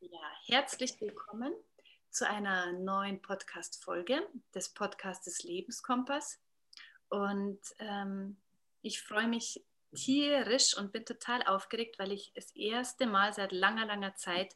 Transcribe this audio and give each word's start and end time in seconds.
Ja, 0.00 0.20
herzlich 0.46 1.00
willkommen 1.00 1.52
zu 2.10 2.28
einer 2.28 2.72
neuen 2.72 3.20
Podcast-Folge 3.20 4.26
des 4.54 4.70
Podcastes 4.70 5.42
Lebenskompass. 5.42 6.38
Und 7.08 7.60
ähm, 7.78 8.36
ich 8.82 9.02
freue 9.02 9.28
mich 9.28 9.62
tierisch 9.94 10.76
und 10.76 10.92
bin 10.92 11.04
total 11.04 11.42
aufgeregt, 11.42 11.98
weil 11.98 12.12
ich 12.12 12.32
das 12.34 12.50
erste 12.56 13.06
Mal 13.06 13.32
seit 13.32 13.52
langer, 13.52 13.86
langer 13.86 14.14
Zeit 14.16 14.54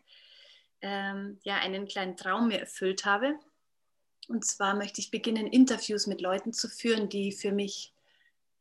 ähm, 0.80 1.38
ja, 1.42 1.56
einen 1.56 1.86
kleinen 1.86 2.16
Traum 2.16 2.48
mir 2.48 2.60
erfüllt 2.60 3.04
habe. 3.04 3.38
Und 4.28 4.44
zwar 4.44 4.74
möchte 4.74 5.00
ich 5.00 5.10
beginnen, 5.10 5.46
Interviews 5.46 6.06
mit 6.06 6.20
Leuten 6.20 6.52
zu 6.52 6.68
führen, 6.68 7.08
die 7.08 7.32
für 7.32 7.52
mich 7.52 7.92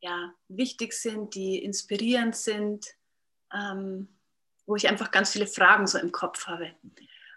ja, 0.00 0.34
wichtig 0.48 0.92
sind, 0.92 1.34
die 1.34 1.62
inspirierend 1.62 2.36
sind, 2.36 2.86
ähm, 3.52 4.08
wo 4.68 4.76
ich 4.76 4.86
einfach 4.86 5.10
ganz 5.10 5.30
viele 5.32 5.46
Fragen 5.46 5.86
so 5.86 5.98
im 5.98 6.12
Kopf 6.12 6.46
habe. 6.46 6.74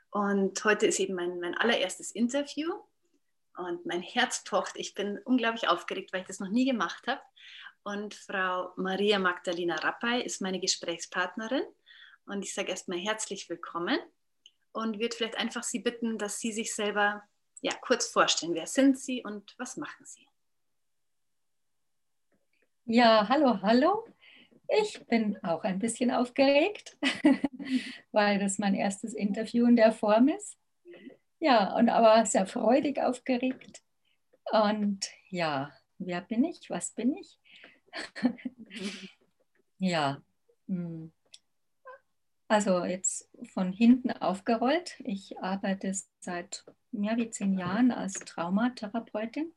Und 0.09 0.63
heute 0.65 0.85
ist 0.85 0.99
eben 0.99 1.15
mein, 1.15 1.39
mein 1.39 1.57
allererstes 1.57 2.11
Interview 2.11 2.69
und 3.55 3.85
mein 3.85 4.01
Herz 4.01 4.43
pocht. 4.43 4.73
Ich 4.75 4.93
bin 4.93 5.17
unglaublich 5.23 5.69
aufgeregt, 5.69 6.11
weil 6.11 6.21
ich 6.21 6.27
das 6.27 6.41
noch 6.41 6.49
nie 6.49 6.65
gemacht 6.65 7.07
habe. 7.07 7.21
Und 7.83 8.15
Frau 8.15 8.73
Maria 8.75 9.17
Magdalena 9.17 9.75
Rappay 9.75 10.21
ist 10.21 10.41
meine 10.41 10.59
Gesprächspartnerin. 10.59 11.63
Und 12.25 12.43
ich 12.43 12.53
sage 12.53 12.69
erstmal 12.69 12.99
herzlich 12.99 13.49
willkommen 13.49 13.97
und 14.73 14.99
würde 14.99 15.15
vielleicht 15.15 15.37
einfach 15.37 15.63
Sie 15.63 15.79
bitten, 15.79 16.17
dass 16.17 16.41
Sie 16.41 16.51
sich 16.51 16.75
selber 16.75 17.23
ja, 17.61 17.71
kurz 17.79 18.07
vorstellen. 18.07 18.55
Wer 18.55 18.67
sind 18.67 18.99
Sie 18.99 19.23
und 19.23 19.55
was 19.57 19.77
machen 19.77 20.05
Sie? 20.05 20.27
Ja, 22.83 23.25
hallo, 23.29 23.57
hallo. 23.61 24.05
Ich 24.79 25.05
bin 25.07 25.37
auch 25.43 25.63
ein 25.63 25.79
bisschen 25.79 26.11
aufgeregt, 26.11 26.97
weil 28.11 28.39
das 28.39 28.57
mein 28.57 28.73
erstes 28.73 29.13
Interview 29.13 29.65
in 29.65 29.75
der 29.75 29.91
Form 29.91 30.29
ist. 30.29 30.57
Ja, 31.39 31.75
und 31.75 31.89
aber 31.89 32.25
sehr 32.25 32.45
freudig 32.45 32.99
aufgeregt. 32.99 33.81
Und 34.51 35.09
ja, 35.29 35.73
wer 35.97 36.21
bin 36.21 36.45
ich? 36.45 36.69
Was 36.69 36.91
bin 36.91 37.15
ich? 37.17 37.37
ja, 39.79 40.21
hm. 40.67 41.11
also 42.47 42.85
jetzt 42.85 43.29
von 43.53 43.73
hinten 43.73 44.11
aufgerollt. 44.11 44.95
Ich 44.99 45.37
arbeite 45.39 45.91
seit 46.21 46.63
mehr 46.91 47.17
wie 47.17 47.29
zehn 47.29 47.57
Jahren 47.57 47.91
als 47.91 48.13
Traumatherapeutin 48.13 49.51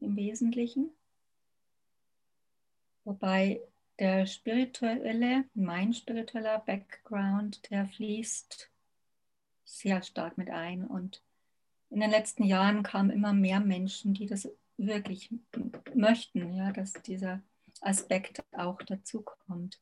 im 0.00 0.16
Wesentlichen. 0.16 0.90
Wobei 3.04 3.60
der 3.98 4.26
spirituelle, 4.26 5.44
mein 5.54 5.92
spiritueller 5.92 6.58
Background, 6.60 7.70
der 7.70 7.86
fließt 7.86 8.70
sehr 9.64 10.02
stark 10.02 10.38
mit 10.38 10.50
ein. 10.50 10.84
Und 10.84 11.22
in 11.90 12.00
den 12.00 12.10
letzten 12.10 12.44
Jahren 12.44 12.82
kamen 12.82 13.10
immer 13.10 13.32
mehr 13.32 13.60
Menschen, 13.60 14.14
die 14.14 14.26
das 14.26 14.48
wirklich 14.76 15.30
möchten, 15.94 16.52
ja, 16.52 16.72
dass 16.72 16.92
dieser 16.92 17.42
Aspekt 17.80 18.44
auch 18.52 18.78
dazu 18.82 19.22
kommt. 19.22 19.80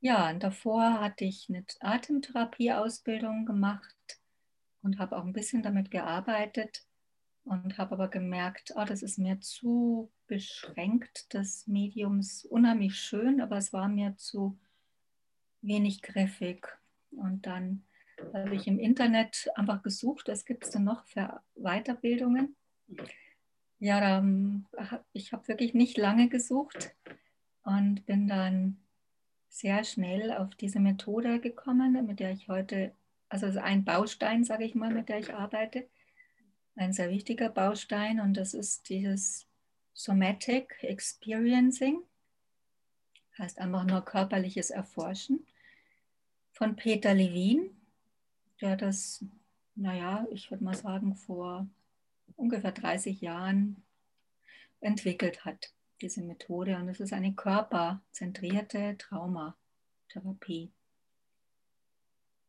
Ja, 0.00 0.30
und 0.30 0.42
davor 0.42 1.00
hatte 1.00 1.24
ich 1.24 1.48
eine 1.48 1.64
Atemtherapieausbildung 1.80 3.44
gemacht 3.44 4.20
und 4.82 4.98
habe 4.98 5.16
auch 5.16 5.24
ein 5.24 5.34
bisschen 5.34 5.62
damit 5.62 5.90
gearbeitet 5.90 6.84
und 7.44 7.76
habe 7.76 7.92
aber 7.92 8.08
gemerkt, 8.08 8.72
oh, 8.76 8.84
das 8.84 9.02
ist 9.02 9.18
mir 9.18 9.40
zu 9.40 10.10
beschränkt 10.30 11.34
des 11.34 11.66
Mediums, 11.66 12.44
unheimlich 12.44 12.94
schön, 12.94 13.40
aber 13.40 13.56
es 13.56 13.72
war 13.72 13.88
mir 13.88 14.16
zu 14.16 14.56
wenig 15.60 16.02
griffig. 16.02 16.68
Und 17.10 17.46
dann 17.46 17.82
habe 18.32 18.54
ich 18.54 18.68
im 18.68 18.78
Internet 18.78 19.48
einfach 19.56 19.82
gesucht, 19.82 20.28
was 20.28 20.44
gibt 20.44 20.64
es 20.64 20.70
denn 20.70 20.84
noch 20.84 21.04
für 21.04 21.42
Weiterbildungen. 21.56 22.54
Ja, 23.80 24.24
ich 25.12 25.32
habe 25.32 25.48
wirklich 25.48 25.74
nicht 25.74 25.98
lange 25.98 26.28
gesucht 26.28 26.94
und 27.64 28.06
bin 28.06 28.28
dann 28.28 28.78
sehr 29.48 29.82
schnell 29.82 30.32
auf 30.32 30.54
diese 30.54 30.78
Methode 30.78 31.40
gekommen, 31.40 32.06
mit 32.06 32.20
der 32.20 32.30
ich 32.30 32.46
heute, 32.46 32.94
also 33.28 33.46
ein 33.58 33.84
Baustein, 33.84 34.44
sage 34.44 34.64
ich 34.64 34.76
mal, 34.76 34.94
mit 34.94 35.08
der 35.08 35.18
ich 35.18 35.34
arbeite 35.34 35.88
ein 36.76 36.92
sehr 36.92 37.10
wichtiger 37.10 37.48
Baustein 37.48 38.20
und 38.20 38.36
das 38.36 38.54
ist 38.54 38.88
dieses 38.88 39.49
Somatic 40.02 40.82
Experiencing, 40.82 42.02
heißt 43.36 43.58
einfach 43.58 43.84
nur 43.84 44.02
körperliches 44.02 44.70
Erforschen, 44.70 45.46
von 46.52 46.74
Peter 46.74 47.12
Levin, 47.12 47.76
der 48.62 48.76
das, 48.76 49.22
naja, 49.74 50.26
ich 50.30 50.50
würde 50.50 50.64
mal 50.64 50.74
sagen, 50.74 51.16
vor 51.16 51.68
ungefähr 52.36 52.72
30 52.72 53.20
Jahren 53.20 53.82
entwickelt 54.80 55.44
hat, 55.44 55.70
diese 56.00 56.22
Methode. 56.22 56.76
Und 56.76 56.88
es 56.88 57.00
ist 57.00 57.12
eine 57.12 57.34
körperzentrierte 57.34 58.96
Traumatherapie. 58.96 60.70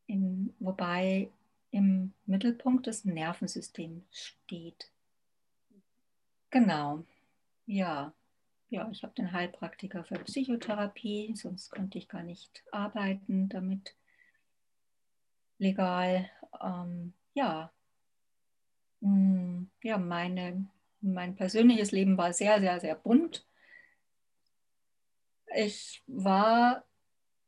In, 0.08 0.56
wobei 0.60 1.30
im 1.72 2.14
Mittelpunkt 2.26 2.88
des 2.88 3.04
Nervensystems 3.04 4.06
steht. 4.12 4.90
Genau, 6.50 7.06
ja. 7.72 8.14
Ja, 8.70 8.90
ich 8.90 9.04
habe 9.04 9.14
den 9.16 9.34
Heilpraktiker 9.34 10.06
für 10.06 10.16
Psychotherapie, 10.16 11.34
sonst 11.36 11.72
könnte 11.72 11.98
ich 11.98 12.08
gar 12.08 12.24
nicht 12.24 12.64
arbeiten 12.72 13.50
damit 13.50 13.96
legal. 15.58 16.30
Ähm, 16.62 17.14
ja, 17.34 17.72
hm, 19.02 19.70
ja 19.84 19.98
meine, 19.98 20.68
mein 21.02 21.36
persönliches 21.36 21.92
Leben 21.92 22.18
war 22.18 22.32
sehr, 22.32 22.62
sehr, 22.62 22.80
sehr 22.80 22.96
bunt. 22.96 23.46
Ich 25.54 26.02
war 26.08 26.86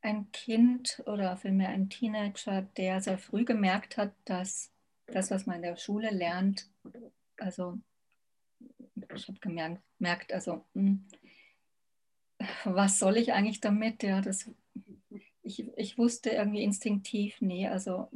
ein 0.01 0.29
Kind 0.33 1.01
oder 1.06 1.38
vielmehr 1.38 1.69
ein 1.69 1.89
Teenager, 1.89 2.63
der 2.75 3.00
sehr 3.00 3.17
früh 3.17 3.45
gemerkt 3.45 3.95
hat, 3.95 4.12
dass 4.25 4.72
das, 5.06 5.31
was 5.31 5.45
man 5.45 5.57
in 5.57 5.62
der 5.62 5.78
Schule 5.78 6.09
lernt, 6.09 6.69
also 7.38 7.79
ich 9.16 9.28
habe 9.28 9.40
gemerkt, 9.40 10.34
also 10.34 10.66
hm, 10.74 11.06
was 12.66 13.00
soll 13.00 13.18
ich 13.18 13.34
eigentlich 13.34 13.62
damit? 13.62 14.03
Ja, 14.03 14.22
das, 14.22 14.50
ich, 15.41 15.68
ich 15.78 15.97
wusste 15.97 16.29
irgendwie 16.29 16.63
instinktiv, 16.63 17.35
nee, 17.40 17.68
also 17.68 18.09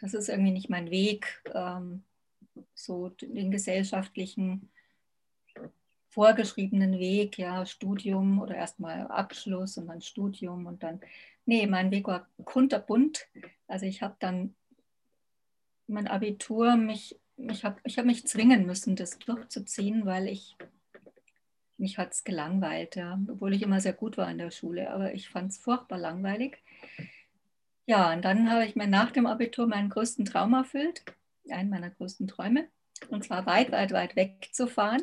das 0.00 0.14
ist 0.14 0.28
irgendwie 0.28 0.52
nicht 0.52 0.70
mein 0.70 0.90
Weg, 0.90 1.42
ähm, 1.54 2.04
so 2.74 3.08
den 3.08 3.50
gesellschaftlichen 3.50 4.70
vorgeschriebenen 6.08 6.98
Weg, 6.98 7.38
ja, 7.38 7.66
Studium 7.66 8.40
oder 8.40 8.56
erstmal 8.56 9.06
Abschluss 9.08 9.76
und 9.78 9.86
dann 9.88 10.00
Studium 10.00 10.66
und 10.66 10.82
dann, 10.82 11.00
nee, 11.44 11.66
mein 11.66 11.90
Weg 11.90 12.06
war 12.06 12.26
kunterbunt. 12.44 13.28
Also 13.66 13.86
ich 13.86 14.02
habe 14.02 14.16
dann 14.18 14.54
mein 15.86 16.08
Abitur, 16.08 16.76
mich, 16.76 17.18
mich 17.38 17.64
hab, 17.64 17.80
ich 17.84 17.98
habe 17.98 18.06
mich 18.06 18.26
zwingen 18.26 18.66
müssen, 18.66 18.96
das 18.96 19.18
durchzuziehen, 19.18 20.04
weil 20.04 20.28
ich, 20.28 20.56
mich 21.76 21.98
hat 21.98 22.12
es 22.12 22.24
gelangweilt, 22.24 22.96
ja, 22.96 23.18
obwohl 23.28 23.54
ich 23.54 23.62
immer 23.62 23.80
sehr 23.80 23.92
gut 23.92 24.18
war 24.18 24.30
in 24.30 24.38
der 24.38 24.50
Schule, 24.50 24.90
aber 24.90 25.14
ich 25.14 25.28
fand 25.28 25.52
es 25.52 25.58
furchtbar 25.58 25.98
langweilig. 25.98 26.62
Ja, 27.86 28.12
und 28.12 28.24
dann 28.24 28.50
habe 28.50 28.66
ich 28.66 28.76
mir 28.76 28.86
nach 28.86 29.12
dem 29.12 29.26
Abitur 29.26 29.66
meinen 29.66 29.88
größten 29.88 30.24
Traum 30.24 30.52
erfüllt, 30.52 31.04
einen 31.48 31.70
meiner 31.70 31.90
größten 31.90 32.26
Träume, 32.26 32.68
und 33.08 33.24
zwar 33.24 33.46
weit, 33.46 33.72
weit, 33.72 33.92
weit 33.92 34.16
weg 34.16 34.48
zu 34.52 34.66
fahren 34.66 35.02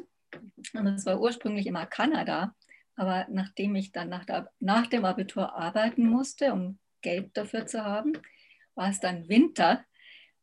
und 0.73 0.87
es 0.87 1.05
war 1.05 1.19
ursprünglich 1.19 1.67
immer 1.67 1.85
Kanada. 1.85 2.53
Aber 2.95 3.25
nachdem 3.29 3.75
ich 3.75 3.91
dann 3.91 4.09
nach, 4.09 4.25
der, 4.25 4.51
nach 4.59 4.87
dem 4.87 5.05
Abitur 5.05 5.53
arbeiten 5.55 6.07
musste, 6.07 6.53
um 6.53 6.79
Geld 7.01 7.35
dafür 7.35 7.67
zu 7.67 7.83
haben, 7.83 8.13
war 8.73 8.89
es 8.89 8.99
dann 8.99 9.27
Winter 9.27 9.83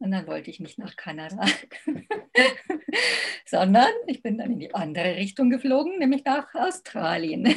und 0.02 0.10
dann 0.10 0.26
wollte 0.26 0.50
ich 0.50 0.60
nicht 0.60 0.78
nach 0.78 0.96
Kanada, 0.96 1.44
sondern 3.46 3.92
ich 4.06 4.22
bin 4.22 4.38
dann 4.38 4.52
in 4.52 4.58
die 4.58 4.74
andere 4.74 5.16
Richtung 5.16 5.50
geflogen, 5.50 5.98
nämlich 5.98 6.24
nach 6.24 6.54
Australien. 6.54 7.44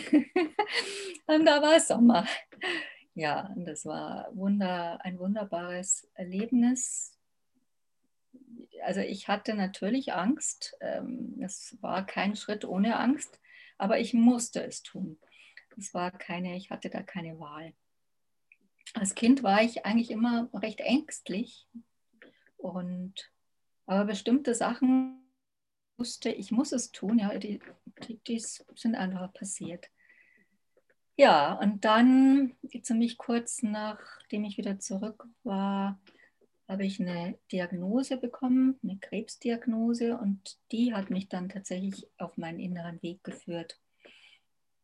und 1.28 1.46
da 1.46 1.62
war 1.62 1.80
Sommer. 1.80 2.28
Ja, 3.14 3.52
und 3.56 3.66
das 3.66 3.86
war 3.86 4.30
wunder, 4.34 5.00
ein 5.04 5.20
wunderbares 5.20 6.10
Erlebnis 6.14 7.16
also 8.84 9.02
ich 9.02 9.28
hatte 9.28 9.54
natürlich 9.54 10.14
Angst. 10.14 10.78
Ähm, 10.82 11.40
es 11.42 11.78
war 11.82 12.06
kein 12.06 12.36
Schritt 12.36 12.66
ohne 12.66 12.98
Angst, 12.98 13.40
aber 13.78 14.00
ich 14.00 14.14
musste 14.14 14.64
es 14.64 14.84
tun. 14.84 15.20
Es 15.78 15.94
war 15.94 16.12
keine, 16.12 16.56
ich 16.56 16.70
hatte 16.70 16.90
da 16.90 17.02
keine 17.02 17.40
Wahl. 17.40 17.74
Als 18.94 19.16
Kind 19.16 19.44
war 19.44 19.62
ich 19.62 19.86
eigentlich 19.86 20.12
immer 20.12 20.50
recht 20.54 20.80
ängstlich 20.80 21.68
und 22.66 23.32
aber 23.86 24.06
bestimmte 24.06 24.54
Sachen 24.56 25.22
wusste, 25.98 26.30
ich 26.30 26.52
muss 26.52 26.72
es 26.72 26.92
tun, 26.92 27.20
ja, 27.20 27.38
die, 27.38 27.60
die, 28.08 28.20
die 28.28 28.40
sind 28.40 28.96
einfach 28.96 29.32
passiert. 29.34 29.90
Ja, 31.18 31.54
und 31.54 31.86
dann 31.86 32.58
ziemlich 32.82 33.18
kurz 33.18 33.64
nachdem 33.64 34.44
ich 34.44 34.58
wieder 34.58 34.80
zurück 34.80 35.28
war, 35.44 36.00
habe 36.68 36.86
ich 36.86 37.00
eine 37.00 37.38
Diagnose 37.52 38.18
bekommen, 38.18 38.80
eine 38.84 38.98
Krebsdiagnose 38.98 40.18
und 40.18 40.58
die 40.72 40.94
hat 40.94 41.10
mich 41.12 41.30
dann 41.30 41.48
tatsächlich 41.48 42.08
auf 42.18 42.38
meinen 42.38 42.60
inneren 42.60 43.02
Weg 43.02 43.24
geführt. 43.24 43.80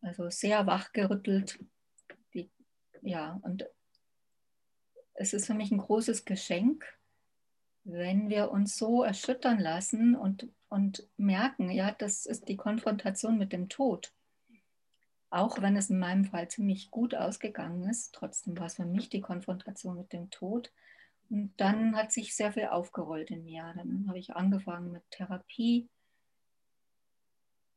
Also 0.02 0.30
sehr 0.30 0.66
wachgerüttelt. 0.68 1.60
Die, 2.34 2.50
ja, 3.02 3.40
und 3.42 3.66
es 5.16 5.34
ist 5.34 5.48
für 5.48 5.54
mich 5.54 5.72
ein 5.72 5.80
großes 5.80 6.24
Geschenk, 6.24 6.86
wenn 7.84 8.30
wir 8.30 8.52
uns 8.52 8.78
so 8.78 9.04
erschüttern 9.04 9.60
lassen 9.60 10.16
und, 10.16 10.48
und 10.70 11.08
merken, 11.18 11.70
ja, 11.70 11.92
das 11.92 12.26
ist 12.26 12.48
die 12.48 12.58
Konfrontation 12.58 13.38
mit 13.38 13.54
dem 13.54 13.70
Tod. 13.70 14.14
Auch 15.30 15.62
wenn 15.62 15.78
es 15.78 15.90
in 15.90 15.98
meinem 15.98 16.26
Fall 16.26 16.50
ziemlich 16.50 16.92
gut 16.92 17.16
ausgegangen 17.16 17.90
ist, 17.90 18.14
trotzdem 18.14 18.58
war 18.60 18.66
es 18.66 18.76
für 18.76 18.86
mich 18.86 19.10
die 19.10 19.22
Konfrontation 19.22 19.98
mit 19.98 20.12
dem 20.12 20.30
Tod. 20.30 20.72
Und 21.30 21.54
dann 21.56 21.96
hat 21.96 22.12
sich 22.12 22.36
sehr 22.36 22.52
viel 22.52 22.66
aufgerollt 22.66 23.32
in 23.32 23.46
mir. 23.46 23.74
Dann 23.78 24.06
habe 24.10 24.20
ich 24.20 24.36
angefangen 24.36 24.92
mit 24.92 25.10
Therapie. 25.10 25.88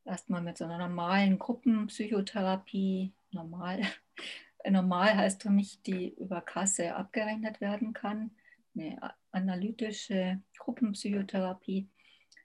Erstmal 0.04 0.42
mit 0.42 0.58
so 0.58 0.64
einer 0.64 0.78
normalen 0.78 1.38
Gruppenpsychotherapie. 1.38 3.12
Normal. 3.30 3.82
Normal 4.68 5.16
heißt 5.16 5.42
für 5.42 5.50
mich, 5.50 5.80
die 5.82 6.12
über 6.14 6.40
Kasse 6.40 6.96
abgerechnet 6.96 7.60
werden 7.60 7.92
kann. 7.92 8.32
Eine 8.74 9.14
analytische 9.34 10.40
Gruppenpsychotherapie. 10.58 11.88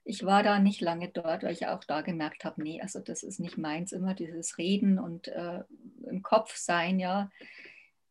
Ich 0.04 0.24
war 0.24 0.42
da 0.42 0.58
nicht 0.58 0.80
lange 0.80 1.08
dort, 1.08 1.42
weil 1.42 1.52
ich 1.52 1.66
auch 1.66 1.84
da 1.84 2.00
gemerkt 2.00 2.44
habe, 2.44 2.62
nee, 2.62 2.80
also 2.80 3.00
das 3.00 3.22
ist 3.22 3.38
nicht 3.38 3.58
meins, 3.58 3.92
immer 3.92 4.14
dieses 4.14 4.58
Reden 4.58 4.98
und 4.98 5.28
äh, 5.28 5.62
im 6.08 6.22
Kopf 6.22 6.56
sein, 6.56 6.98
ja. 6.98 7.30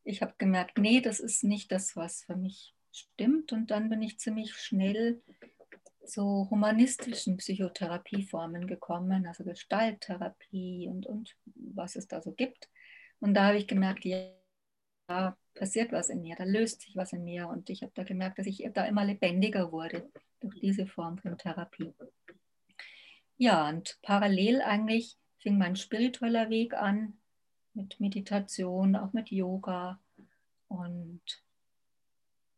Ich 0.03 0.21
habe 0.21 0.33
gemerkt, 0.37 0.77
nee, 0.77 1.01
das 1.01 1.19
ist 1.19 1.43
nicht 1.43 1.71
das, 1.71 1.95
was 1.95 2.23
für 2.23 2.35
mich 2.35 2.73
stimmt. 2.91 3.51
Und 3.51 3.71
dann 3.71 3.89
bin 3.89 4.01
ich 4.01 4.19
ziemlich 4.19 4.53
schnell 4.53 5.21
zu 6.05 6.47
humanistischen 6.49 7.37
Psychotherapieformen 7.37 8.65
gekommen, 8.67 9.27
also 9.27 9.43
Gestalttherapie 9.43 10.87
und, 10.89 11.05
und 11.05 11.35
was 11.55 11.95
es 11.95 12.07
da 12.07 12.21
so 12.21 12.31
gibt. 12.31 12.69
Und 13.19 13.33
da 13.33 13.47
habe 13.47 13.57
ich 13.57 13.67
gemerkt, 13.67 14.05
ja, 14.05 14.31
passiert 15.53 15.91
was 15.91 16.09
in 16.09 16.21
mir, 16.21 16.35
da 16.35 16.43
löst 16.43 16.81
sich 16.81 16.95
was 16.95 17.13
in 17.13 17.23
mir. 17.23 17.47
Und 17.47 17.69
ich 17.69 17.81
habe 17.81 17.91
da 17.95 18.03
gemerkt, 18.03 18.39
dass 18.39 18.47
ich 18.47 18.67
da 18.73 18.85
immer 18.85 19.05
lebendiger 19.05 19.71
wurde 19.71 20.09
durch 20.39 20.59
diese 20.59 20.87
Form 20.87 21.17
von 21.17 21.37
Therapie. 21.37 21.93
Ja, 23.37 23.69
und 23.69 23.97
parallel 24.01 24.61
eigentlich 24.61 25.17
fing 25.37 25.57
mein 25.57 25.75
spiritueller 25.75 26.49
Weg 26.49 26.73
an 26.73 27.17
mit 27.73 27.99
Meditation, 27.99 28.95
auch 28.95 29.13
mit 29.13 29.31
Yoga 29.31 29.99
und 30.67 31.21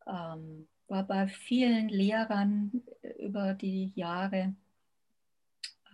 ähm, 0.06 0.68
war 0.88 1.04
bei 1.04 1.28
vielen 1.28 1.88
Lehrern 1.88 2.82
über 3.18 3.54
die 3.54 3.92
Jahre, 3.94 4.54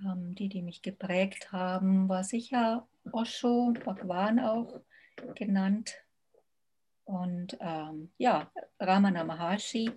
ähm, 0.05 0.35
die, 0.35 0.49
die 0.49 0.63
mich 0.63 0.83
geprägt 0.83 1.53
haben, 1.53 2.09
war 2.09 2.25
sicher 2.25 2.89
Osho, 3.13 3.75
Bhagwan 3.85 4.41
auch 4.41 4.81
genannt. 5.35 5.95
Und 7.09 7.57
ähm, 7.61 8.11
ja, 8.19 8.53
Ramana 8.79 9.25
Maharshi, 9.25 9.91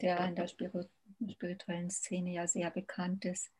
der 0.00 0.24
in 0.28 0.36
der 0.36 0.46
spirituellen 0.46 1.90
Szene 1.90 2.30
ja 2.30 2.46
sehr 2.46 2.70
bekannt 2.70 3.24
ist, 3.24 3.50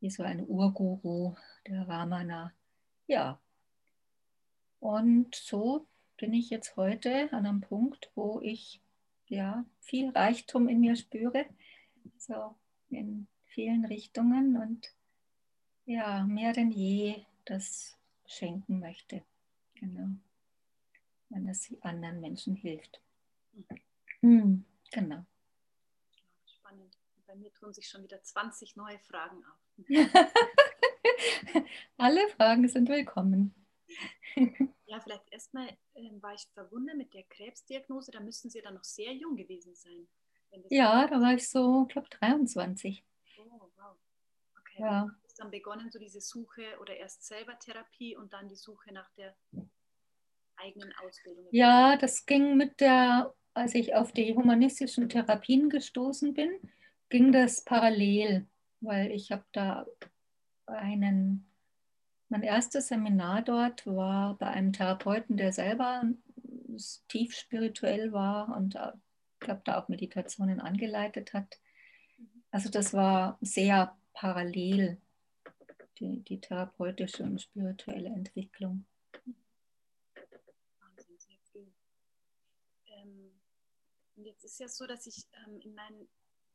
wie 0.00 0.10
so 0.10 0.22
ein 0.22 0.46
Urguru 0.46 1.34
der 1.66 1.88
Ramana. 1.88 2.52
Ja, 3.06 3.40
und 4.80 5.34
so 5.34 5.86
bin 6.18 6.34
ich 6.34 6.50
jetzt 6.50 6.76
heute 6.76 7.32
an 7.32 7.46
einem 7.46 7.62
Punkt, 7.62 8.10
wo 8.14 8.38
ich 8.42 8.82
ja 9.26 9.64
viel 9.80 10.10
Reichtum 10.10 10.68
in 10.68 10.80
mir 10.80 10.94
spüre, 10.94 11.46
so 12.18 12.54
in 12.90 13.28
vielen 13.46 13.86
Richtungen 13.86 14.58
und 14.58 14.92
ja, 15.86 16.26
mehr 16.26 16.52
denn 16.52 16.70
je 16.70 17.24
das 17.46 17.96
schenken 18.26 18.78
möchte. 18.78 19.22
Genau. 19.76 20.18
Wenn 21.30 21.48
es 21.48 21.74
anderen 21.82 22.20
Menschen 22.20 22.54
hilft. 22.54 23.00
Mhm. 24.22 24.64
Genau. 24.92 25.24
Spannend. 26.46 26.96
Bei 27.26 27.34
mir 27.34 27.52
tun 27.52 27.72
sich 27.72 27.88
schon 27.88 28.02
wieder 28.02 28.22
20 28.22 28.76
neue 28.76 28.98
Fragen 29.00 29.44
auf. 29.44 29.88
Alle 31.98 32.28
Fragen 32.30 32.68
sind 32.68 32.88
willkommen. 32.88 33.54
Ja, 34.86 35.00
vielleicht 35.00 35.30
erstmal 35.30 35.68
äh, 35.94 36.10
war 36.20 36.32
ich 36.34 36.46
verwundert 36.54 36.96
mit 36.96 37.12
der 37.12 37.24
Krebsdiagnose. 37.24 38.10
Da 38.10 38.20
müssten 38.20 38.48
Sie 38.48 38.62
dann 38.62 38.74
noch 38.74 38.84
sehr 38.84 39.12
jung 39.12 39.36
gewesen 39.36 39.74
sein. 39.74 40.08
Ja, 40.70 41.06
da 41.06 41.20
war 41.20 41.34
ich 41.34 41.48
so, 41.48 41.84
ich 41.86 41.92
glaube 41.92 42.08
23. 42.08 43.04
Oh, 43.38 43.70
wow. 43.76 43.96
Okay. 44.60 44.80
Ja. 44.80 45.10
Dann 45.36 45.50
begonnen, 45.50 45.90
so 45.90 45.98
diese 45.98 46.20
Suche 46.20 46.78
oder 46.80 46.96
erst 46.96 47.24
selber 47.24 47.56
Therapie 47.58 48.16
und 48.16 48.32
dann 48.32 48.48
die 48.48 48.56
Suche 48.56 48.92
nach 48.92 49.08
der 49.10 49.36
eigenen 50.58 50.92
Ausbildung. 51.02 51.46
Ja, 51.50 51.96
das 51.96 52.26
ging 52.26 52.56
mit 52.56 52.80
der, 52.80 53.34
als 53.54 53.74
ich 53.74 53.94
auf 53.94 54.12
die 54.12 54.34
humanistischen 54.34 55.08
Therapien 55.08 55.70
gestoßen 55.70 56.34
bin, 56.34 56.50
ging 57.08 57.32
das 57.32 57.64
parallel, 57.64 58.46
weil 58.80 59.10
ich 59.10 59.32
habe 59.32 59.44
da 59.52 59.86
einen 60.66 61.48
mein 62.28 62.42
erstes 62.42 62.88
Seminar 62.88 63.42
dort 63.42 63.86
war 63.86 64.36
bei 64.36 64.48
einem 64.48 64.72
Therapeuten, 64.72 65.36
der 65.36 65.52
selber 65.52 66.02
tief 67.08 67.34
spirituell 67.34 68.12
war 68.12 68.54
und 68.56 68.74
äh, 68.74 68.92
ich 69.34 69.40
glaube, 69.40 69.62
da 69.64 69.80
auch 69.80 69.88
Meditationen 69.88 70.60
angeleitet 70.60 71.32
hat. 71.32 71.58
Also 72.50 72.70
das 72.70 72.92
war 72.92 73.38
sehr 73.40 73.96
parallel, 74.12 75.00
die, 75.98 76.22
die 76.24 76.40
therapeutische 76.40 77.22
und 77.22 77.40
spirituelle 77.40 78.08
Entwicklung. 78.08 78.84
Wahnsinn, 80.80 81.18
sehr 81.18 81.38
viel. 81.52 81.72
Ähm, 82.88 83.30
und 84.18 84.24
jetzt 84.24 84.44
ist 84.44 84.58
ja 84.58 84.68
so, 84.68 84.84
dass 84.86 85.06
ich 85.06 85.26
ähm, 85.46 85.60
in 85.60 85.74
meinen 85.74 86.08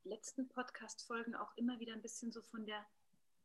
letzten 0.03 0.49
Podcast-Folgen 0.49 1.33
auch 1.33 1.55
immer 1.55 1.79
wieder 1.79 1.93
ein 1.93 2.01
bisschen 2.01 2.29
so 2.29 2.41
von 2.41 2.65
der 2.65 2.85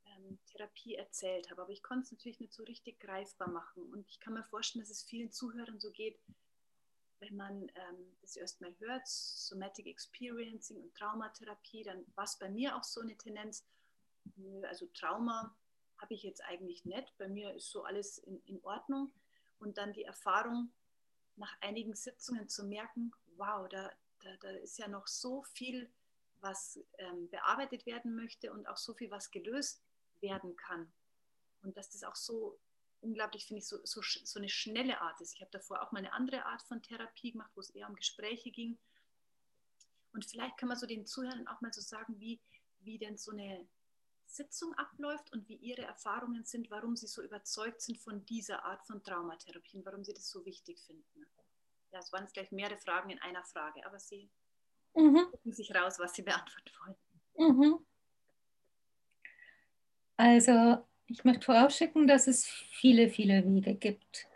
ähm, 0.06 0.40
Therapie 0.46 0.96
erzählt 0.96 1.50
habe. 1.50 1.62
Aber 1.62 1.70
ich 1.70 1.84
konnte 1.84 2.02
es 2.02 2.12
natürlich 2.12 2.40
nicht 2.40 2.52
so 2.52 2.64
richtig 2.64 2.98
greifbar 2.98 3.48
machen. 3.48 3.84
Und 3.92 4.08
ich 4.10 4.18
kann 4.18 4.34
mir 4.34 4.42
vorstellen, 4.42 4.82
dass 4.82 4.90
es 4.90 5.04
vielen 5.04 5.30
Zuhörern 5.30 5.78
so 5.78 5.92
geht, 5.92 6.18
wenn 7.20 7.36
man 7.36 7.68
ähm, 7.76 8.16
das 8.20 8.34
erstmal 8.34 8.76
hört, 8.80 9.06
Somatic 9.06 9.86
Experiencing 9.86 10.82
und 10.82 10.94
Traumatherapie, 10.96 11.84
dann 11.84 12.04
war 12.16 12.24
es 12.24 12.36
bei 12.38 12.48
mir 12.48 12.76
auch 12.76 12.84
so 12.84 13.00
eine 13.00 13.16
Tendenz, 13.16 13.64
also 14.64 14.86
Trauma 14.94 15.56
habe 15.98 16.14
ich 16.14 16.24
jetzt 16.24 16.42
eigentlich 16.44 16.84
nicht. 16.84 17.16
Bei 17.18 17.28
mir 17.28 17.54
ist 17.54 17.70
so 17.70 17.84
alles 17.84 18.18
in, 18.18 18.42
in 18.46 18.64
Ordnung. 18.64 19.12
Und 19.60 19.78
dann 19.78 19.92
die 19.92 20.04
Erfahrung, 20.04 20.72
nach 21.36 21.56
einigen 21.60 21.94
Sitzungen 21.94 22.48
zu 22.48 22.64
merken, 22.64 23.12
wow, 23.36 23.68
da, 23.68 23.92
da, 24.28 24.36
da 24.36 24.50
ist 24.50 24.78
ja 24.78 24.88
noch 24.88 25.06
so 25.06 25.42
viel, 25.42 25.90
was 26.40 26.78
ähm, 26.98 27.28
bearbeitet 27.30 27.86
werden 27.86 28.14
möchte 28.14 28.52
und 28.52 28.66
auch 28.66 28.76
so 28.76 28.94
viel, 28.94 29.10
was 29.10 29.30
gelöst 29.30 29.82
werden 30.20 30.56
kann. 30.56 30.92
Und 31.62 31.76
dass 31.76 31.90
das 31.90 32.04
auch 32.04 32.16
so 32.16 32.58
unglaublich, 33.00 33.46
finde 33.46 33.60
ich, 33.60 33.66
so, 33.66 33.78
so, 33.84 34.02
so 34.02 34.38
eine 34.38 34.48
schnelle 34.48 35.00
Art 35.00 35.20
ist. 35.20 35.34
Ich 35.34 35.40
habe 35.40 35.50
davor 35.50 35.82
auch 35.82 35.92
mal 35.92 36.00
eine 36.00 36.12
andere 36.12 36.44
Art 36.44 36.62
von 36.62 36.82
Therapie 36.82 37.32
gemacht, 37.32 37.50
wo 37.54 37.60
es 37.60 37.70
eher 37.70 37.88
um 37.88 37.96
Gespräche 37.96 38.50
ging. 38.50 38.78
Und 40.12 40.24
vielleicht 40.24 40.56
kann 40.58 40.68
man 40.68 40.78
so 40.78 40.86
den 40.86 41.06
Zuhörern 41.06 41.46
auch 41.48 41.60
mal 41.60 41.72
so 41.72 41.80
sagen, 41.80 42.18
wie, 42.18 42.40
wie 42.80 42.98
denn 42.98 43.16
so 43.16 43.32
eine 43.32 43.68
Sitzung 44.26 44.74
abläuft 44.74 45.32
und 45.32 45.48
wie 45.48 45.56
ihre 45.56 45.82
Erfahrungen 45.82 46.44
sind, 46.44 46.70
warum 46.70 46.96
sie 46.96 47.06
so 47.06 47.22
überzeugt 47.22 47.80
sind 47.80 47.98
von 47.98 48.24
dieser 48.26 48.64
Art 48.64 48.84
von 48.84 49.02
Traumatherapie 49.02 49.78
und 49.78 49.86
warum 49.86 50.04
sie 50.04 50.14
das 50.14 50.28
so 50.28 50.44
wichtig 50.44 50.80
finden. 50.80 51.26
Ja, 51.92 52.00
es 52.00 52.12
waren 52.12 52.24
jetzt 52.24 52.34
gleich 52.34 52.52
mehrere 52.52 52.78
Fragen 52.78 53.10
in 53.10 53.20
einer 53.20 53.44
Frage, 53.44 53.84
aber 53.86 53.98
sie 53.98 54.28
mhm. 54.94 55.28
gucken 55.30 55.52
sich 55.52 55.74
raus, 55.74 55.98
was 55.98 56.14
sie 56.14 56.22
beantworten 56.22 56.70
wollen. 56.80 57.56
Mhm. 57.56 57.86
Also 60.16 60.84
ich 61.06 61.24
möchte 61.24 61.44
vorausschicken, 61.44 62.06
dass 62.06 62.26
es 62.26 62.46
viele, 62.46 63.08
viele 63.08 63.44
Wege 63.46 63.74
gibt. 63.74 64.26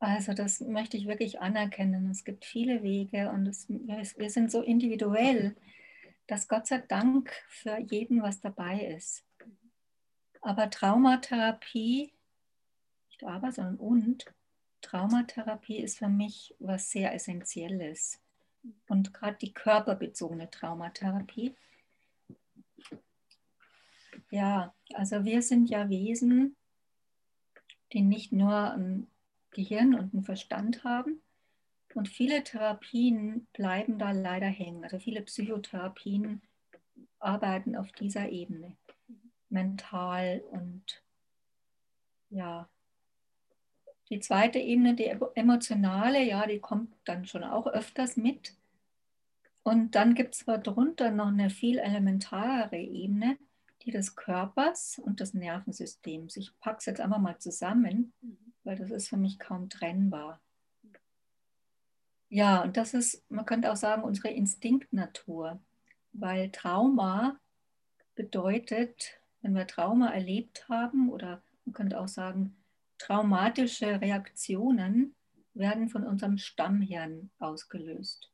Also 0.00 0.32
das 0.32 0.60
möchte 0.60 0.96
ich 0.96 1.06
wirklich 1.06 1.40
anerkennen. 1.40 2.10
Es 2.10 2.24
gibt 2.24 2.44
viele 2.44 2.82
Wege 2.82 3.30
und 3.30 3.46
es, 3.46 3.68
wir 3.68 4.30
sind 4.30 4.50
so 4.50 4.62
individuell, 4.62 5.54
dass 6.26 6.48
Gott 6.48 6.66
sei 6.66 6.78
Dank 6.78 7.30
für 7.48 7.78
jeden 7.78 8.22
was 8.22 8.40
dabei 8.40 8.86
ist. 8.96 9.24
Aber 10.40 10.70
Traumatherapie, 10.70 12.12
nicht 13.10 13.22
aber, 13.22 13.52
sondern 13.52 13.76
und, 13.76 14.24
Traumatherapie 14.82 15.78
ist 15.78 15.98
für 15.98 16.08
mich 16.08 16.54
was 16.58 16.90
sehr 16.90 17.14
Essentielles. 17.14 18.20
Und 18.88 19.14
gerade 19.14 19.38
die 19.38 19.52
körperbezogene 19.52 20.50
Traumatherapie 20.50 21.56
ja, 24.32 24.74
also 24.94 25.24
wir 25.24 25.42
sind 25.42 25.68
ja 25.68 25.90
Wesen, 25.90 26.56
die 27.92 28.00
nicht 28.00 28.32
nur 28.32 28.72
ein 28.72 29.06
Gehirn 29.50 29.94
und 29.94 30.14
einen 30.14 30.24
Verstand 30.24 30.84
haben, 30.84 31.20
Und 31.94 32.08
viele 32.08 32.42
Therapien 32.42 33.46
bleiben 33.52 33.98
da 33.98 34.12
leider 34.12 34.46
hängen. 34.46 34.82
Also 34.82 34.98
viele 34.98 35.20
Psychotherapien 35.20 36.40
arbeiten 37.18 37.76
auf 37.76 37.92
dieser 37.92 38.30
Ebene. 38.30 38.78
Mental 39.50 40.42
und 40.50 41.02
ja. 42.30 42.70
Die 44.08 44.20
zweite 44.20 44.58
Ebene, 44.58 44.94
die 44.94 45.06
emotionale, 45.34 46.22
ja, 46.22 46.46
die 46.46 46.58
kommt 46.58 46.94
dann 47.04 47.24
schon 47.26 47.44
auch 47.44 47.66
öfters 47.66 48.16
mit. 48.16 48.54
Und 49.62 49.94
dann 49.94 50.14
gibt 50.14 50.34
es 50.34 50.44
darunter 50.44 51.10
noch 51.10 51.28
eine 51.28 51.50
viel 51.50 51.78
elementarere 51.78 52.78
Ebene, 52.78 53.38
die 53.82 53.90
des 53.90 54.16
Körpers 54.16 54.98
und 54.98 55.20
des 55.20 55.34
Nervensystems. 55.34 56.36
Ich 56.36 56.58
packe 56.58 56.78
es 56.78 56.86
jetzt 56.86 57.00
einfach 57.00 57.18
mal 57.18 57.38
zusammen, 57.38 58.12
weil 58.64 58.76
das 58.76 58.90
ist 58.90 59.08
für 59.08 59.16
mich 59.16 59.38
kaum 59.38 59.68
trennbar. 59.68 60.40
Ja, 62.28 62.62
und 62.62 62.76
das 62.76 62.94
ist, 62.94 63.30
man 63.30 63.44
könnte 63.44 63.70
auch 63.70 63.76
sagen, 63.76 64.04
unsere 64.04 64.28
Instinktnatur, 64.28 65.60
weil 66.12 66.50
Trauma 66.50 67.38
bedeutet, 68.14 69.20
wenn 69.42 69.54
wir 69.54 69.66
Trauma 69.66 70.10
erlebt 70.10 70.68
haben, 70.68 71.10
oder 71.10 71.42
man 71.64 71.74
könnte 71.74 72.00
auch 72.00 72.08
sagen, 72.08 72.56
traumatische 73.02 74.00
Reaktionen 74.00 75.14
werden 75.54 75.88
von 75.88 76.04
unserem 76.04 76.38
Stammhirn 76.38 77.30
ausgelöst. 77.38 78.30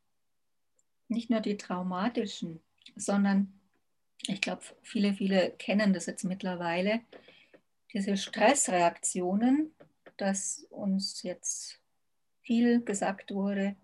Nicht 1.09 1.31
nur 1.31 1.41
die 1.41 1.57
traumatischen, 1.57 2.61
sondern 2.95 3.53
ich 4.27 4.41
glaube, 4.41 4.63
viele, 4.83 5.15
viele 5.15 5.53
kennen 5.53 5.93
das 5.93 6.07
jetzt 6.07 6.25
mittlerweile, 6.25 7.01
diese 7.95 8.17
Stressreaktionen, 8.17 9.73
dass 10.19 10.67
uns 10.71 11.23
jetzt 11.23 11.81
viel 12.43 12.83
gesagt 12.85 13.31
wurde 13.33 13.75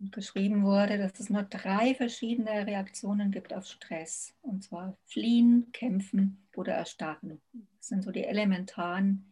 und 0.00 0.12
geschrieben 0.12 0.64
wurde, 0.64 0.98
dass 0.98 1.18
es 1.18 1.30
nur 1.30 1.44
drei 1.44 1.94
verschiedene 1.94 2.66
Reaktionen 2.66 3.30
gibt 3.30 3.54
auf 3.54 3.66
Stress. 3.66 4.34
Und 4.42 4.64
zwar 4.64 4.98
fliehen, 5.06 5.72
kämpfen 5.72 6.46
oder 6.54 6.74
erstarren. 6.74 7.40
Das 7.78 7.88
sind 7.88 8.02
so 8.02 8.10
die 8.10 8.24
elementaren 8.24 9.27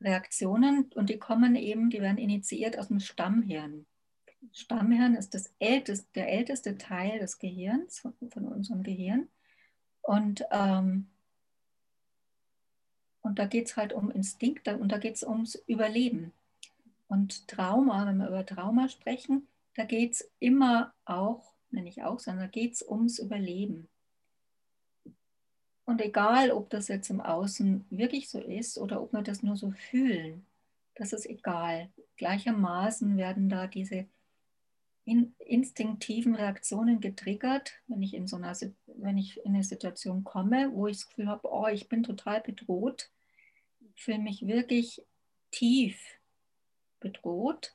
Reaktionen 0.00 0.90
und 0.94 1.10
die 1.10 1.18
kommen 1.18 1.56
eben, 1.56 1.90
die 1.90 2.00
werden 2.00 2.18
initiiert 2.18 2.78
aus 2.78 2.88
dem 2.88 3.00
Stammhirn. 3.00 3.86
Stammhirn 4.52 5.14
ist 5.14 5.34
das 5.34 5.52
älteste, 5.58 6.06
der 6.14 6.32
älteste 6.32 6.78
Teil 6.78 7.18
des 7.18 7.38
Gehirns, 7.38 8.00
von, 8.00 8.14
von 8.30 8.46
unserem 8.46 8.82
Gehirn. 8.82 9.28
Und, 10.02 10.44
ähm, 10.50 11.08
und 13.20 13.38
da 13.38 13.46
geht 13.46 13.66
es 13.66 13.76
halt 13.76 13.92
um 13.92 14.10
Instinkt 14.10 14.66
und 14.68 14.90
da 14.90 14.98
geht 14.98 15.16
es 15.16 15.22
ums 15.22 15.56
Überleben. 15.66 16.32
Und 17.08 17.48
Trauma, 17.48 18.06
wenn 18.06 18.18
wir 18.18 18.28
über 18.28 18.46
Trauma 18.46 18.88
sprechen, 18.88 19.46
da 19.74 19.84
geht 19.84 20.12
es 20.12 20.30
immer 20.38 20.94
auch, 21.04 21.52
nenne 21.70 21.88
ich 21.88 22.02
auch, 22.02 22.18
sondern 22.18 22.46
da 22.46 22.50
geht 22.50 22.74
es 22.74 22.82
ums 22.88 23.18
Überleben. 23.18 23.88
Und 25.90 26.00
egal, 26.00 26.52
ob 26.52 26.70
das 26.70 26.86
jetzt 26.86 27.10
im 27.10 27.20
Außen 27.20 27.84
wirklich 27.90 28.30
so 28.30 28.38
ist 28.38 28.78
oder 28.78 29.02
ob 29.02 29.12
wir 29.12 29.22
das 29.22 29.42
nur 29.42 29.56
so 29.56 29.72
fühlen, 29.72 30.46
das 30.94 31.12
ist 31.12 31.26
egal. 31.26 31.88
Gleichermaßen 32.16 33.16
werden 33.16 33.48
da 33.48 33.66
diese 33.66 34.06
in, 35.04 35.34
instinktiven 35.40 36.36
Reaktionen 36.36 37.00
getriggert, 37.00 37.72
wenn 37.88 38.04
ich 38.04 38.14
in 38.14 38.28
so 38.28 38.36
einer, 38.36 38.56
wenn 38.86 39.18
ich 39.18 39.44
in 39.44 39.54
eine 39.54 39.64
Situation 39.64 40.22
komme, 40.22 40.70
wo 40.72 40.86
ich 40.86 40.98
das 40.98 41.08
Gefühl 41.08 41.26
habe, 41.26 41.48
oh, 41.50 41.66
ich 41.66 41.88
bin 41.88 42.04
total 42.04 42.40
bedroht, 42.40 43.10
fühle 43.96 44.20
mich 44.20 44.46
wirklich 44.46 45.04
tief 45.50 46.00
bedroht, 47.00 47.74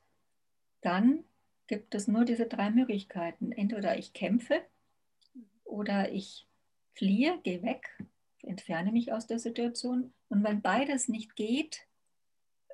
dann 0.79 1.25
gibt 1.67 1.93
es 1.93 2.07
nur 2.07 2.23
diese 2.23 2.45
drei 2.45 2.69
Möglichkeiten. 2.69 3.51
Entweder 3.51 3.97
ich 3.97 4.13
kämpfe 4.13 4.61
oder 5.65 6.13
ich 6.13 6.47
fliehe, 6.95 7.39
gehe 7.43 7.61
weg, 7.61 7.89
entferne 8.41 8.91
mich 8.91 9.11
aus 9.11 9.27
der 9.27 9.39
Situation. 9.39 10.13
Und 10.29 10.43
wenn 10.43 10.61
beides 10.61 11.07
nicht 11.07 11.35
geht, 11.35 11.87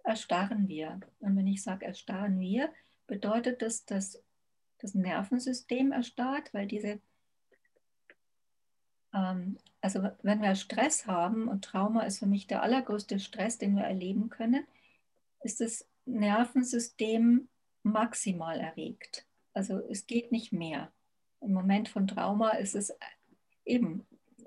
erstarren 0.04 0.68
wir. 0.68 1.00
Und 1.20 1.36
wenn 1.36 1.48
ich 1.48 1.64
sage, 1.64 1.86
erstarren 1.86 2.40
wir, 2.40 2.72
bedeutet 3.08 3.62
das, 3.62 3.86
dass 3.86 4.22
das 4.80 4.96
Nervensystem 4.96 5.92
erstarrt, 5.92 6.54
weil 6.54 6.68
diese, 6.68 7.00
ähm, 9.14 9.58
also 9.80 10.10
wenn 10.24 10.42
wir 10.42 10.56
Stress 10.56 11.06
haben, 11.08 11.48
und 11.48 11.66
Trauma 11.66 12.04
ist 12.04 12.20
für 12.20 12.26
mich 12.26 12.48
der 12.48 12.64
allergrößte 12.64 13.20
Stress, 13.20 13.58
den 13.58 13.76
wir 13.76 13.84
erleben 13.84 14.30
können, 14.30 14.66
ist 15.44 15.62
das 15.62 15.88
Nervensystem 16.06 17.48
maximal 17.84 18.60
erregt. 18.60 19.26
Also 19.54 19.80
es 19.90 20.08
geht 20.08 20.32
nicht 20.32 20.52
mehr. 20.52 20.92
Im 21.42 21.54
Moment 21.54 21.90
von 21.90 22.08
Trauma 22.08 22.52
ist 22.52 22.76
es 22.76 22.94
eben, 23.66 24.06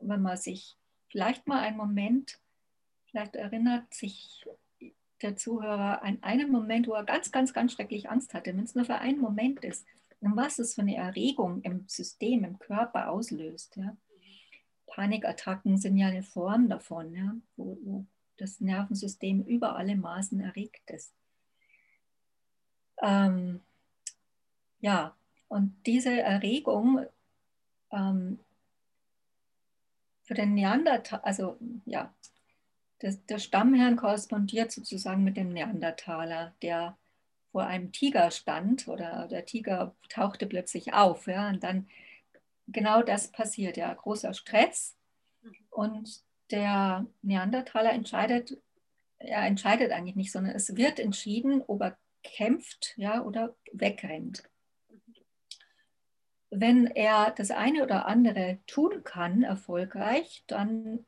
wenn 0.09 0.23
man 0.23 0.37
sich 0.37 0.77
vielleicht 1.09 1.47
mal 1.47 1.61
einen 1.61 1.77
Moment, 1.77 2.39
vielleicht 3.07 3.37
erinnert 3.37 3.93
sich 3.93 4.47
der 5.23 5.37
Zuhörer 5.37 6.03
an 6.03 6.19
einen 6.23 6.51
Moment, 6.51 6.87
wo 6.87 6.93
er 6.93 7.05
ganz, 7.05 7.33
ganz, 7.33 7.53
ganz 7.53 7.73
schrecklich 7.73 8.11
Angst 8.11 8.35
hatte, 8.35 8.57
wenn 8.57 8.65
es 8.65 8.75
nur 8.75 8.85
für 8.85 8.97
einen 8.97 9.21
Moment 9.21 9.65
ist, 9.65 9.87
und 10.21 10.37
was 10.37 10.59
es 10.59 10.75
für 10.75 10.81
eine 10.81 10.97
Erregung 10.97 11.61
im 11.63 11.85
System, 11.87 12.45
im 12.45 12.59
Körper 12.59 13.11
auslöst. 13.11 13.77
Ja. 13.77 13.95
Panikattacken 14.87 15.77
sind 15.77 15.99
ja 15.99 16.07
eine 16.07 16.23
Form 16.23 16.69
davon, 16.69 17.15
ja, 17.15 17.35
wo, 17.57 17.79
wo 17.83 18.07
das 18.39 18.61
Nervensystem 18.61 19.43
über 19.43 19.77
alle 19.77 19.97
Maßen 19.97 20.41
erregt 20.41 20.91
ist. 20.91 21.13
Ähm, 23.03 23.61
ja, 24.81 25.15
und 25.49 25.77
diese 25.87 26.21
Erregung 26.21 27.05
ähm, 27.91 28.39
für 30.25 30.35
den 30.35 30.54
Neandertal, 30.54 31.21
also 31.23 31.59
ja, 31.85 32.12
das, 32.99 33.25
der 33.26 33.38
Stammhirn 33.38 33.97
korrespondiert 33.97 34.73
sozusagen 34.73 35.23
mit 35.25 35.37
dem 35.37 35.50
Neandertaler, 35.50 36.54
der 36.62 36.97
vor 37.52 37.66
einem 37.66 37.93
Tiger 37.93 38.31
stand 38.31 38.88
oder 38.88 39.28
der 39.28 39.45
Tiger 39.45 39.95
tauchte 40.09 40.47
plötzlich 40.47 40.93
auf. 40.95 41.26
Ja, 41.26 41.49
und 41.49 41.62
dann 41.62 41.88
genau 42.66 43.02
das 43.02 43.28
passiert, 43.31 43.76
ja, 43.76 43.93
großer 43.93 44.35
Stress. 44.35 44.97
Und 45.71 46.23
der 46.50 47.07
Neandertaler 47.23 47.93
entscheidet, 47.93 48.59
er 49.19 49.47
entscheidet 49.47 49.93
eigentlich 49.93 50.16
nicht, 50.16 50.33
sondern 50.33 50.54
es 50.54 50.75
wird 50.76 50.99
entschieden, 50.99 51.62
ob 51.66 51.83
er 51.83 51.99
kämpft 52.23 52.95
ja, 52.97 53.23
oder 53.23 53.54
wegrennt. 53.73 54.43
Wenn 56.57 56.87
er 56.87 57.33
das 57.33 57.51
eine 57.51 57.83
oder 57.83 58.07
andere 58.07 58.59
tun 58.67 59.03
kann, 59.03 59.43
erfolgreich, 59.43 60.45
dann 60.47 61.05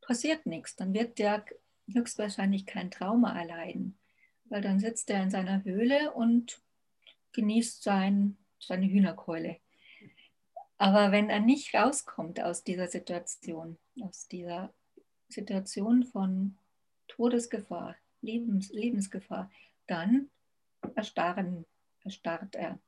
passiert 0.00 0.46
nichts. 0.46 0.76
Dann 0.76 0.94
wird 0.94 1.18
der 1.18 1.44
höchstwahrscheinlich 1.92 2.66
kein 2.66 2.90
Trauma 2.90 3.36
erleiden 3.38 3.98
weil 4.52 4.60
dann 4.60 4.78
sitzt 4.78 5.08
er 5.08 5.22
in 5.22 5.30
seiner 5.30 5.64
Höhle 5.64 6.12
und 6.12 6.60
genießt 7.32 7.82
sein, 7.82 8.36
seine 8.60 8.86
Hühnerkeule. 8.86 9.56
Aber 10.76 11.10
wenn 11.10 11.30
er 11.30 11.40
nicht 11.40 11.74
rauskommt 11.74 12.38
aus 12.38 12.62
dieser 12.62 12.88
Situation, 12.88 13.78
aus 14.02 14.28
dieser 14.28 14.74
Situation 15.28 16.04
von 16.04 16.58
Todesgefahr, 17.08 17.96
Lebens, 18.20 18.70
Lebensgefahr, 18.72 19.50
dann 19.86 20.28
erstarren, 20.96 21.64
erstarrt 22.04 22.54
er. 22.54 22.78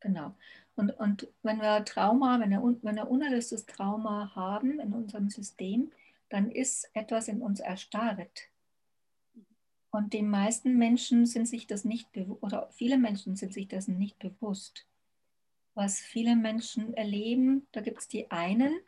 Genau. 0.00 0.34
Und, 0.76 0.90
und 0.98 1.28
wenn 1.42 1.60
wir 1.60 1.84
Trauma, 1.84 2.38
wenn 2.40 2.50
wir, 2.50 2.62
wenn 2.82 2.96
wir 2.96 3.10
unerlöstes 3.10 3.66
Trauma 3.66 4.32
haben 4.34 4.78
in 4.78 4.92
unserem 4.92 5.28
System, 5.28 5.90
dann 6.28 6.50
ist 6.50 6.88
etwas 6.94 7.28
in 7.28 7.42
uns 7.42 7.60
erstarrt. 7.60 8.48
Und 9.90 10.12
die 10.12 10.22
meisten 10.22 10.76
Menschen 10.76 11.26
sind 11.26 11.48
sich 11.48 11.66
das 11.66 11.84
nicht 11.84 12.08
oder 12.40 12.68
viele 12.72 12.98
Menschen 12.98 13.36
sind 13.36 13.54
sich 13.54 13.68
dessen 13.68 13.98
nicht 13.98 14.18
bewusst. 14.18 14.86
Was 15.74 15.98
viele 15.98 16.36
Menschen 16.36 16.92
erleben, 16.94 17.66
da 17.72 17.80
gibt 17.80 18.00
es 18.00 18.08
die 18.08 18.30
einen, 18.30 18.78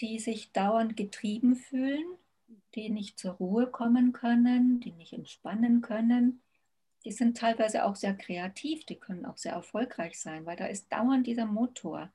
die 0.00 0.18
sich 0.18 0.52
dauernd 0.52 0.96
getrieben 0.96 1.56
fühlen, 1.56 2.04
die 2.74 2.90
nicht 2.90 3.18
zur 3.18 3.32
Ruhe 3.32 3.66
kommen 3.66 4.12
können, 4.12 4.80
die 4.80 4.92
nicht 4.92 5.12
entspannen 5.12 5.80
können. 5.80 6.42
Die 7.04 7.12
sind 7.12 7.36
teilweise 7.36 7.84
auch 7.84 7.96
sehr 7.96 8.14
kreativ, 8.14 8.86
die 8.86 8.96
können 8.96 9.26
auch 9.26 9.36
sehr 9.36 9.52
erfolgreich 9.52 10.18
sein, 10.18 10.46
weil 10.46 10.56
da 10.56 10.66
ist 10.66 10.90
dauernd 10.90 11.26
dieser 11.26 11.46
Motor. 11.46 12.10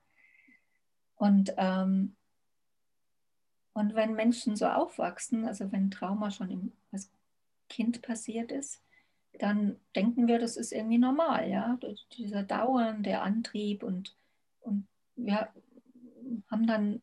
Und, 1.16 1.54
ähm, 1.58 2.16
und 3.74 3.94
wenn 3.94 4.14
Menschen 4.14 4.56
so 4.56 4.68
aufwachsen, 4.68 5.46
also 5.46 5.72
wenn 5.72 5.92
Trauma 5.92 6.32
schon 6.32 6.50
im, 6.50 6.72
als 6.92 7.12
Kind 7.70 8.02
passiert 8.02 8.52
ist, 8.52 8.82
dann 9.34 9.80
denken 9.96 10.28
wir, 10.28 10.40
das 10.40 10.58
ist 10.58 10.72
irgendwie 10.72 10.98
normal, 10.98 11.50
ja, 11.50 11.78
dieser 12.18 12.44
dauernde 12.44 13.22
Antrieb 13.22 13.84
und, 13.84 14.16
und 14.62 14.88
wir 15.16 15.50
haben 16.50 16.68
dann 16.68 17.02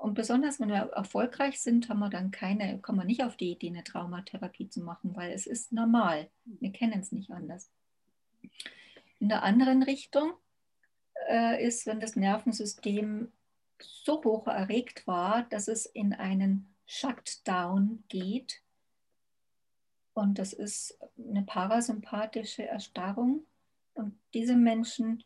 und 0.00 0.14
besonders 0.14 0.58
wenn 0.58 0.70
wir 0.70 0.90
erfolgreich 0.94 1.60
sind, 1.60 1.90
haben 1.90 1.98
wir 1.98 2.08
dann 2.08 2.30
keine, 2.30 2.78
kommen 2.80 3.00
wir 3.00 3.04
nicht 3.04 3.22
auf 3.22 3.36
die 3.36 3.52
Idee, 3.52 3.68
eine 3.68 3.84
Traumatherapie 3.84 4.70
zu 4.70 4.80
machen, 4.80 5.14
weil 5.14 5.30
es 5.32 5.46
ist 5.46 5.72
normal. 5.72 6.30
Wir 6.46 6.72
kennen 6.72 7.00
es 7.00 7.12
nicht 7.12 7.30
anders. 7.30 7.70
In 9.18 9.28
der 9.28 9.42
anderen 9.42 9.82
Richtung 9.82 10.32
äh, 11.28 11.62
ist, 11.62 11.86
wenn 11.86 12.00
das 12.00 12.16
Nervensystem 12.16 13.30
so 13.78 14.24
hoch 14.24 14.46
erregt 14.46 15.06
war, 15.06 15.42
dass 15.50 15.68
es 15.68 15.84
in 15.84 16.14
einen 16.14 16.74
Shutdown 16.86 18.02
geht. 18.08 18.62
Und 20.14 20.38
das 20.38 20.54
ist 20.54 20.98
eine 21.18 21.42
parasympathische 21.42 22.66
Erstarrung. 22.66 23.44
Und 23.92 24.18
diese 24.32 24.56
Menschen 24.56 25.24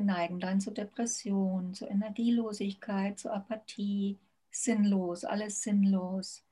neigen 0.00 0.40
dann 0.40 0.60
zu 0.60 0.70
Depression, 0.70 1.74
zu 1.74 1.86
Energielosigkeit, 1.86 3.18
zu 3.18 3.30
Apathie, 3.30 4.18
sinnlos, 4.50 5.24
alles 5.24 5.62
sinnlos. 5.62 6.44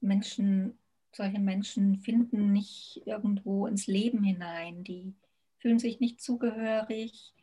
Menschen, 0.00 0.78
solche 1.12 1.38
Menschen 1.38 1.96
finden 1.96 2.52
nicht 2.52 3.02
irgendwo 3.06 3.66
ins 3.66 3.86
Leben 3.86 4.22
hinein, 4.22 4.84
die 4.84 5.14
fühlen 5.58 5.78
sich 5.78 6.00
nicht 6.00 6.20
zugehörig, 6.20 7.34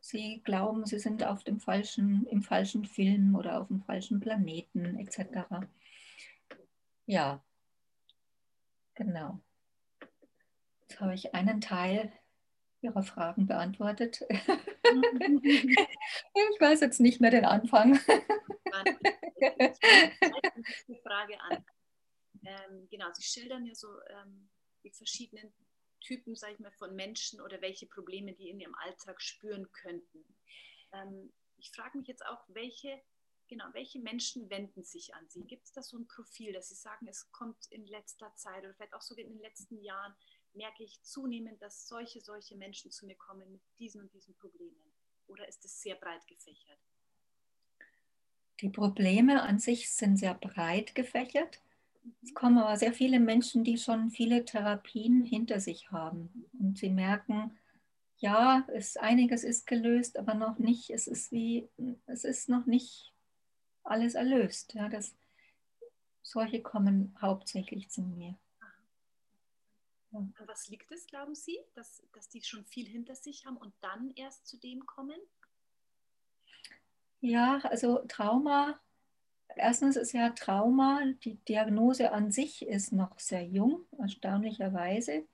sie 0.00 0.40
glauben, 0.44 0.86
sie 0.86 0.98
sind 0.98 1.24
auf 1.24 1.44
dem 1.44 1.60
falschen, 1.60 2.26
im 2.26 2.42
falschen 2.42 2.84
Film 2.84 3.34
oder 3.34 3.60
auf 3.60 3.68
dem 3.68 3.82
falschen 3.82 4.20
Planeten 4.20 4.98
etc. 4.98 5.66
Ja, 7.06 7.42
genau. 8.94 9.40
Jetzt 10.80 11.00
habe 11.00 11.14
ich 11.14 11.34
einen 11.34 11.60
Teil 11.60 12.12
Ihrer 12.80 13.02
Fragen 13.02 13.46
beantwortet. 13.46 14.20
ich 14.30 14.36
weiß 16.60 16.80
jetzt 16.80 17.00
nicht 17.00 17.20
mehr 17.20 17.30
den 17.30 17.44
Anfang. 17.44 17.98
die 20.88 21.00
Frage 21.02 21.40
an. 21.40 21.64
Ähm, 22.44 22.88
genau, 22.90 23.06
Sie 23.14 23.22
schildern 23.22 23.66
ja 23.66 23.74
so 23.74 23.88
ähm, 24.08 24.48
die 24.84 24.90
verschiedenen 24.90 25.52
Typen, 26.00 26.36
sage 26.36 26.54
ich 26.54 26.60
mal, 26.60 26.72
von 26.72 26.94
Menschen 26.94 27.40
oder 27.40 27.60
welche 27.60 27.86
Probleme 27.86 28.32
die 28.32 28.48
in 28.48 28.60
ihrem 28.60 28.74
Alltag 28.76 29.20
spüren 29.20 29.70
könnten. 29.72 30.24
Ähm, 30.92 31.32
ich 31.56 31.70
frage 31.72 31.98
mich 31.98 32.06
jetzt 32.06 32.24
auch, 32.26 32.44
welche, 32.48 33.02
genau, 33.48 33.64
welche 33.72 33.98
Menschen 33.98 34.48
wenden 34.48 34.84
sich 34.84 35.14
an 35.14 35.28
Sie? 35.28 35.44
Gibt 35.44 35.66
es 35.66 35.72
da 35.72 35.82
so 35.82 35.98
ein 35.98 36.06
Profil, 36.06 36.52
dass 36.52 36.68
Sie 36.68 36.76
sagen, 36.76 37.08
es 37.08 37.30
kommt 37.32 37.66
in 37.70 37.86
letzter 37.86 38.34
Zeit 38.36 38.64
oder 38.64 38.74
vielleicht 38.74 38.94
auch 38.94 39.02
sogar 39.02 39.24
in 39.24 39.32
den 39.32 39.42
letzten 39.42 39.82
Jahren 39.82 40.14
merke 40.54 40.82
ich 40.82 41.02
zunehmend, 41.02 41.60
dass 41.62 41.86
solche, 41.88 42.20
solche 42.20 42.56
Menschen 42.56 42.90
zu 42.90 43.06
mir 43.06 43.16
kommen 43.16 43.50
mit 43.50 43.62
diesen 43.78 44.00
und 44.00 44.12
diesen 44.12 44.34
Problemen? 44.36 44.92
Oder 45.26 45.46
ist 45.46 45.64
es 45.64 45.80
sehr 45.80 45.96
breit 45.96 46.26
gefächert? 46.26 46.78
Die 48.60 48.70
Probleme 48.70 49.42
an 49.42 49.58
sich 49.58 49.90
sind 49.90 50.16
sehr 50.16 50.34
breit 50.34 50.94
gefächert. 50.94 51.60
Es 52.22 52.34
kommen 52.34 52.58
aber 52.58 52.76
sehr 52.76 52.92
viele 52.92 53.20
Menschen, 53.20 53.62
die 53.62 53.78
schon 53.78 54.10
viele 54.10 54.44
Therapien 54.44 55.24
hinter 55.24 55.60
sich 55.60 55.90
haben. 55.90 56.46
Und 56.58 56.78
sie 56.78 56.90
merken, 56.90 57.56
ja, 58.18 58.66
es, 58.74 58.96
einiges 58.96 59.44
ist 59.44 59.66
gelöst, 59.66 60.18
aber 60.18 60.34
noch 60.34 60.58
nicht, 60.58 60.90
es 60.90 61.06
ist 61.06 61.30
wie, 61.30 61.68
es 62.06 62.24
ist 62.24 62.48
noch 62.48 62.66
nicht 62.66 63.12
alles 63.84 64.14
erlöst. 64.14 64.74
Ja, 64.74 64.88
das, 64.88 65.14
solche 66.22 66.60
kommen 66.60 67.16
hauptsächlich 67.20 67.90
zu 67.90 68.02
mir. 68.02 68.36
An 70.12 70.34
was 70.46 70.68
liegt 70.68 70.90
es, 70.90 71.06
glauben 71.06 71.34
Sie, 71.34 71.58
dass, 71.74 72.02
dass 72.12 72.28
die 72.28 72.42
schon 72.42 72.64
viel 72.64 72.86
hinter 72.86 73.14
sich 73.14 73.44
haben 73.44 73.56
und 73.56 73.74
dann 73.80 74.10
erst 74.16 74.46
zu 74.46 74.56
dem 74.56 74.86
kommen? 74.86 75.18
Ja, 77.20 77.58
also 77.64 77.98
Trauma, 78.08 78.80
erstens 79.56 79.96
ist 79.96 80.12
ja 80.12 80.30
Trauma, 80.30 81.02
die 81.24 81.34
Diagnose 81.34 82.12
an 82.12 82.30
sich 82.30 82.66
ist 82.66 82.92
noch 82.92 83.18
sehr 83.18 83.44
jung, 83.44 83.84
erstaunlicherweise. 83.98 85.26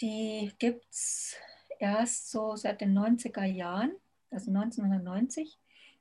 Die 0.00 0.52
gibt 0.58 0.86
es 0.90 1.34
erst 1.78 2.30
so 2.30 2.54
seit 2.56 2.82
den 2.82 2.96
90er 2.96 3.44
Jahren, 3.44 3.92
also 4.30 4.50
1990, 4.50 5.58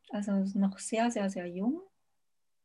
also 0.10 0.32
noch 0.54 0.78
sehr, 0.80 1.10
sehr, 1.10 1.30
sehr 1.30 1.48
jung. 1.48 1.82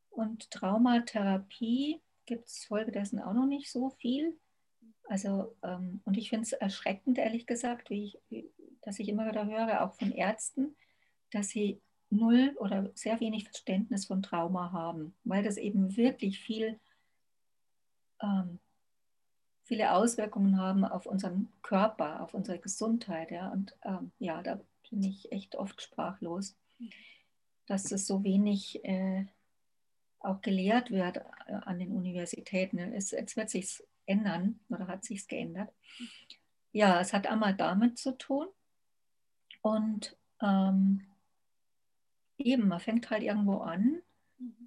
Und 0.09 0.51
Traumatherapie 0.51 2.01
gibt 2.25 2.47
es 2.47 2.65
folgedessen 2.65 3.19
auch 3.19 3.33
noch 3.33 3.45
nicht 3.45 3.71
so 3.71 3.89
viel. 3.89 4.37
Also, 5.07 5.55
ähm, 5.63 6.01
und 6.05 6.17
ich 6.17 6.29
finde 6.29 6.43
es 6.43 6.53
erschreckend, 6.53 7.17
ehrlich 7.17 7.45
gesagt, 7.45 7.89
wie 7.89 8.05
ich, 8.05 8.19
wie, 8.29 8.51
dass 8.81 8.99
ich 8.99 9.09
immer 9.09 9.27
wieder 9.27 9.45
höre, 9.45 9.83
auch 9.83 9.93
von 9.93 10.11
Ärzten, 10.11 10.75
dass 11.31 11.49
sie 11.49 11.81
null 12.09 12.55
oder 12.59 12.91
sehr 12.93 13.19
wenig 13.19 13.45
Verständnis 13.45 14.05
von 14.05 14.21
Trauma 14.21 14.71
haben, 14.71 15.15
weil 15.23 15.43
das 15.43 15.57
eben 15.57 15.95
wirklich 15.97 16.39
viel, 16.39 16.79
ähm, 18.21 18.59
viele 19.63 19.93
Auswirkungen 19.93 20.57
haben 20.57 20.83
auf 20.83 21.05
unseren 21.05 21.51
Körper, 21.61 22.21
auf 22.21 22.33
unsere 22.33 22.59
Gesundheit. 22.59 23.31
Ja? 23.31 23.51
Und 23.51 23.75
ähm, 23.83 24.11
ja, 24.19 24.43
da 24.43 24.59
bin 24.89 25.03
ich 25.03 25.31
echt 25.31 25.55
oft 25.55 25.81
sprachlos, 25.81 26.57
dass 27.65 27.91
es 27.91 28.05
so 28.05 28.23
wenig 28.23 28.83
äh, 28.83 29.25
auch 30.23 30.41
gelehrt 30.41 30.91
wird 30.91 31.17
äh, 31.17 31.53
an 31.53 31.79
den 31.79 31.91
Universitäten. 31.91 32.77
Es, 32.79 33.11
jetzt 33.11 33.35
wird 33.35 33.49
sich 33.49 33.83
ändern 34.05 34.59
oder 34.69 34.87
hat 34.87 35.03
sich 35.03 35.27
geändert. 35.27 35.71
Ja, 36.71 37.01
es 37.01 37.13
hat 37.13 37.27
einmal 37.27 37.55
damit 37.55 37.97
zu 37.97 38.17
tun 38.17 38.47
und 39.61 40.17
ähm, 40.41 41.05
eben, 42.37 42.67
man 42.67 42.79
fängt 42.79 43.09
halt 43.09 43.23
irgendwo 43.23 43.57
an 43.57 44.01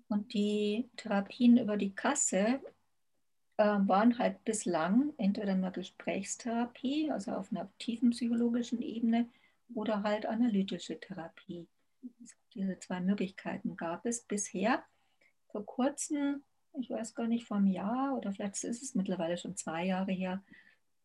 und 0.08 0.32
die 0.34 0.88
Therapien 0.96 1.58
über 1.58 1.76
die 1.76 1.94
Kasse 1.94 2.60
äh, 3.56 3.64
waren 3.64 4.18
halt 4.18 4.44
bislang 4.44 5.12
entweder 5.16 5.52
eine 5.52 5.72
Gesprächstherapie, 5.72 7.10
also 7.10 7.32
auf 7.32 7.50
einer 7.50 7.70
tiefen 7.78 8.10
psychologischen 8.10 8.82
Ebene, 8.82 9.28
oder 9.74 10.02
halt 10.02 10.26
analytische 10.26 11.00
Therapie. 11.00 11.66
Diese 12.52 12.78
zwei 12.78 13.00
Möglichkeiten 13.00 13.76
gab 13.76 14.04
es 14.04 14.20
bisher 14.20 14.84
vor 15.54 15.64
kurzem, 15.64 16.42
ich 16.72 16.90
weiß 16.90 17.14
gar 17.14 17.28
nicht, 17.28 17.46
vor 17.46 17.58
einem 17.58 17.68
Jahr 17.68 18.18
oder 18.18 18.32
vielleicht 18.32 18.64
ist 18.64 18.82
es 18.82 18.96
mittlerweile 18.96 19.38
schon 19.38 19.56
zwei 19.56 19.86
Jahre 19.86 20.10
her, 20.10 20.42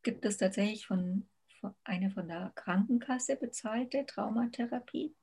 gibt 0.01 0.25
es 0.25 0.37
tatsächlich 0.37 0.87
von, 0.87 1.29
von 1.59 1.75
eine 1.83 2.09
von 2.09 2.27
der 2.27 2.51
Krankenkasse 2.55 3.35
bezahlte 3.35 4.07
Traumatherapie. 4.07 5.13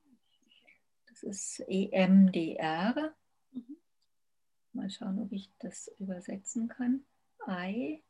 Das 1.09 1.23
ist 1.23 1.59
EMDR. 1.67 3.13
Mhm. 3.51 3.75
Mal 4.71 4.89
schauen, 4.89 5.19
ob 5.19 5.33
ich 5.33 5.51
das 5.59 5.91
übersetzen 5.99 6.69
kann. 6.69 7.03
I 7.45 8.01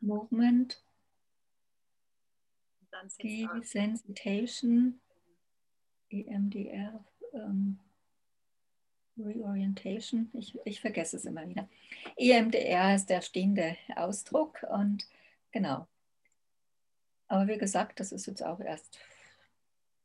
Movement 0.00 0.82
Desensitization 2.90 5.00
EMDR 6.10 7.04
ähm, 7.32 7.78
Reorientation, 9.18 10.30
ich, 10.32 10.58
ich 10.64 10.80
vergesse 10.80 11.16
es 11.16 11.24
immer 11.24 11.48
wieder. 11.48 11.68
EMDR 12.16 12.94
ist 12.94 13.06
der 13.06 13.20
stehende 13.20 13.76
Ausdruck 13.96 14.64
und 14.70 15.06
genau. 15.52 15.86
Aber 17.28 17.48
wie 17.48 17.58
gesagt, 17.58 18.00
das 18.00 18.12
ist 18.12 18.26
jetzt 18.26 18.42
auch 18.42 18.60
erst 18.60 18.98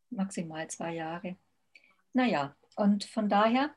maximal 0.10 0.68
zwei 0.70 0.94
Jahre. 0.94 1.36
Naja, 2.14 2.56
und 2.76 3.04
von 3.04 3.30
daher, 3.30 3.76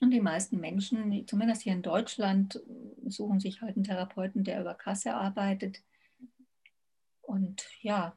und 0.00 0.10
die 0.10 0.20
meisten 0.20 0.58
Menschen, 0.60 1.26
zumindest 1.26 1.62
hier 1.62 1.72
in 1.72 1.82
Deutschland, 1.82 2.62
suchen 3.06 3.40
sich 3.40 3.62
halt 3.62 3.76
einen 3.76 3.84
Therapeuten, 3.84 4.44
der 4.44 4.60
über 4.60 4.74
Kasse 4.74 5.14
arbeitet. 5.14 5.82
Und 7.22 7.66
ja, 7.82 8.16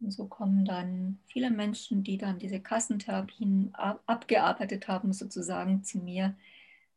und 0.00 0.10
so 0.10 0.26
kommen 0.26 0.64
dann 0.64 1.20
viele 1.26 1.50
Menschen, 1.50 2.02
die 2.02 2.18
dann 2.18 2.38
diese 2.38 2.60
Kassentherapien 2.60 3.74
ab, 3.74 4.02
abgearbeitet 4.06 4.88
haben, 4.88 5.12
sozusagen 5.12 5.84
zu 5.84 5.98
mir, 5.98 6.36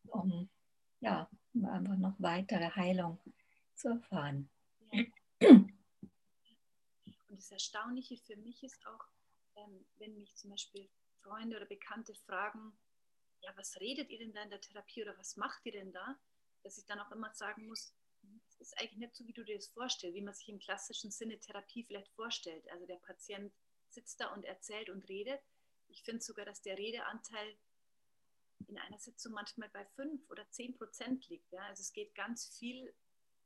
um 0.08 0.50
ja, 1.04 1.30
um 1.54 1.66
einfach 1.66 1.98
noch 1.98 2.16
weitere 2.20 2.70
Heilung 2.72 3.20
zu 3.76 3.90
erfahren. 3.90 4.50
Und 5.42 5.74
das 7.30 7.52
Erstaunliche 7.52 8.18
für 8.18 8.38
mich 8.38 8.64
ist 8.64 8.86
auch, 8.88 9.06
ähm, 9.56 9.86
wenn 9.98 10.18
mich 10.18 10.36
zum 10.36 10.52
Beispiel 10.52 10.90
Freunde 11.22 11.58
oder 11.58 11.66
Bekannte 11.66 12.16
fragen, 12.16 12.72
ja, 13.42 13.52
was 13.58 13.80
redet 13.82 14.10
ihr 14.10 14.20
denn 14.20 14.34
da 14.34 14.44
in 14.44 14.50
der 14.50 14.62
Therapie 14.62 15.04
oder 15.04 15.18
was 15.18 15.36
macht 15.36 15.66
ihr 15.66 15.74
denn 15.74 15.92
da, 15.92 16.18
dass 16.64 16.78
ich 16.78 16.86
dann 16.86 17.00
auch 17.00 17.12
immer 17.12 17.34
sagen 17.34 17.68
muss, 17.68 17.94
ist 18.64 18.80
eigentlich 18.80 19.00
nicht 19.00 19.16
so, 19.16 19.28
wie 19.28 19.34
du 19.34 19.44
dir 19.44 19.56
das 19.56 19.68
vorstellst, 19.68 20.16
wie 20.16 20.22
man 20.22 20.34
sich 20.34 20.50
im 20.50 20.60
klassischen 20.60 21.12
Sinne 21.12 21.40
Therapie 21.40 21.84
vielleicht 21.84 22.12
vorstellt. 22.14 22.68
Also 22.72 22.86
der 22.86 22.98
Patient 22.98 23.54
sitzt 23.90 24.20
da 24.20 24.34
und 24.34 24.46
erzählt 24.46 24.90
und 24.90 25.08
redet. 25.08 25.42
Ich 25.88 26.04
finde 26.04 26.22
sogar, 26.22 26.46
dass 26.46 26.62
der 26.62 26.78
Redeanteil 26.78 27.58
in 28.68 28.78
einer 28.78 28.98
Sitzung 28.98 29.34
manchmal 29.34 29.70
bei 29.70 29.86
5 29.86 30.30
oder 30.30 30.50
10 30.50 30.78
Prozent 30.78 31.28
liegt. 31.30 31.52
Ja? 31.52 31.62
Also 31.66 31.82
es 31.82 31.94
geht 31.94 32.16
ganz 32.16 32.58
viel, 32.58 32.94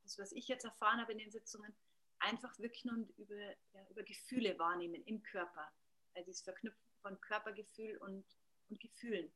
das 0.04 0.18
was 0.18 0.32
ich 0.32 0.48
jetzt 0.48 0.66
erfahren 0.66 1.02
habe 1.02 1.12
in 1.12 1.18
den 1.18 1.32
Sitzungen, 1.32 1.76
einfach 2.20 2.58
wirklich 2.60 2.86
nur 2.86 3.08
über, 3.18 3.36
ja, 3.36 3.88
über 3.90 4.04
Gefühle 4.04 4.58
wahrnehmen 4.58 5.04
im 5.06 5.22
Körper. 5.24 5.72
Also 6.14 6.26
dieses 6.26 6.44
Verknüpfen 6.44 6.82
von 7.02 7.20
Körpergefühl 7.22 7.98
und, 7.98 8.26
und 8.70 8.80
Gefühlen. 8.80 9.32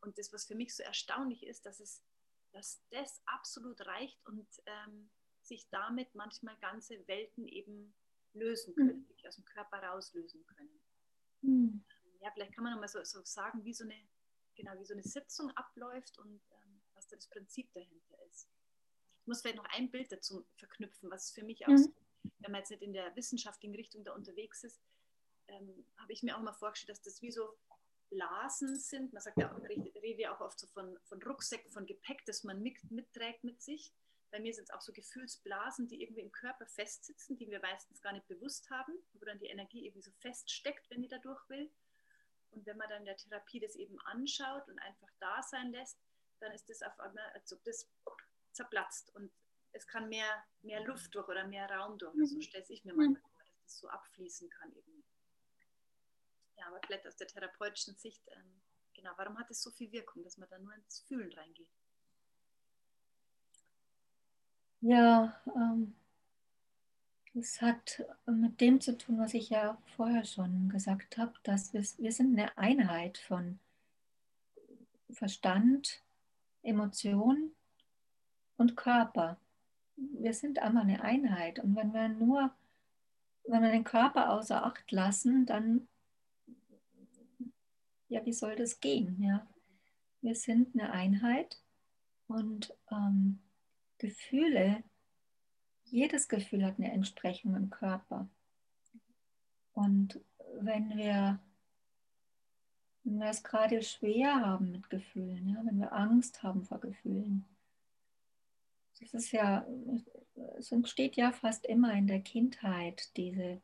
Und 0.00 0.18
das, 0.18 0.32
was 0.32 0.46
für 0.46 0.54
mich 0.54 0.74
so 0.74 0.82
erstaunlich 0.82 1.46
ist, 1.46 1.66
dass 1.66 1.80
es, 1.80 2.04
dass 2.52 2.82
das 2.90 3.20
absolut 3.26 3.80
reicht 3.86 4.24
und 4.26 4.46
ähm, 4.66 5.10
sich 5.48 5.68
damit 5.70 6.14
manchmal 6.14 6.56
ganze 6.58 7.06
Welten 7.08 7.46
eben 7.46 7.94
lösen 8.34 8.74
können, 8.74 9.06
mhm. 9.08 9.26
aus 9.26 9.36
dem 9.36 9.44
Körper 9.44 9.78
rauslösen 9.82 10.44
können. 10.46 10.80
Mhm. 11.42 11.84
Ja, 12.20 12.30
vielleicht 12.32 12.54
kann 12.54 12.64
man 12.64 12.72
nochmal 12.72 12.88
so, 12.88 13.02
so 13.04 13.22
sagen, 13.24 13.64
wie 13.64 13.72
so 13.72 13.84
eine, 13.84 13.96
genau, 14.54 14.72
wie 14.78 14.84
so 14.84 14.94
eine 14.94 15.02
Sitzung 15.02 15.50
abläuft 15.52 16.18
und 16.18 16.40
ähm, 16.50 16.80
was 16.94 17.08
da 17.08 17.16
das 17.16 17.28
Prinzip 17.28 17.72
dahinter 17.72 18.22
ist. 18.30 18.48
Ich 19.20 19.26
muss 19.26 19.40
vielleicht 19.40 19.56
noch 19.56 19.68
ein 19.70 19.90
Bild 19.90 20.10
dazu 20.10 20.46
verknüpfen, 20.56 21.10
was 21.10 21.30
für 21.30 21.44
mich 21.44 21.66
auch, 21.66 21.70
mhm. 21.70 21.94
wenn 22.40 22.52
man 22.52 22.60
jetzt 22.60 22.70
nicht 22.70 22.82
in 22.82 22.92
der 22.92 23.14
wissenschaftlichen 23.16 23.74
Richtung 23.74 24.04
da 24.04 24.14
unterwegs 24.14 24.64
ist, 24.64 24.80
ähm, 25.48 25.84
habe 25.96 26.12
ich 26.12 26.22
mir 26.22 26.36
auch 26.36 26.42
mal 26.42 26.52
vorgestellt, 26.52 26.90
dass 26.90 27.02
das 27.02 27.22
wie 27.22 27.30
so 27.30 27.56
Blasen 28.10 28.76
sind. 28.76 29.12
Man 29.12 29.22
sagt 29.22 29.38
ja 29.38 29.52
auch, 29.52 29.62
rede 29.62 30.22
ja 30.22 30.34
auch 30.34 30.40
oft 30.40 30.58
so 30.58 30.66
von, 30.68 30.98
von 31.04 31.22
Rucksäcken, 31.22 31.70
von 31.70 31.86
Gepäck, 31.86 32.24
das 32.26 32.44
man 32.44 32.62
mit, 32.62 32.78
mitträgt 32.90 33.44
mit 33.44 33.62
sich. 33.62 33.92
Bei 34.30 34.40
mir 34.40 34.52
sind 34.52 34.64
es 34.64 34.70
auch 34.70 34.80
so 34.80 34.92
Gefühlsblasen, 34.92 35.88
die 35.88 36.02
irgendwie 36.02 36.20
im 36.20 36.32
Körper 36.32 36.66
festsitzen, 36.66 37.36
die 37.36 37.50
wir 37.50 37.60
meistens 37.60 38.02
gar 38.02 38.12
nicht 38.12 38.26
bewusst 38.26 38.68
haben, 38.70 38.92
wo 39.14 39.24
dann 39.24 39.38
die 39.38 39.46
Energie 39.46 39.86
irgendwie 39.86 40.02
so 40.02 40.12
feststeckt, 40.20 40.90
wenn 40.90 41.02
die 41.02 41.08
da 41.08 41.18
durch 41.18 41.48
will. 41.48 41.70
Und 42.50 42.66
wenn 42.66 42.76
man 42.76 42.88
dann 42.88 43.00
in 43.00 43.06
der 43.06 43.16
Therapie 43.16 43.60
das 43.60 43.74
eben 43.76 43.98
anschaut 44.00 44.68
und 44.68 44.78
einfach 44.80 45.10
da 45.20 45.42
sein 45.42 45.70
lässt, 45.70 45.98
dann 46.40 46.52
ist 46.52 46.68
das 46.68 46.82
auf 46.82 46.98
einmal, 47.00 47.30
als 47.32 47.52
ob 47.52 47.62
das 47.64 47.88
zerplatzt 48.52 49.14
und 49.14 49.32
es 49.72 49.86
kann 49.86 50.08
mehr, 50.08 50.44
mehr 50.62 50.84
Luft 50.84 51.14
durch 51.14 51.28
oder 51.28 51.46
mehr 51.46 51.68
Raum 51.70 51.98
durch. 51.98 52.14
Also 52.18 52.36
so 52.36 52.40
stelle 52.40 52.64
ich 52.68 52.84
mir 52.84 52.94
manchmal 52.94 53.20
vor, 53.20 53.40
dass 53.44 53.62
das 53.62 53.78
so 53.78 53.88
abfließen 53.88 54.48
kann 54.50 54.72
eben. 54.72 55.04
Ja, 56.56 56.66
aber 56.66 56.80
vielleicht 56.84 57.06
aus 57.06 57.16
der 57.16 57.28
therapeutischen 57.28 57.94
Sicht, 57.96 58.22
ähm, 58.28 58.62
genau, 58.94 59.12
warum 59.16 59.38
hat 59.38 59.50
es 59.50 59.62
so 59.62 59.70
viel 59.70 59.92
Wirkung, 59.92 60.22
dass 60.24 60.38
man 60.38 60.48
da 60.48 60.58
nur 60.58 60.74
ins 60.74 61.00
Fühlen 61.00 61.32
reingeht? 61.32 61.70
Ja, 64.80 65.40
ähm, 65.56 65.94
das 67.34 67.60
hat 67.60 68.04
mit 68.26 68.60
dem 68.60 68.80
zu 68.80 68.96
tun, 68.96 69.18
was 69.18 69.34
ich 69.34 69.50
ja 69.50 69.76
vorher 69.96 70.24
schon 70.24 70.68
gesagt 70.68 71.18
habe, 71.18 71.32
dass 71.42 71.72
wir, 71.72 71.82
wir 71.98 72.12
sind 72.12 72.38
eine 72.38 72.56
Einheit 72.56 73.18
von 73.18 73.58
Verstand, 75.10 76.02
Emotion 76.62 77.52
und 78.56 78.76
Körper. 78.76 79.38
Wir 79.96 80.32
sind 80.32 80.60
einmal 80.60 80.84
eine 80.84 81.02
Einheit. 81.02 81.58
Und 81.58 81.74
wenn 81.76 81.92
wir 81.92 82.08
nur, 82.08 82.52
wenn 83.44 83.62
wir 83.62 83.70
den 83.70 83.84
Körper 83.84 84.30
außer 84.30 84.64
Acht 84.64 84.90
lassen, 84.92 85.46
dann, 85.46 85.88
ja, 88.08 88.24
wie 88.24 88.32
soll 88.32 88.54
das 88.54 88.80
gehen? 88.80 89.20
Ja? 89.22 89.46
Wir 90.20 90.34
sind 90.34 90.74
eine 90.74 90.92
Einheit 90.92 91.60
und 92.26 92.74
ähm, 92.90 93.40
Gefühle 93.98 94.82
jedes 95.90 96.28
Gefühl 96.28 96.64
hat 96.64 96.78
eine 96.78 96.92
Entsprechung 96.92 97.54
im 97.54 97.70
Körper. 97.70 98.28
Und 99.72 100.20
wenn 100.60 100.96
wir, 100.96 101.38
wenn 103.04 103.18
wir 103.18 103.28
es 103.28 103.42
gerade 103.42 103.82
schwer 103.82 104.40
haben 104.40 104.72
mit 104.72 104.90
Gefühlen, 104.90 105.48
ja, 105.48 105.64
wenn 105.64 105.78
wir 105.78 105.92
Angst 105.92 106.42
haben 106.42 106.64
vor 106.64 106.80
Gefühlen, 106.80 107.44
das 109.00 109.14
ist 109.14 109.32
ja, 109.32 109.64
es 110.58 110.72
entsteht 110.72 111.16
ja 111.16 111.30
fast 111.30 111.64
immer 111.66 111.92
in 111.94 112.08
der 112.08 112.20
Kindheit 112.20 113.16
diese, 113.16 113.60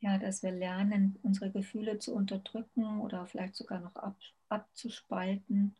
ja, 0.00 0.18
dass 0.18 0.42
wir 0.42 0.52
lernen, 0.52 1.18
unsere 1.22 1.50
Gefühle 1.50 1.98
zu 1.98 2.14
unterdrücken 2.14 3.00
oder 3.00 3.26
vielleicht 3.26 3.56
sogar 3.56 3.80
noch 3.80 3.96
ab, 3.96 4.16
abzuspalten 4.48 5.74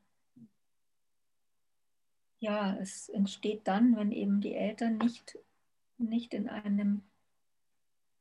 ja, 2.41 2.75
es 2.77 3.09
entsteht 3.11 3.69
dann, 3.69 3.97
wenn 3.97 4.13
eben 4.13 4.41
die 4.41 4.55
Eltern 4.55 4.99
nicht, 4.99 5.39
nicht 5.99 6.35
in 6.35 6.49
einem 6.49 7.03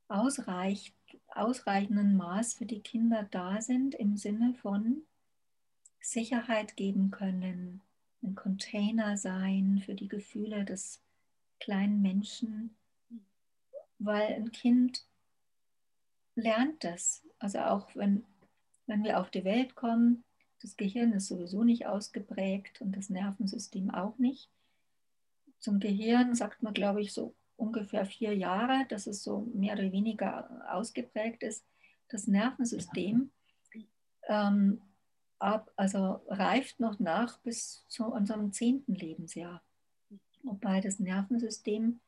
ausreicht, 0.09 0.93
ausreichenden 1.29 2.17
Maß 2.17 2.55
für 2.55 2.65
die 2.65 2.81
Kinder 2.81 3.27
da 3.31 3.61
sind, 3.61 3.95
im 3.95 4.17
Sinne 4.17 4.53
von 4.55 5.03
Sicherheit 6.01 6.75
geben 6.75 7.11
können, 7.11 7.81
ein 8.21 8.35
Container 8.35 9.15
sein 9.15 9.81
für 9.85 9.95
die 9.95 10.09
Gefühle 10.09 10.65
des 10.65 11.01
kleinen 11.59 12.01
Menschen, 12.01 12.75
weil 13.99 14.33
ein 14.33 14.51
Kind 14.51 15.05
lernt 16.35 16.83
das. 16.83 17.25
Also 17.37 17.59
auch 17.59 17.95
wenn, 17.95 18.25
wenn 18.85 19.03
wir 19.03 19.19
auf 19.19 19.29
die 19.29 19.45
Welt 19.45 19.75
kommen, 19.75 20.25
das 20.61 20.75
Gehirn 20.77 21.13
ist 21.13 21.27
sowieso 21.27 21.63
nicht 21.63 21.85
ausgeprägt 21.85 22.81
und 22.81 22.95
das 22.95 23.09
Nervensystem 23.09 23.91
auch 23.91 24.17
nicht. 24.17 24.49
Zum 25.59 25.79
Gehirn 25.79 26.35
sagt 26.35 26.63
man, 26.63 26.73
glaube 26.73 27.01
ich, 27.01 27.13
so 27.13 27.35
ungefähr 27.57 28.05
vier 28.05 28.35
Jahre, 28.35 28.85
dass 28.89 29.07
es 29.07 29.23
so 29.23 29.41
mehr 29.53 29.73
oder 29.73 29.91
weniger 29.91 30.73
ausgeprägt 30.73 31.43
ist. 31.43 31.65
Das 32.07 32.27
Nervensystem 32.27 33.31
ähm, 34.27 34.81
ab, 35.39 35.71
also 35.75 36.21
reift 36.27 36.79
noch 36.79 36.99
nach 36.99 37.39
bis 37.39 37.85
zu 37.87 38.05
unserem 38.05 38.51
zehnten 38.51 38.95
Lebensjahr. 38.95 39.61
Wobei 40.43 40.81
das 40.81 40.99
Nervensystem 40.99 41.99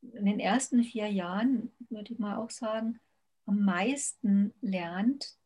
in 0.00 0.24
den 0.24 0.40
ersten 0.40 0.82
vier 0.82 1.08
Jahren, 1.08 1.70
würde 1.90 2.12
ich 2.12 2.18
mal 2.18 2.36
auch 2.36 2.50
sagen, 2.50 3.00
am 3.46 3.64
meisten 3.64 4.52
lernt 4.60 5.36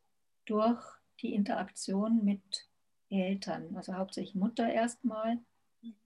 durch 0.45 0.96
die 1.21 1.33
Interaktion 1.33 2.23
mit 2.23 2.67
Eltern, 3.09 3.75
also 3.75 3.95
hauptsächlich 3.95 4.35
Mutter 4.35 4.71
erstmal, 4.71 5.39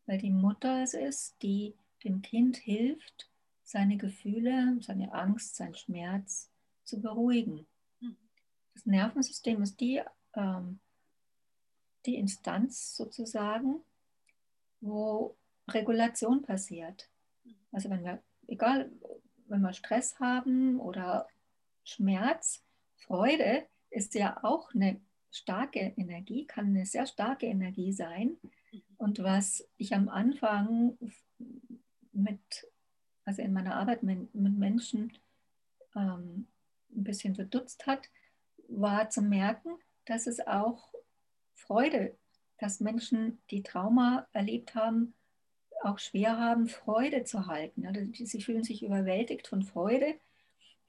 weil 0.05 0.17
die 0.17 0.29
Mutter 0.29 0.83
es 0.83 0.93
ist, 0.93 1.41
die 1.41 1.75
dem 2.03 2.21
Kind 2.21 2.57
hilft, 2.57 3.29
seine 3.63 3.97
Gefühle, 3.97 4.77
seine 4.81 5.13
Angst, 5.13 5.55
seinen 5.55 5.75
Schmerz 5.75 6.51
zu 6.83 7.01
beruhigen. 7.01 7.65
Das 8.73 8.85
Nervensystem 8.85 9.61
ist 9.61 9.79
die, 9.79 10.01
ähm, 10.35 10.79
die 12.05 12.15
Instanz 12.15 12.95
sozusagen, 12.95 13.81
wo 14.79 15.37
Regulation 15.69 16.41
passiert. 16.41 17.09
Also 17.71 17.89
wenn 17.89 18.03
wir, 18.03 18.21
egal, 18.47 18.91
wenn 19.47 19.61
wir 19.61 19.73
Stress 19.73 20.19
haben 20.19 20.79
oder 20.79 21.27
Schmerz, 21.83 22.63
Freude, 22.95 23.67
ist 23.91 24.15
ja 24.15 24.43
auch 24.43 24.73
eine 24.73 24.99
starke 25.31 25.93
Energie, 25.97 26.45
kann 26.45 26.67
eine 26.67 26.85
sehr 26.85 27.05
starke 27.05 27.45
Energie 27.45 27.93
sein. 27.93 28.37
Und 28.97 29.19
was 29.19 29.67
ich 29.77 29.93
am 29.93 30.09
Anfang 30.09 30.97
mit, 32.11 32.39
also 33.25 33.41
in 33.41 33.53
meiner 33.53 33.75
Arbeit 33.75 34.03
mit, 34.03 34.33
mit 34.33 34.57
Menschen 34.57 35.17
ähm, 35.95 36.47
ein 36.95 37.03
bisschen 37.03 37.35
verdutzt 37.35 37.85
hat, 37.85 38.09
war 38.67 39.09
zu 39.09 39.21
merken, 39.21 39.69
dass 40.05 40.27
es 40.27 40.45
auch 40.45 40.93
Freude, 41.53 42.17
dass 42.57 42.79
Menschen, 42.79 43.41
die 43.49 43.63
Trauma 43.63 44.27
erlebt 44.33 44.75
haben, 44.75 45.13
auch 45.83 45.99
schwer 45.99 46.37
haben, 46.37 46.67
Freude 46.67 47.23
zu 47.23 47.47
halten. 47.47 47.85
Also 47.85 48.01
sie 48.13 48.41
fühlen 48.41 48.63
sich 48.63 48.83
überwältigt 48.83 49.47
von 49.47 49.63
Freude 49.63 50.15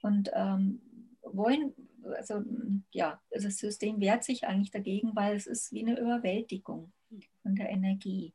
und 0.01 0.29
ähm, 0.33 0.81
wollen 1.21 1.73
also 2.17 2.43
ja, 2.91 3.21
das 3.31 3.57
System 3.57 3.99
wehrt 3.99 4.23
sich 4.23 4.45
eigentlich 4.45 4.71
dagegen, 4.71 5.15
weil 5.15 5.35
es 5.35 5.47
ist 5.47 5.71
wie 5.71 5.81
eine 5.81 5.99
Überwältigung 5.99 6.91
von 7.41 7.55
der 7.55 7.69
Energie. 7.69 8.33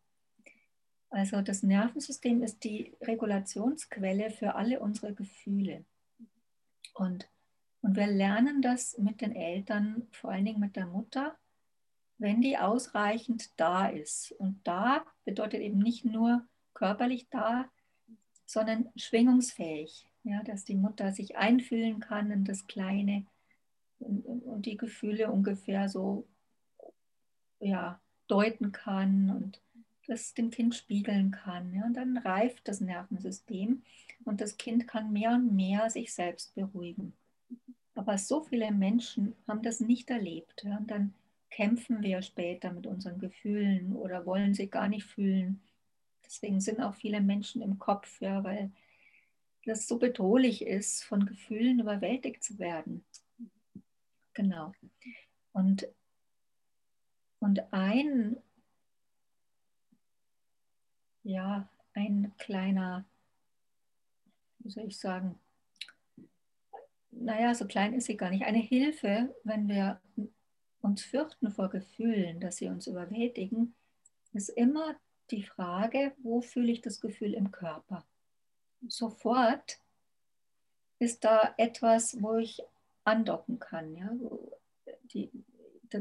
Also 1.11 1.41
das 1.41 1.63
Nervensystem 1.63 2.43
ist 2.43 2.65
die 2.65 2.95
Regulationsquelle 3.01 4.31
für 4.31 4.55
alle 4.55 4.81
unsere 4.81 5.15
Gefühle. 5.15 5.85
Und, 6.95 7.29
und 7.81 7.97
wir 7.97 8.07
lernen 8.07 8.61
das 8.61 8.99
mit 8.99 9.21
den 9.21 9.35
Eltern, 9.35 10.07
vor 10.11 10.31
allen 10.31 10.45
Dingen 10.45 10.61
mit 10.61 10.77
der 10.77 10.87
Mutter, 10.87 11.37
wenn 12.19 12.41
die 12.41 12.59
ausreichend 12.59 13.59
da 13.59 13.89
ist. 13.89 14.33
Und 14.33 14.61
da 14.65 15.05
bedeutet 15.25 15.61
eben 15.61 15.79
nicht 15.79 16.05
nur 16.05 16.47
körperlich 16.75 17.29
da, 17.31 17.71
sondern 18.45 18.91
schwingungsfähig. 18.97 20.05
Ja, 20.25 20.43
dass 20.43 20.65
die 20.65 20.75
Mutter 20.75 21.13
sich 21.13 21.39
einfühlen 21.39 22.01
kann 22.01 22.31
in 22.31 22.45
das 22.45 22.67
kleine 22.67 23.25
und 24.01 24.63
die 24.67 24.77
Gefühle 24.77 25.31
ungefähr 25.31 25.89
so 25.89 26.27
ja, 27.61 28.01
deuten 28.29 28.73
kann 28.73 29.31
und 29.31 29.61
das 30.07 30.35
dem 30.35 30.51
Kind 30.51 30.75
spiegeln 30.75 31.31
kann. 31.31 31.75
Ja. 31.75 31.85
Und 31.85 31.95
dann 31.95 32.17
reift 32.17 32.67
das 32.69 32.81
Nervensystem 32.81 33.83
und 34.25 34.41
das 34.41 34.57
Kind 34.57 34.87
kann 34.87 35.13
mehr 35.13 35.33
und 35.33 35.55
mehr 35.55 35.91
sich 35.91 36.13
selbst 36.13 36.55
beruhigen. 36.55 37.13
Aber 37.95 38.17
so 38.17 38.43
viele 38.43 38.71
Menschen 38.71 39.35
haben 39.47 39.63
das 39.63 39.81
nicht 39.81 40.09
erlebt. 40.11 40.65
Ja. 40.65 40.79
Und 40.79 40.91
dann 40.91 41.15
kämpfen 41.51 42.03
wir 42.03 42.23
später 42.23 42.73
mit 42.73 42.87
unseren 42.87 43.19
Gefühlen 43.19 43.95
oder 43.97 44.25
wollen 44.27 44.55
sie 44.55 44.69
gar 44.69 44.89
nicht 44.89 45.05
fühlen. 45.05 45.61
Deswegen 46.25 46.61
sind 46.61 46.81
auch 46.81 46.95
viele 46.95 47.21
Menschen 47.21 47.63
im 47.63 47.79
Kopf, 47.79 48.21
ja, 48.21 48.45
weil 48.45 48.71
das 49.65 49.87
so 49.87 49.99
bedrohlich 49.99 50.63
ist, 50.63 51.05
von 51.05 51.27
Gefühlen 51.27 51.81
überwältigt 51.81 52.45
zu 52.45 52.59
werden 52.59 53.05
genau. 54.39 54.73
Und, 55.53 55.89
und 57.41 57.73
ein, 57.73 58.37
ja, 61.25 61.69
ein 61.93 62.33
kleiner, 62.39 63.05
wie 64.61 64.71
soll 64.71 64.85
ich 64.85 64.99
sagen, 64.99 65.41
naja, 67.11 67.53
so 67.55 67.67
klein 67.67 67.95
ist 67.95 68.07
sie 68.07 68.17
gar 68.17 68.31
nicht. 68.31 68.45
Eine 68.45 68.59
Hilfe, 68.61 69.35
wenn 69.43 69.67
wir 69.67 70.01
uns 70.83 71.03
fürchten 71.03 71.51
vor 71.51 71.69
Gefühlen, 71.69 72.39
dass 72.39 72.59
sie 72.59 72.69
uns 72.69 72.87
überwältigen, 72.87 73.75
ist 74.33 74.51
immer 74.51 74.95
die 75.33 75.43
Frage, 75.43 76.15
wo 76.19 76.41
fühle 76.41 76.71
ich 76.71 76.81
das 76.81 77.01
Gefühl 77.01 77.35
im 77.35 77.51
Körper? 77.51 78.07
Sofort 78.87 79.81
ist 81.01 81.25
da 81.25 81.55
etwas, 81.57 82.23
wo 82.23 82.37
ich 82.37 82.63
andocken 83.09 83.59
kann. 83.59 83.95
Ja? 83.95 84.11
Die, 85.13 85.31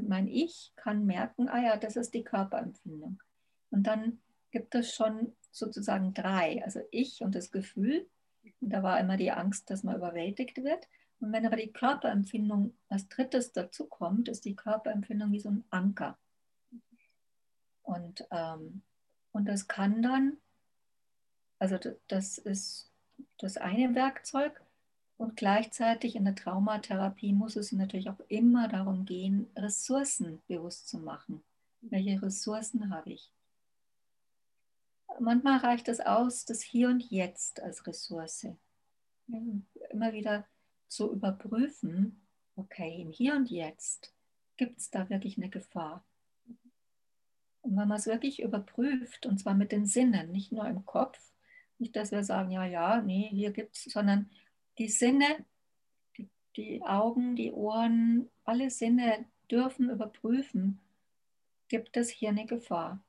mein 0.01 0.27
Ich 0.27 0.73
kann 0.75 1.05
merken, 1.05 1.47
ah 1.49 1.61
ja, 1.61 1.77
das 1.77 1.95
ist 1.95 2.13
die 2.13 2.23
Körperempfindung. 2.23 3.21
Und 3.69 3.83
dann 3.83 4.19
gibt 4.51 4.75
es 4.75 4.93
schon 4.93 5.35
sozusagen 5.51 6.13
drei, 6.13 6.63
also 6.63 6.81
ich 6.91 7.21
und 7.21 7.35
das 7.35 7.51
Gefühl. 7.51 8.07
Und 8.61 8.69
da 8.69 8.83
war 8.83 8.99
immer 8.99 9.17
die 9.17 9.31
Angst, 9.31 9.69
dass 9.69 9.83
man 9.83 9.95
überwältigt 9.95 10.57
wird. 10.63 10.87
Und 11.19 11.31
wenn 11.31 11.45
aber 11.45 11.55
die 11.55 11.71
Körperempfindung 11.71 12.77
als 12.89 13.07
drittes 13.07 13.51
dazu 13.51 13.87
kommt, 13.87 14.29
ist 14.29 14.45
die 14.45 14.55
Körperempfindung 14.55 15.31
wie 15.31 15.39
so 15.39 15.49
ein 15.49 15.63
Anker. 15.69 16.17
Und, 17.81 18.27
ähm, 18.31 18.83
und 19.31 19.45
das 19.47 19.67
kann 19.67 20.01
dann, 20.01 20.37
also 21.59 21.77
das 22.07 22.37
ist 22.37 22.91
das 23.37 23.57
eine 23.57 23.95
Werkzeug. 23.95 24.61
Und 25.17 25.35
gleichzeitig 25.35 26.15
in 26.15 26.25
der 26.25 26.35
Traumatherapie 26.35 27.33
muss 27.33 27.55
es 27.55 27.71
natürlich 27.71 28.09
auch 28.09 28.19
immer 28.27 28.67
darum 28.67 29.05
gehen, 29.05 29.47
Ressourcen 29.55 30.41
bewusst 30.47 30.87
zu 30.87 30.99
machen. 30.99 31.43
Welche 31.81 32.21
Ressourcen 32.21 32.91
habe 32.93 33.11
ich? 33.11 33.31
Manchmal 35.19 35.57
reicht 35.57 35.87
es 35.87 35.99
aus, 35.99 36.45
das 36.45 36.61
Hier 36.61 36.89
und 36.89 37.03
Jetzt 37.09 37.61
als 37.61 37.87
Ressource. 37.87 38.47
Immer 39.27 40.13
wieder 40.13 40.45
zu 40.87 41.11
überprüfen, 41.11 42.21
okay, 42.55 43.01
im 43.01 43.11
Hier 43.11 43.35
und 43.35 43.49
Jetzt 43.49 44.13
gibt 44.57 44.79
es 44.79 44.91
da 44.91 45.09
wirklich 45.09 45.37
eine 45.37 45.49
Gefahr. 45.49 46.05
Und 47.61 47.75
wenn 47.75 47.87
man 47.87 47.97
es 47.97 48.05
wirklich 48.05 48.41
überprüft, 48.41 49.25
und 49.25 49.39
zwar 49.39 49.55
mit 49.55 49.71
den 49.71 49.87
Sinnen, 49.87 50.31
nicht 50.31 50.51
nur 50.51 50.67
im 50.67 50.85
Kopf, 50.85 51.19
nicht, 51.79 51.95
dass 51.95 52.11
wir 52.11 52.23
sagen, 52.23 52.51
ja, 52.51 52.65
ja, 52.65 53.01
nee, 53.01 53.29
hier 53.31 53.51
gibt 53.51 53.75
es, 53.75 53.83
sondern 53.85 54.29
die 54.77 54.89
Sinne, 54.89 55.45
die, 56.55 56.81
Augen, 56.83 57.35
die 57.35 57.51
Ohren, 57.51 58.29
alle 58.43 58.69
Sinne 58.69 59.25
dürfen 59.49 59.89
überprüfen, 59.89 60.79
gibt 61.67 61.97
es 61.97 62.09
hier 62.09 62.29
eine 62.29 62.45
Gefahr. 62.45 62.99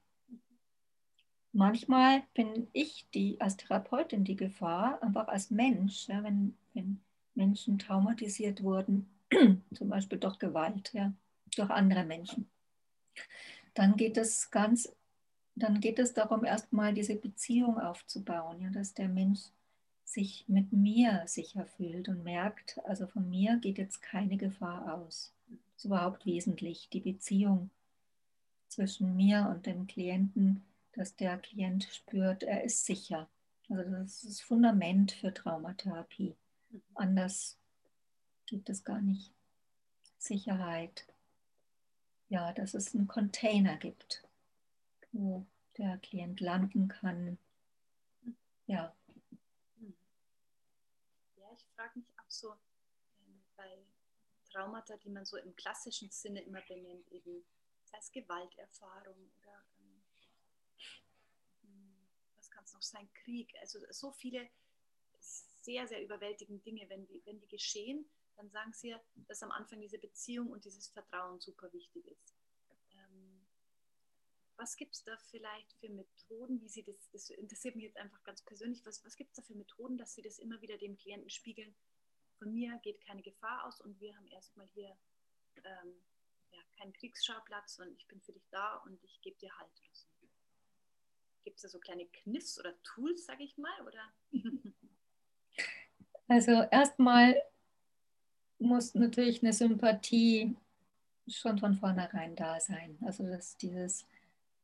Manchmal 1.52 2.22
bin 2.34 2.68
ich 2.72 3.08
die 3.14 3.40
als 3.40 3.56
Therapeutin 3.56 4.24
die 4.24 4.36
Gefahr, 4.36 5.02
einfach 5.02 5.28
als 5.28 5.50
Mensch, 5.50 6.08
ja, 6.08 6.22
wenn, 6.22 6.56
wenn 6.74 7.00
Menschen 7.34 7.78
traumatisiert 7.78 8.62
wurden, 8.62 9.08
zum 9.74 9.88
Beispiel 9.88 10.18
durch 10.18 10.38
Gewalt, 10.38 10.92
ja, 10.92 11.12
durch 11.56 11.70
andere 11.70 12.04
Menschen. 12.04 12.48
Dann 13.74 13.96
geht 13.96 14.16
es 14.16 14.50
ganz, 14.50 14.94
dann 15.54 15.80
geht 15.80 15.98
es 15.98 16.12
darum, 16.12 16.44
erstmal 16.44 16.92
diese 16.92 17.16
Beziehung 17.16 17.78
aufzubauen, 17.78 18.60
ja, 18.60 18.70
dass 18.70 18.94
der 18.94 19.08
Mensch 19.08 19.40
sich 20.08 20.44
mit 20.48 20.72
mir 20.72 21.22
sicher 21.26 21.66
fühlt 21.66 22.08
und 22.08 22.24
merkt, 22.24 22.80
also 22.84 23.06
von 23.06 23.28
mir 23.28 23.58
geht 23.58 23.76
jetzt 23.76 24.00
keine 24.00 24.38
Gefahr 24.38 24.94
aus. 24.94 25.34
Das 25.48 25.58
ist 25.76 25.84
überhaupt 25.84 26.24
wesentlich, 26.24 26.88
die 26.88 27.00
Beziehung 27.00 27.70
zwischen 28.68 29.14
mir 29.16 29.48
und 29.50 29.66
dem 29.66 29.86
Klienten, 29.86 30.64
dass 30.92 31.14
der 31.16 31.36
Klient 31.38 31.84
spürt, 31.84 32.42
er 32.42 32.64
ist 32.64 32.86
sicher. 32.86 33.28
Also 33.68 33.90
das 33.90 34.24
ist 34.24 34.24
das 34.24 34.40
Fundament 34.40 35.12
für 35.12 35.32
Traumatherapie. 35.32 36.34
Anders 36.94 37.58
gibt 38.46 38.70
es 38.70 38.84
gar 38.84 39.02
nicht. 39.02 39.30
Sicherheit. 40.16 41.06
Ja, 42.30 42.52
dass 42.54 42.72
es 42.72 42.94
einen 42.94 43.08
Container 43.08 43.76
gibt, 43.76 44.26
wo 45.12 45.44
der 45.76 45.98
Klient 45.98 46.40
landen 46.40 46.88
kann. 46.88 47.36
Ja. 48.66 48.94
Frage 51.78 52.00
mich 52.00 52.18
auch 52.18 52.28
so 52.28 52.50
ähm, 53.20 53.40
bei 53.56 53.78
Traumata, 54.50 54.96
die 54.96 55.10
man 55.10 55.24
so 55.24 55.36
im 55.36 55.54
klassischen 55.54 56.10
Sinne 56.10 56.42
immer 56.42 56.60
benennt, 56.62 57.06
eben 57.12 57.46
sei 57.84 57.98
es 57.98 58.10
Gewalterfahrung 58.10 59.30
oder 59.38 59.64
ähm, 59.78 60.02
hm, 61.62 62.08
was 62.34 62.50
kann 62.50 62.64
es 62.64 62.72
noch 62.72 62.82
sein, 62.82 63.08
Krieg, 63.14 63.54
also 63.60 63.78
so 63.90 64.10
viele 64.10 64.50
sehr, 65.20 65.86
sehr 65.86 66.02
überwältigende 66.02 66.64
Dinge, 66.64 66.88
wenn 66.88 67.06
die, 67.06 67.22
wenn 67.24 67.38
die 67.38 67.46
geschehen, 67.46 68.10
dann 68.34 68.50
sagen 68.50 68.72
sie 68.72 68.88
ja, 68.88 69.00
dass 69.28 69.44
am 69.44 69.52
Anfang 69.52 69.80
diese 69.80 69.98
Beziehung 69.98 70.50
und 70.50 70.64
dieses 70.64 70.88
Vertrauen 70.88 71.38
super 71.38 71.72
wichtig 71.72 72.04
ist. 72.08 72.37
Was 74.58 74.76
gibt 74.76 74.96
es 74.96 75.04
da 75.04 75.16
vielleicht 75.30 75.72
für 75.74 75.88
Methoden, 75.88 76.60
wie 76.60 76.68
Sie 76.68 76.82
das, 76.82 77.08
das 77.12 77.30
interessiert 77.30 77.76
mich 77.76 77.84
jetzt 77.84 77.96
einfach 77.96 78.22
ganz 78.24 78.42
persönlich, 78.42 78.84
was, 78.84 79.04
was 79.04 79.16
gibt 79.16 79.30
es 79.30 79.36
da 79.36 79.42
für 79.42 79.54
Methoden, 79.54 79.96
dass 79.96 80.14
Sie 80.14 80.22
das 80.22 80.40
immer 80.40 80.60
wieder 80.60 80.76
dem 80.76 80.96
Klienten 80.96 81.30
spiegeln? 81.30 81.74
Von 82.38 82.52
mir 82.52 82.76
geht 82.82 83.00
keine 83.00 83.22
Gefahr 83.22 83.64
aus 83.64 83.80
und 83.80 84.00
wir 84.00 84.16
haben 84.16 84.26
erstmal 84.26 84.66
hier 84.74 84.96
ähm, 85.64 85.94
ja, 86.50 86.60
keinen 86.76 86.92
Kriegsschauplatz 86.92 87.78
und 87.78 87.92
ich 87.92 88.06
bin 88.08 88.20
für 88.20 88.32
dich 88.32 88.48
da 88.50 88.78
und 88.78 89.02
ich 89.04 89.20
gebe 89.20 89.38
dir 89.38 89.56
Halt. 89.58 89.70
Gibt 91.44 91.56
es 91.56 91.62
da 91.62 91.68
so 91.68 91.78
kleine 91.78 92.06
Kniffs 92.06 92.58
oder 92.58 92.74
Tools, 92.82 93.26
sage 93.26 93.44
ich 93.44 93.56
mal? 93.56 93.86
Oder? 93.86 94.12
Also 96.30 96.52
erstmal 96.70 97.42
muss 98.58 98.94
natürlich 98.94 99.42
eine 99.42 99.54
Sympathie 99.54 100.54
schon 101.26 101.58
von 101.58 101.74
vornherein 101.74 102.36
da 102.36 102.60
sein. 102.60 102.98
Also 103.00 103.24
dass 103.24 103.56
dieses, 103.56 104.04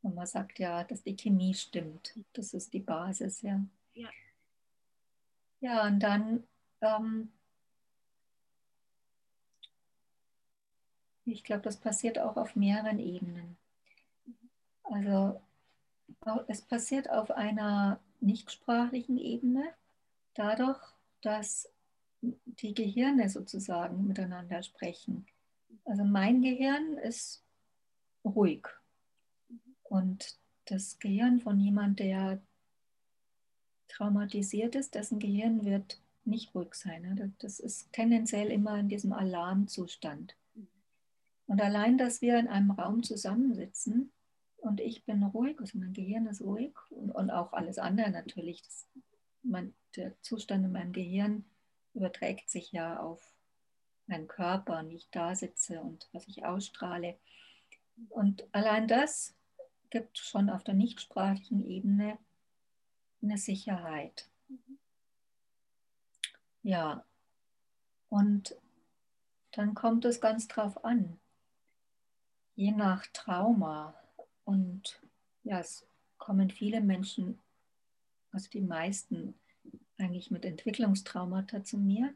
wenn 0.04 0.14
man 0.14 0.26
sagt 0.26 0.58
ja, 0.58 0.84
dass 0.84 1.02
die 1.02 1.16
Chemie 1.16 1.54
stimmt, 1.54 2.14
das 2.34 2.52
ist 2.52 2.72
die 2.74 2.80
Basis, 2.80 3.40
ja. 3.40 3.58
Ja, 3.94 4.10
ja 5.60 5.86
und 5.86 5.98
dann, 6.00 6.44
ähm, 6.82 7.32
ich 11.24 11.42
glaube, 11.42 11.62
das 11.62 11.78
passiert 11.78 12.18
auch 12.18 12.36
auf 12.36 12.54
mehreren 12.54 12.98
Ebenen. 12.98 13.56
Also 14.82 15.40
es 16.48 16.60
passiert 16.60 17.08
auf 17.08 17.30
einer 17.30 17.98
nichtsprachlichen 18.20 19.16
Ebene, 19.16 19.72
dadurch, 20.34 20.82
dass 21.22 21.72
die 22.20 22.74
Gehirne 22.74 23.30
sozusagen 23.30 24.06
miteinander 24.06 24.62
sprechen. 24.62 25.26
Also 25.86 26.04
mein 26.04 26.42
Gehirn 26.42 26.98
ist 26.98 27.42
ruhig 28.22 28.68
und 29.94 30.36
das 30.64 30.98
Gehirn 30.98 31.38
von 31.38 31.60
jemand, 31.60 32.00
der 32.00 32.42
traumatisiert 33.86 34.74
ist, 34.74 34.96
dessen 34.96 35.20
Gehirn 35.20 35.64
wird 35.64 36.00
nicht 36.24 36.52
ruhig 36.52 36.74
sein. 36.74 37.32
Das 37.38 37.60
ist 37.60 37.92
tendenziell 37.92 38.50
immer 38.50 38.76
in 38.76 38.88
diesem 38.88 39.12
Alarmzustand. 39.12 40.34
Und 41.46 41.62
allein, 41.62 41.96
dass 41.96 42.22
wir 42.22 42.40
in 42.40 42.48
einem 42.48 42.72
Raum 42.72 43.04
zusammensitzen 43.04 44.10
und 44.56 44.80
ich 44.80 45.04
bin 45.04 45.22
ruhig, 45.22 45.60
also 45.60 45.78
mein 45.78 45.92
Gehirn 45.92 46.26
ist 46.26 46.40
ruhig 46.40 46.74
und, 46.90 47.12
und 47.12 47.30
auch 47.30 47.52
alles 47.52 47.78
andere 47.78 48.10
natürlich, 48.10 48.62
das 48.62 48.88
mein, 49.42 49.74
der 49.94 50.20
Zustand 50.22 50.64
in 50.64 50.72
meinem 50.72 50.92
Gehirn 50.92 51.44
überträgt 51.92 52.50
sich 52.50 52.72
ja 52.72 52.98
auf 52.98 53.22
meinen 54.08 54.26
Körper 54.26 54.80
und 54.80 54.90
wie 54.90 54.96
ich 54.96 55.08
da 55.12 55.36
sitze 55.36 55.80
und 55.80 56.08
was 56.12 56.26
ich 56.26 56.44
ausstrahle. 56.44 57.16
Und 58.08 58.44
allein 58.52 58.88
das 58.88 59.36
gibt 59.94 60.18
schon 60.18 60.50
auf 60.50 60.64
der 60.64 60.74
nichtsprachlichen 60.74 61.64
Ebene 61.64 62.18
eine 63.22 63.38
Sicherheit. 63.38 64.28
Ja, 66.64 67.04
und 68.08 68.56
dann 69.52 69.76
kommt 69.76 70.04
es 70.04 70.20
ganz 70.20 70.48
drauf 70.48 70.84
an, 70.84 71.20
je 72.56 72.72
nach 72.72 73.06
Trauma. 73.12 73.94
Und 74.44 75.00
ja, 75.44 75.60
es 75.60 75.86
kommen 76.18 76.50
viele 76.50 76.80
Menschen 76.80 77.38
also 78.32 78.50
die 78.50 78.62
meisten 78.62 79.38
eigentlich 79.96 80.32
mit 80.32 80.44
Entwicklungstraumata 80.44 81.62
zu 81.62 81.78
mir. 81.78 82.12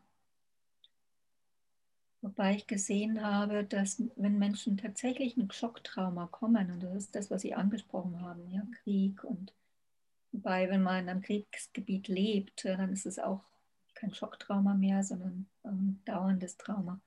Wobei 2.20 2.57
ich 2.57 2.66
gesehen 2.66 3.22
habe, 3.24 3.62
dass 3.62 4.02
wenn 4.16 4.38
Menschen 4.38 4.76
tatsächlich 4.76 5.37
mit 5.37 5.54
Schocktrauma 5.54 6.26
kommen, 6.26 6.70
und 6.72 6.83
das 6.83 6.94
ist 6.96 7.14
das, 7.14 7.31
was 7.31 7.42
Sie 7.42 7.54
angesprochen 7.54 8.20
haben, 8.20 8.50
ja, 8.50 8.62
Krieg 8.83 9.22
und 9.22 9.52
wobei, 10.33 10.68
wenn 10.68 10.83
man 10.83 11.04
in 11.04 11.09
einem 11.09 11.22
Kriegsgebiet 11.22 12.09
lebt, 12.09 12.64
dann 12.64 12.92
ist 12.92 13.07
es 13.07 13.20
auch 13.20 13.44
kein 13.94 14.14
Schocktrauma 14.14 14.74
mehr, 14.74 15.02
sondern 15.04 15.46
ein 15.62 16.00
dauerndes 16.04 16.57
Trauma. 16.57 17.00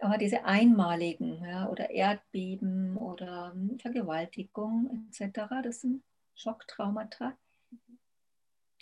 aber 0.00 0.18
diese 0.18 0.44
einmaligen 0.44 1.42
ja, 1.44 1.68
oder 1.68 1.90
Erdbeben 1.90 2.96
oder 2.96 3.52
hm, 3.52 3.78
Vergewaltigung 3.80 5.08
etc., 5.10 5.62
das 5.62 5.80
sind 5.80 6.02
Schocktraumata, 6.36 7.36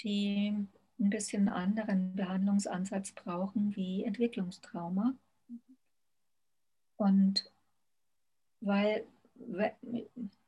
die 0.02 0.66
ein 1.02 1.10
bisschen 1.10 1.48
anderen 1.48 2.14
Behandlungsansatz 2.14 3.12
brauchen 3.12 3.74
wie 3.76 4.04
Entwicklungstrauma. 4.04 5.14
Und 6.96 7.50
weil, 8.60 9.04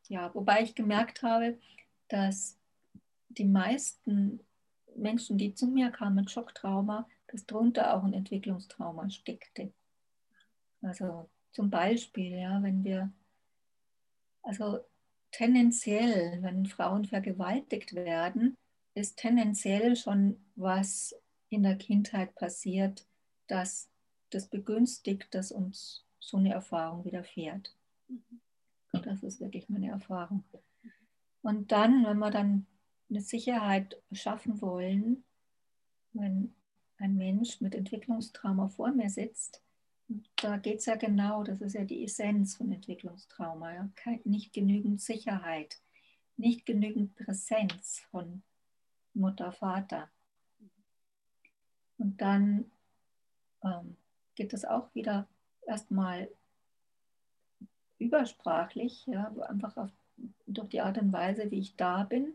ja, 0.09 0.35
wobei 0.35 0.63
ich 0.63 0.75
gemerkt 0.75 1.23
habe, 1.23 1.59
dass 2.09 2.59
die 3.29 3.45
meisten 3.45 4.41
Menschen, 4.95 5.39
die 5.39 5.55
zu 5.55 5.67
mir 5.67 5.91
kamen 5.91 6.17
mit 6.17 6.31
Schocktrauma, 6.31 7.09
dass 7.27 7.47
darunter 7.47 7.95
auch 7.95 8.05
ein 8.05 8.13
Entwicklungstrauma 8.13 9.11
steckte. 9.11 9.73
Also 10.83 11.29
zum 11.51 11.71
Beispiel, 11.71 12.39
ja, 12.39 12.63
wenn 12.63 12.85
wir, 12.85 13.13
also 14.43 14.81
tendenziell, 15.33 16.41
wenn 16.43 16.67
Frauen 16.67 17.05
vergewaltigt 17.05 17.95
werden, 17.95 18.57
ist 18.95 19.17
tendenziell 19.17 19.97
schon 19.97 20.45
was 20.57 21.15
in 21.49 21.63
der 21.63 21.77
Kindheit 21.77 22.35
passiert, 22.35 23.07
dass 23.47 23.91
das 24.31 24.49
begünstigt, 24.49 25.35
dass 25.35 25.53
uns 25.53 26.05
so 26.19 26.37
eine 26.39 26.53
Erfahrung 26.53 27.05
widerfährt. 27.05 27.77
Das 28.93 29.23
ist 29.23 29.41
wirklich 29.41 29.69
meine 29.69 29.91
Erfahrung. 29.91 30.45
Und 31.43 31.73
dann, 31.73 32.05
wenn 32.07 32.19
wir 32.19 32.31
dann 32.31 32.67
eine 33.11 33.21
Sicherheit 33.21 34.01
schaffen 34.13 34.61
wollen, 34.61 35.25
wenn 36.13 36.55
ein 36.99 37.17
Mensch 37.17 37.61
mit 37.61 37.75
Entwicklungstrauma 37.75 38.69
vor 38.69 38.93
mir 38.93 39.11
sitzt, 39.11 39.63
da 40.37 40.57
geht 40.57 40.79
es 40.79 40.87
ja 40.87 40.97
genau, 40.97 41.43
das 41.45 41.61
ist 41.61 41.75
ja 41.75 41.85
die 41.85 42.05
Essenz 42.05 42.57
von 42.57 42.71
Entwicklungstrauma, 42.71 43.75
ja? 43.75 43.91
nicht 44.25 44.53
genügend 44.53 45.01
Sicherheit, 45.01 45.81
nicht 46.37 46.67
genügend 46.67 47.15
Präsenz 47.15 48.01
von 48.11 48.43
Mutter, 49.15 49.53
Vater. 49.53 50.11
Und 51.99 52.21
dann 52.21 52.71
ähm, 53.63 53.97
geht 54.35 54.53
es 54.53 54.65
auch 54.65 54.95
wieder 54.95 55.29
erstmal 55.67 56.29
übersprachlich, 57.99 59.07
ja, 59.07 59.33
einfach 59.49 59.77
auf, 59.77 59.91
durch 60.47 60.69
die 60.69 60.81
Art 60.81 60.99
und 60.99 61.13
Weise, 61.13 61.51
wie 61.51 61.61
ich 61.61 61.77
da 61.77 62.05
bin. 62.05 62.35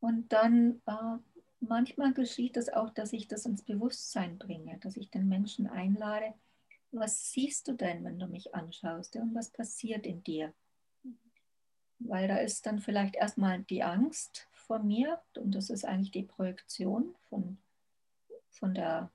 Und 0.00 0.32
dann 0.32 0.80
äh, 0.86 1.18
manchmal 1.60 2.12
geschieht 2.12 2.56
es 2.56 2.68
auch, 2.68 2.90
dass 2.90 3.12
ich 3.12 3.28
das 3.28 3.46
ins 3.46 3.62
Bewusstsein 3.62 4.38
bringe, 4.38 4.78
dass 4.78 4.96
ich 4.96 5.10
den 5.10 5.28
Menschen 5.28 5.66
einlade, 5.66 6.34
was 6.92 7.30
siehst 7.32 7.68
du 7.68 7.72
denn, 7.72 8.04
wenn 8.04 8.18
du 8.18 8.26
mich 8.26 8.54
anschaust 8.54 9.16
und 9.16 9.34
was 9.34 9.50
passiert 9.50 10.06
in 10.06 10.22
dir? 10.22 10.52
Weil 11.98 12.28
da 12.28 12.36
ist 12.36 12.66
dann 12.66 12.80
vielleicht 12.80 13.16
erstmal 13.16 13.62
die 13.62 13.82
Angst 13.82 14.48
vor 14.66 14.80
mir 14.80 15.20
und 15.36 15.54
das 15.54 15.70
ist 15.70 15.84
eigentlich 15.84 16.10
die 16.10 16.22
Projektion 16.22 17.14
von, 17.28 17.58
von 18.50 18.74
der 18.74 19.10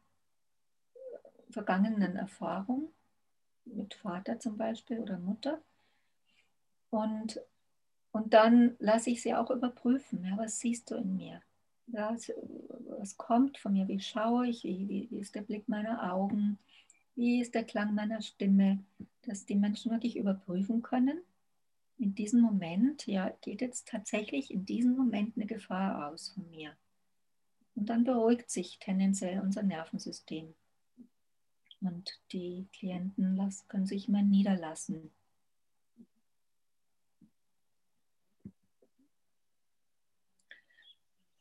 vergangenen 1.49 2.15
Erfahrung 2.15 2.89
mit 3.65 3.93
Vater 3.93 4.39
zum 4.39 4.57
Beispiel 4.57 4.99
oder 4.99 5.17
Mutter. 5.17 5.61
Und, 6.89 7.39
und 8.11 8.33
dann 8.33 8.75
lasse 8.79 9.09
ich 9.09 9.21
sie 9.21 9.35
auch 9.35 9.51
überprüfen. 9.51 10.25
Ja, 10.25 10.37
was 10.37 10.59
siehst 10.59 10.91
du 10.91 10.95
in 10.95 11.15
mir? 11.15 11.41
Ja, 11.87 12.15
was 12.99 13.17
kommt 13.17 13.57
von 13.57 13.73
mir? 13.73 13.87
Wie 13.87 13.99
schaue 13.99 14.47
ich? 14.47 14.63
Wie, 14.63 14.87
wie, 14.87 15.07
wie 15.11 15.19
ist 15.19 15.35
der 15.35 15.41
Blick 15.41 15.67
meiner 15.67 16.11
Augen? 16.13 16.57
Wie 17.15 17.41
ist 17.41 17.53
der 17.53 17.65
Klang 17.65 17.93
meiner 17.93 18.21
Stimme? 18.21 18.79
Dass 19.23 19.45
die 19.45 19.55
Menschen 19.55 19.91
wirklich 19.91 20.17
überprüfen 20.17 20.81
können 20.81 21.21
in 22.01 22.15
diesem 22.15 22.41
Moment, 22.41 23.05
ja, 23.05 23.29
geht 23.41 23.61
jetzt 23.61 23.87
tatsächlich 23.87 24.51
in 24.51 24.65
diesem 24.65 24.95
Moment 24.95 25.37
eine 25.37 25.45
Gefahr 25.45 26.07
aus 26.07 26.29
von 26.29 26.49
mir. 26.49 26.75
Und 27.75 27.89
dann 27.89 28.03
beruhigt 28.03 28.49
sich 28.49 28.79
tendenziell 28.79 29.39
unser 29.39 29.63
Nervensystem. 29.63 30.53
Und 31.79 32.19
die 32.31 32.67
Klienten 32.73 33.39
können 33.67 33.85
sich 33.85 34.07
mal 34.07 34.23
niederlassen. 34.23 35.11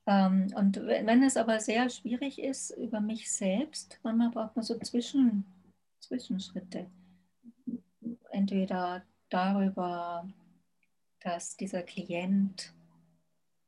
Ähm, 0.07 0.49
und 0.57 0.77
wenn 0.77 1.23
es 1.23 1.37
aber 1.37 1.61
sehr 1.61 1.89
schwierig 1.89 2.39
ist 2.39 2.71
über 2.71 3.01
mich 3.01 3.31
selbst, 3.31 3.99
manchmal 4.03 4.31
braucht 4.31 4.57
man 4.57 4.65
so 4.65 4.79
Zwischen, 4.79 5.45
Zwischenschritte. 6.01 6.91
Entweder 8.31 9.05
darüber, 9.29 10.29
dass 11.21 11.57
dieser 11.57 11.83
Klient 11.83 12.73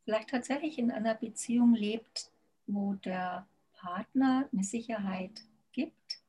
vielleicht 0.05 0.31
tatsächlich 0.31 0.79
in 0.79 0.91
einer 0.91 1.15
Beziehung 1.15 1.75
lebt, 1.75 2.31
wo 2.67 2.95
der 2.95 3.47
Partner 3.75 4.49
eine 4.53 4.65
Sicherheit 4.65 5.43
gibt. 5.73 6.21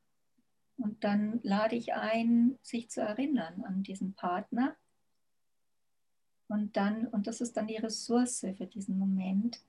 Und 0.76 1.04
dann 1.04 1.40
lade 1.42 1.76
ich 1.76 1.94
ein, 1.94 2.58
sich 2.62 2.90
zu 2.90 3.00
erinnern 3.00 3.62
an 3.64 3.82
diesen 3.82 4.14
Partner. 4.14 4.76
Und 6.48 6.76
dann, 6.76 7.06
und 7.08 7.26
das 7.26 7.40
ist 7.40 7.56
dann 7.56 7.66
die 7.66 7.76
Ressource 7.76 8.40
für 8.40 8.66
diesen 8.66 8.98
Moment, 8.98 9.60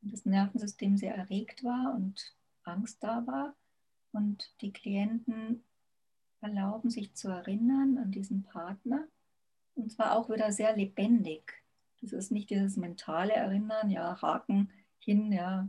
wenn 0.00 0.10
das 0.10 0.24
Nervensystem 0.24 0.96
sehr 0.96 1.14
erregt 1.14 1.64
war 1.64 1.94
und 1.94 2.34
Angst 2.62 3.02
da 3.02 3.26
war. 3.26 3.54
Und 4.12 4.52
die 4.60 4.72
Klienten 4.72 5.64
erlauben 6.40 6.90
sich 6.90 7.14
zu 7.14 7.28
erinnern 7.28 7.98
an 7.98 8.10
diesen 8.10 8.42
Partner 8.42 9.06
und 9.80 9.90
zwar 9.90 10.16
auch 10.16 10.30
wieder 10.30 10.52
sehr 10.52 10.76
lebendig. 10.76 11.62
Das 12.00 12.12
ist 12.12 12.30
nicht 12.30 12.50
dieses 12.50 12.76
mentale 12.76 13.32
Erinnern, 13.32 13.90
ja, 13.90 14.20
Haken 14.20 14.70
hin, 14.98 15.32
ja, 15.32 15.68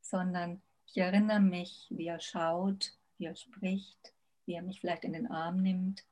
sondern 0.00 0.62
ich 0.86 0.96
erinnere 0.96 1.40
mich, 1.40 1.86
wie 1.90 2.06
er 2.06 2.20
schaut, 2.20 2.92
wie 3.18 3.26
er 3.26 3.36
spricht, 3.36 4.12
wie 4.46 4.54
er 4.54 4.62
mich 4.62 4.80
vielleicht 4.80 5.04
in 5.04 5.12
den 5.12 5.28
Arm 5.28 5.62
nimmt. 5.62 6.04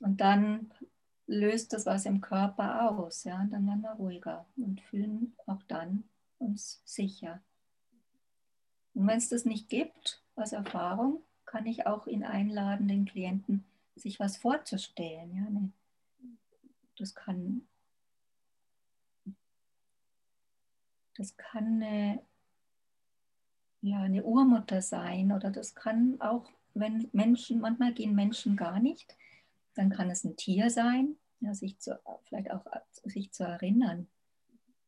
Und 0.00 0.20
dann 0.20 0.72
löst 1.26 1.72
das 1.72 1.86
was 1.86 2.06
im 2.06 2.20
Körper 2.20 2.90
aus, 2.90 3.24
ja, 3.24 3.40
und 3.40 3.50
dann 3.50 3.66
werden 3.66 3.82
wir 3.82 3.92
ruhiger 3.92 4.46
und 4.56 4.80
fühlen 4.80 5.34
auch 5.46 5.62
dann 5.64 6.04
uns 6.38 6.82
sicher. 6.84 7.40
Und 8.94 9.06
wenn 9.06 9.18
es 9.18 9.28
das 9.28 9.44
nicht 9.44 9.68
gibt 9.68 10.22
als 10.34 10.52
Erfahrung, 10.52 11.22
kann 11.44 11.66
ich 11.66 11.86
auch 11.86 12.06
ihn 12.06 12.24
einladen, 12.24 12.88
den 12.88 13.04
Klienten 13.04 13.64
sich 13.96 14.20
was 14.20 14.36
vorzustellen, 14.36 15.34
ja, 15.34 15.46
eine 15.46 15.72
das 17.00 17.14
kann, 17.14 17.62
das 21.16 21.36
kann 21.36 21.82
eine, 21.82 22.22
ja, 23.80 24.00
eine 24.00 24.24
Urmutter 24.24 24.82
sein 24.82 25.32
oder 25.32 25.50
das 25.50 25.74
kann 25.74 26.20
auch, 26.20 26.50
wenn 26.74 27.08
Menschen, 27.12 27.60
manchmal 27.60 27.92
gehen 27.92 28.14
Menschen 28.14 28.56
gar 28.56 28.80
nicht, 28.80 29.16
dann 29.74 29.90
kann 29.90 30.10
es 30.10 30.24
ein 30.24 30.36
Tier 30.36 30.70
sein, 30.70 31.16
ja, 31.40 31.54
sich 31.54 31.78
zu, 31.78 31.98
vielleicht 32.24 32.50
auch 32.50 32.64
sich 33.04 33.32
zu 33.32 33.44
erinnern 33.44 34.06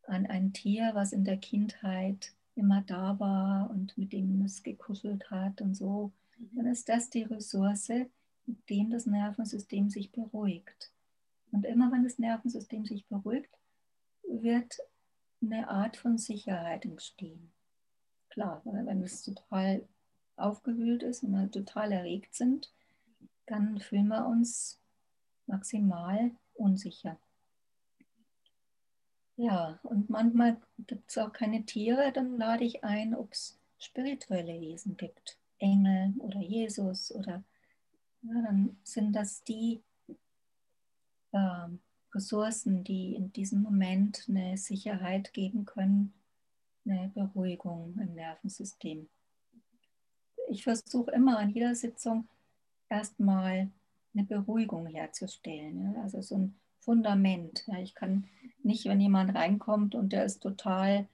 an 0.07 0.27
ein 0.27 0.53
Tier, 0.53 0.91
was 0.95 1.13
in 1.13 1.25
der 1.25 1.39
Kindheit 1.39 2.35
immer 2.55 2.83
da 2.83 3.19
war 3.19 3.71
und 3.71 3.97
mit 3.97 4.13
dem 4.13 4.43
es 4.45 4.63
gekuschelt 4.63 5.31
hat 5.31 5.61
und 5.61 5.75
so, 5.75 6.13
dann 6.53 6.67
ist 6.67 6.89
das 6.89 7.09
die 7.11 7.23
Ressource, 7.23 7.89
mit 8.47 8.69
dem 8.69 8.91
das 8.91 9.07
Nervensystem 9.07 9.89
sich 9.89 10.11
beruhigt. 10.13 10.93
Und 11.53 11.65
immer 11.65 11.93
wenn 11.93 12.03
das 12.03 12.19
Nervensystem 12.19 12.85
sich 12.85 13.07
beruhigt, 13.07 13.55
wird 14.25 14.79
eine 15.41 15.69
Art 15.69 15.97
von 15.97 16.19
Sicherheit 16.19 16.85
entstehen. 16.85 17.53
Klar, 18.31 18.63
wenn 18.65 19.03
es 19.03 19.23
total 19.23 19.87
aufgewühlt 20.37 21.03
ist 21.03 21.23
und 21.23 21.33
wir 21.33 21.51
total 21.51 21.93
erregt 21.93 22.35
sind, 22.35 22.73
dann 23.47 23.79
fühlen 23.79 24.09
wir 24.09 24.27
uns 24.27 24.81
maximal 25.47 26.31
unsicher. 26.55 27.19
Ja, 29.37 29.79
und 29.83 30.09
manchmal 30.09 30.57
gibt 30.79 31.11
es 31.11 31.19
auch 31.19 31.33
keine 31.33 31.65
Tiere, 31.65 32.13
dann 32.13 32.39
lade 32.39 32.65
ich 32.65 32.85
ein, 32.85 33.15
ob 33.15 33.33
es 33.33 33.59
spirituelle 33.79 34.61
Wesen 34.61 34.97
gibt. 34.97 35.39
Engel 35.59 36.15
oder 36.19 36.41
Jesus 36.41 37.15
oder 37.15 37.43
ja, 38.23 38.43
dann 38.43 38.77
sind 38.83 39.15
das 39.15 39.43
die, 39.45 39.83
äh, 41.33 41.69
Ressourcen, 42.15 42.85
die 42.85 43.15
in 43.15 43.33
diesem 43.33 43.63
Moment 43.63 44.27
eine 44.29 44.57
Sicherheit 44.57 45.33
geben 45.33 45.65
können, 45.65 46.13
eine 46.85 47.11
Beruhigung 47.15 47.99
im 48.01 48.15
Nervensystem. 48.15 49.09
Ich 50.51 50.65
versuche 50.65 51.11
immer 51.13 51.39
an 51.39 51.51
jeder 51.51 51.75
Sitzung 51.75 52.29
erstmal 52.89 53.71
eine 54.15 54.25
Beruhigung 54.25 54.87
herzustellen, 54.87 55.95
ja? 55.95 56.03
also 56.03 56.21
so 56.21 56.37
ein 56.37 56.55
Fundament. 56.81 57.65
Ja? 57.67 57.79
Ich 57.79 57.95
kann 57.95 58.29
nicht, 58.63 58.85
wenn 58.85 59.01
jemand 59.01 59.35
reinkommt 59.35 59.95
und 59.95 60.13
der 60.13 60.25
ist 60.25 60.43
total 60.43 61.07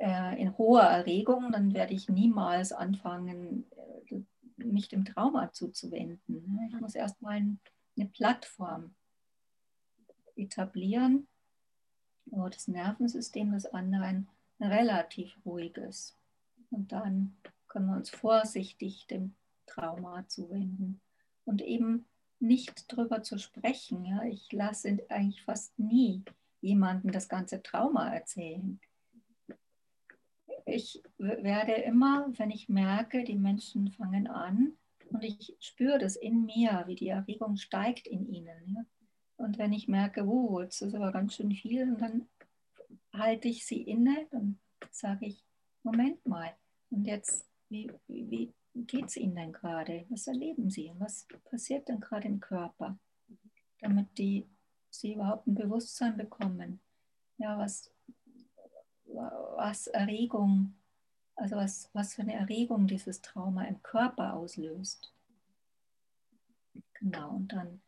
äh, 0.00 0.40
in 0.40 0.56
hoher 0.56 0.82
Erregung, 0.82 1.52
dann 1.52 1.74
werde 1.74 1.94
ich 1.94 2.08
niemals 2.08 2.72
anfangen, 2.72 3.66
äh, 4.10 4.22
mich 4.56 4.88
dem 4.88 5.04
Trauma 5.04 5.52
zuzuwenden. 5.52 6.58
Ich 6.68 6.80
muss 6.80 6.94
erstmal 6.94 7.42
eine 7.96 8.08
Plattform 8.08 8.94
etablieren, 10.36 11.26
wo 12.26 12.48
das 12.48 12.68
Nervensystem 12.68 13.52
des 13.52 13.66
anderen 13.66 14.28
relativ 14.60 15.36
ruhig 15.44 15.76
ist. 15.76 16.16
Und 16.70 16.92
dann 16.92 17.36
können 17.68 17.86
wir 17.86 17.96
uns 17.96 18.10
vorsichtig 18.10 19.06
dem 19.06 19.34
Trauma 19.66 20.26
zuwenden 20.28 21.00
und 21.44 21.62
eben 21.62 22.06
nicht 22.38 22.92
drüber 22.92 23.22
zu 23.22 23.38
sprechen. 23.38 24.04
Ja. 24.04 24.24
Ich 24.24 24.52
lasse 24.52 24.98
eigentlich 25.08 25.42
fast 25.42 25.78
nie 25.78 26.22
jemandem 26.60 27.12
das 27.12 27.28
ganze 27.28 27.62
Trauma 27.62 28.12
erzählen. 28.12 28.80
Ich 30.64 31.02
werde 31.18 31.72
immer, 31.72 32.26
wenn 32.38 32.50
ich 32.50 32.68
merke, 32.68 33.24
die 33.24 33.36
Menschen 33.36 33.92
fangen 33.92 34.26
an 34.26 34.76
und 35.10 35.22
ich 35.22 35.56
spüre 35.60 35.98
das 35.98 36.16
in 36.16 36.44
mir, 36.44 36.84
wie 36.86 36.94
die 36.94 37.08
Erregung 37.08 37.56
steigt 37.56 38.06
in 38.06 38.26
ihnen. 38.26 38.86
Und 39.36 39.58
wenn 39.58 39.72
ich 39.72 39.88
merke, 39.88 40.26
oh, 40.26 40.60
jetzt 40.60 40.80
ist 40.82 40.94
aber 40.94 41.12
ganz 41.12 41.34
schön 41.34 41.52
viel, 41.52 41.94
dann 41.96 42.26
halte 43.12 43.48
ich 43.48 43.66
sie 43.66 43.82
inne, 43.82 44.26
dann 44.30 44.58
sage 44.90 45.26
ich, 45.26 45.44
Moment 45.82 46.24
mal, 46.26 46.54
und 46.90 47.04
jetzt, 47.06 47.46
wie, 47.68 47.90
wie, 48.08 48.52
geht 48.74 49.06
es 49.06 49.16
Ihnen 49.16 49.36
denn 49.36 49.52
gerade? 49.52 50.04
Was 50.10 50.26
erleben 50.26 50.70
Sie? 50.70 50.92
Was 50.98 51.26
passiert 51.44 51.88
denn 51.88 52.00
gerade 52.00 52.28
im 52.28 52.40
Körper? 52.40 52.98
Damit 53.80 54.18
die, 54.18 54.46
Sie 54.90 55.14
überhaupt 55.14 55.46
ein 55.46 55.54
Bewusstsein 55.54 56.16
bekommen. 56.16 56.80
Ja, 57.38 57.58
was, 57.58 57.90
was 59.04 59.86
Erregung, 59.88 60.74
also 61.36 61.56
was, 61.56 61.90
was 61.92 62.14
für 62.14 62.22
eine 62.22 62.34
Erregung 62.34 62.86
dieses 62.86 63.20
Trauma 63.20 63.64
im 63.64 63.82
Körper 63.82 64.34
auslöst. 64.34 65.12
Genau, 66.94 67.30
und 67.30 67.52
dann, 67.52 67.80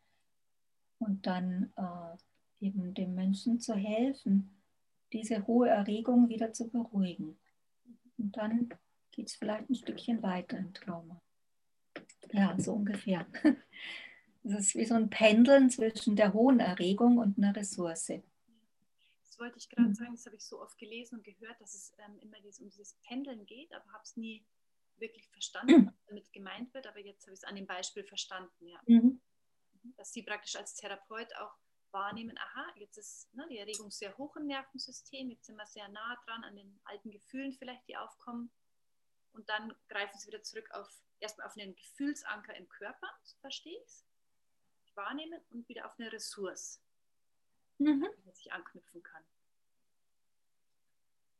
und 0.99 1.25
dann 1.25 1.73
äh, 1.75 2.65
eben 2.65 2.93
dem 2.93 3.15
Menschen 3.15 3.59
zu 3.59 3.73
helfen, 3.73 4.55
diese 5.11 5.47
hohe 5.47 5.69
Erregung 5.69 6.29
wieder 6.29 6.53
zu 6.53 6.69
beruhigen. 6.69 7.37
Und 8.17 8.37
dann 8.37 8.69
geht 9.11 9.27
es 9.27 9.35
vielleicht 9.35 9.69
ein 9.69 9.75
Stückchen 9.75 10.21
weiter 10.21 10.57
im 10.57 10.73
Trauma. 10.73 11.21
Ja, 12.31 12.55
so 12.59 12.73
ungefähr. 12.73 13.25
Das 14.41 14.61
ist 14.61 14.75
wie 14.75 14.85
so 14.85 14.95
ein 14.95 15.09
Pendeln 15.09 15.69
zwischen 15.69 16.15
der 16.15 16.33
hohen 16.33 16.61
Erregung 16.61 17.17
und 17.17 17.37
einer 17.37 17.53
Ressource. 17.53 18.13
Das 19.39 19.45
wollte 19.45 19.57
ich 19.57 19.69
gerade 19.69 19.87
mhm. 19.87 19.95
sagen, 19.95 20.11
das 20.11 20.25
habe 20.25 20.35
ich 20.35 20.45
so 20.45 20.61
oft 20.61 20.77
gelesen 20.77 21.15
und 21.15 21.23
gehört, 21.23 21.61
dass 21.61 21.73
es 21.73 21.93
ähm, 21.97 22.19
immer 22.19 22.41
dieses, 22.41 22.59
um 22.59 22.69
dieses 22.69 22.95
Pendeln 22.95 23.45
geht, 23.45 23.73
aber 23.73 23.89
habe 23.93 24.03
es 24.03 24.17
nie 24.17 24.45
wirklich 24.97 25.29
verstanden, 25.29 25.85
was 25.87 26.05
damit 26.07 26.33
gemeint 26.33 26.73
wird. 26.73 26.85
Aber 26.87 26.99
jetzt 26.99 27.25
habe 27.25 27.33
ich 27.33 27.39
es 27.39 27.45
an 27.45 27.55
dem 27.55 27.65
Beispiel 27.65 28.03
verstanden, 28.03 28.67
ja. 28.67 28.81
Mhm. 28.85 29.21
Dass 29.95 30.11
Sie 30.11 30.23
praktisch 30.23 30.57
als 30.57 30.75
Therapeut 30.75 31.33
auch 31.37 31.55
wahrnehmen, 31.91 32.37
aha, 32.37 32.65
jetzt 32.75 32.97
ist 32.97 33.33
ne, 33.33 33.47
die 33.49 33.59
Erregung 33.59 33.89
sehr 33.91 34.15
hoch 34.17 34.35
im 34.35 34.45
Nervensystem, 34.45 35.29
jetzt 35.29 35.45
sind 35.45 35.55
wir 35.55 35.65
sehr 35.65 35.87
nah 35.87 36.21
dran 36.25 36.43
an 36.43 36.57
den 36.57 36.77
alten 36.83 37.09
Gefühlen 37.09 37.53
vielleicht, 37.53 37.87
die 37.87 37.95
aufkommen 37.95 38.51
und 39.31 39.47
dann 39.47 39.73
greifen 39.87 40.19
sie 40.19 40.27
wieder 40.27 40.43
zurück 40.43 40.69
auf 40.71 41.01
erstmal 41.19 41.47
auf 41.47 41.57
einen 41.57 41.75
Gefühlsanker 41.75 42.55
im 42.55 42.67
Körper, 42.67 43.07
so 43.23 43.37
verstehe 43.39 43.79
ich 43.79 43.85
es, 43.85 44.05
wahrnehmen 44.95 45.41
und 45.49 45.67
wieder 45.69 45.85
auf 45.85 45.97
eine 45.97 46.11
Ressource, 46.11 46.81
mhm. 47.79 48.05
die 48.25 48.31
sich 48.31 48.51
anknüpfen 48.53 49.03
kann. 49.03 49.21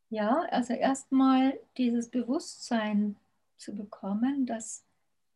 Ja, 0.10 0.42
also 0.50 0.74
erstmal 0.74 1.60
dieses 1.78 2.10
Bewusstsein 2.10 3.16
zu 3.58 3.76
bekommen, 3.76 4.46
dass 4.46 4.84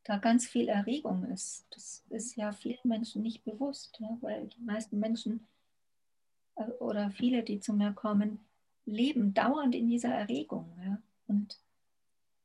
da 0.04 0.18
ganz 0.18 0.48
viel 0.48 0.68
Erregung 0.68 1.26
ist. 1.26 1.66
Das 1.70 2.04
ist 2.10 2.36
ja 2.36 2.52
vielen 2.52 2.80
Menschen 2.84 3.22
nicht 3.22 3.44
bewusst, 3.44 3.98
ja, 4.00 4.18
weil 4.22 4.48
die 4.48 4.62
meisten 4.62 5.00
Menschen 5.00 5.48
äh, 6.56 6.64
oder 6.80 7.12
viele, 7.12 7.44
die 7.44 7.60
zu 7.60 7.74
mir 7.74 7.94
kommen, 7.94 8.40
leben 8.86 9.34
dauernd 9.34 9.76
in 9.76 9.88
dieser 9.88 10.14
Erregung. 10.14 10.76
Ja. 10.84 11.02
Und 11.28 11.58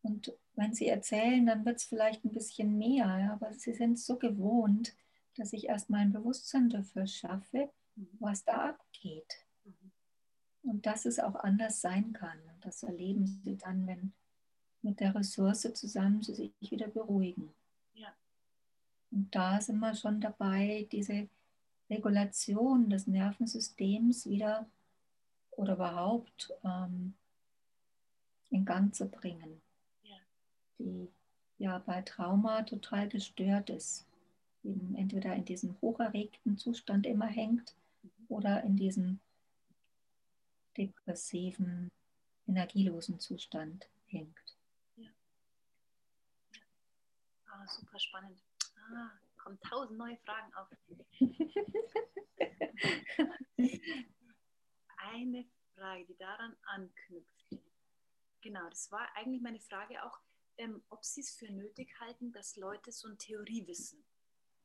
und 0.02 0.32
wenn 0.54 0.74
sie 0.74 0.86
erzählen, 0.86 1.46
dann 1.46 1.64
wird 1.64 1.76
es 1.76 1.84
vielleicht 1.84 2.24
ein 2.24 2.32
bisschen 2.32 2.78
mehr, 2.78 3.18
ja, 3.18 3.32
aber 3.32 3.52
sie 3.54 3.74
sind 3.74 3.98
so 3.98 4.16
gewohnt, 4.16 4.94
dass 5.36 5.52
ich 5.52 5.68
erstmal 5.68 6.00
ein 6.00 6.12
Bewusstsein 6.12 6.68
dafür 6.68 7.06
schaffe. 7.06 7.70
Was 8.18 8.44
da 8.44 8.70
abgeht. 8.70 9.44
Und 10.62 10.86
dass 10.86 11.06
es 11.06 11.18
auch 11.18 11.36
anders 11.36 11.80
sein 11.80 12.12
kann. 12.12 12.38
Und 12.52 12.64
das 12.64 12.82
erleben 12.82 13.26
sie 13.26 13.56
dann, 13.56 13.86
wenn 13.86 14.12
mit 14.82 15.00
der 15.00 15.14
Ressource 15.14 15.72
zusammen 15.74 16.22
sie 16.22 16.34
sich 16.34 16.52
wieder 16.70 16.88
beruhigen. 16.88 17.54
Ja. 17.94 18.12
Und 19.10 19.34
da 19.34 19.60
sind 19.60 19.78
wir 19.78 19.94
schon 19.94 20.20
dabei, 20.20 20.86
diese 20.92 21.28
Regulation 21.88 22.90
des 22.90 23.06
Nervensystems 23.06 24.26
wieder 24.26 24.68
oder 25.52 25.74
überhaupt 25.74 26.52
ähm, 26.64 27.14
in 28.50 28.64
Gang 28.64 28.94
zu 28.94 29.08
bringen 29.08 29.62
die 30.78 31.08
ja 31.58 31.78
bei 31.78 32.02
Trauma 32.02 32.62
total 32.62 33.08
gestört 33.08 33.70
ist. 33.70 34.06
Eben 34.64 34.94
entweder 34.96 35.34
in 35.34 35.44
diesem 35.44 35.76
hocherregten 35.80 36.56
Zustand 36.58 37.06
immer 37.06 37.26
hängt 37.26 37.74
oder 38.28 38.62
in 38.62 38.76
diesem 38.76 39.20
depressiven, 40.76 41.90
energielosen 42.46 43.18
Zustand 43.18 43.88
hängt. 44.06 44.56
Ja. 44.96 45.10
Ah, 47.46 47.66
super 47.66 47.98
spannend. 47.98 48.40
Ah, 48.76 49.10
kommen 49.36 49.58
tausend 49.60 49.98
neue 49.98 50.16
Fragen 50.18 50.54
auf. 50.54 50.68
Eine 54.98 55.44
Frage, 55.74 56.04
die 56.06 56.16
daran 56.16 56.56
anknüpft. 56.62 57.58
Genau, 58.40 58.68
das 58.68 58.92
war 58.92 59.08
eigentlich 59.16 59.42
meine 59.42 59.60
Frage 59.60 60.04
auch 60.04 60.20
ähm, 60.58 60.82
ob 60.90 61.04
Sie 61.04 61.20
es 61.20 61.30
für 61.30 61.50
nötig 61.50 61.88
halten, 62.00 62.32
dass 62.32 62.56
Leute 62.56 62.92
so 62.92 63.08
ein 63.08 63.16
Theoriewissen 63.16 64.04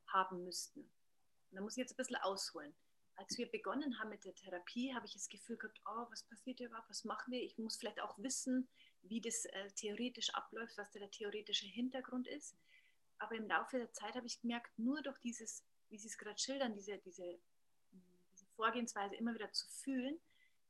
haben 0.07 0.43
müssten. 0.43 0.81
Und 0.81 1.55
da 1.55 1.61
muss 1.61 1.77
ich 1.77 1.81
jetzt 1.81 1.93
ein 1.93 1.97
bisschen 1.97 2.17
ausholen. 2.17 2.73
Als 3.15 3.37
wir 3.37 3.49
begonnen 3.49 3.99
haben 3.99 4.09
mit 4.09 4.25
der 4.25 4.33
Therapie, 4.33 4.93
habe 4.93 5.05
ich 5.05 5.13
das 5.13 5.29
Gefühl 5.29 5.57
gehabt, 5.57 5.79
oh, 5.85 6.05
was 6.09 6.23
passiert 6.23 6.57
hier 6.57 6.67
überhaupt, 6.67 6.89
was 6.89 7.03
machen 7.03 7.31
wir? 7.31 7.41
Ich 7.41 7.57
muss 7.57 7.77
vielleicht 7.77 8.01
auch 8.01 8.17
wissen, 8.17 8.67
wie 9.03 9.21
das 9.21 9.45
äh, 9.45 9.71
theoretisch 9.75 10.33
abläuft, 10.33 10.77
was 10.77 10.91
der 10.91 11.09
theoretische 11.11 11.67
Hintergrund 11.67 12.27
ist. 12.27 12.55
Aber 13.19 13.35
im 13.35 13.47
Laufe 13.47 13.77
der 13.77 13.91
Zeit 13.93 14.15
habe 14.15 14.25
ich 14.25 14.41
gemerkt, 14.41 14.77
nur 14.77 15.01
durch 15.01 15.17
dieses, 15.19 15.63
wie 15.89 15.97
Sie 15.97 16.07
es 16.07 16.17
gerade 16.17 16.39
schildern, 16.39 16.73
diese, 16.73 16.97
diese, 16.99 17.39
diese 18.31 18.45
Vorgehensweise 18.55 19.15
immer 19.15 19.33
wieder 19.33 19.51
zu 19.51 19.67
fühlen, 19.69 20.19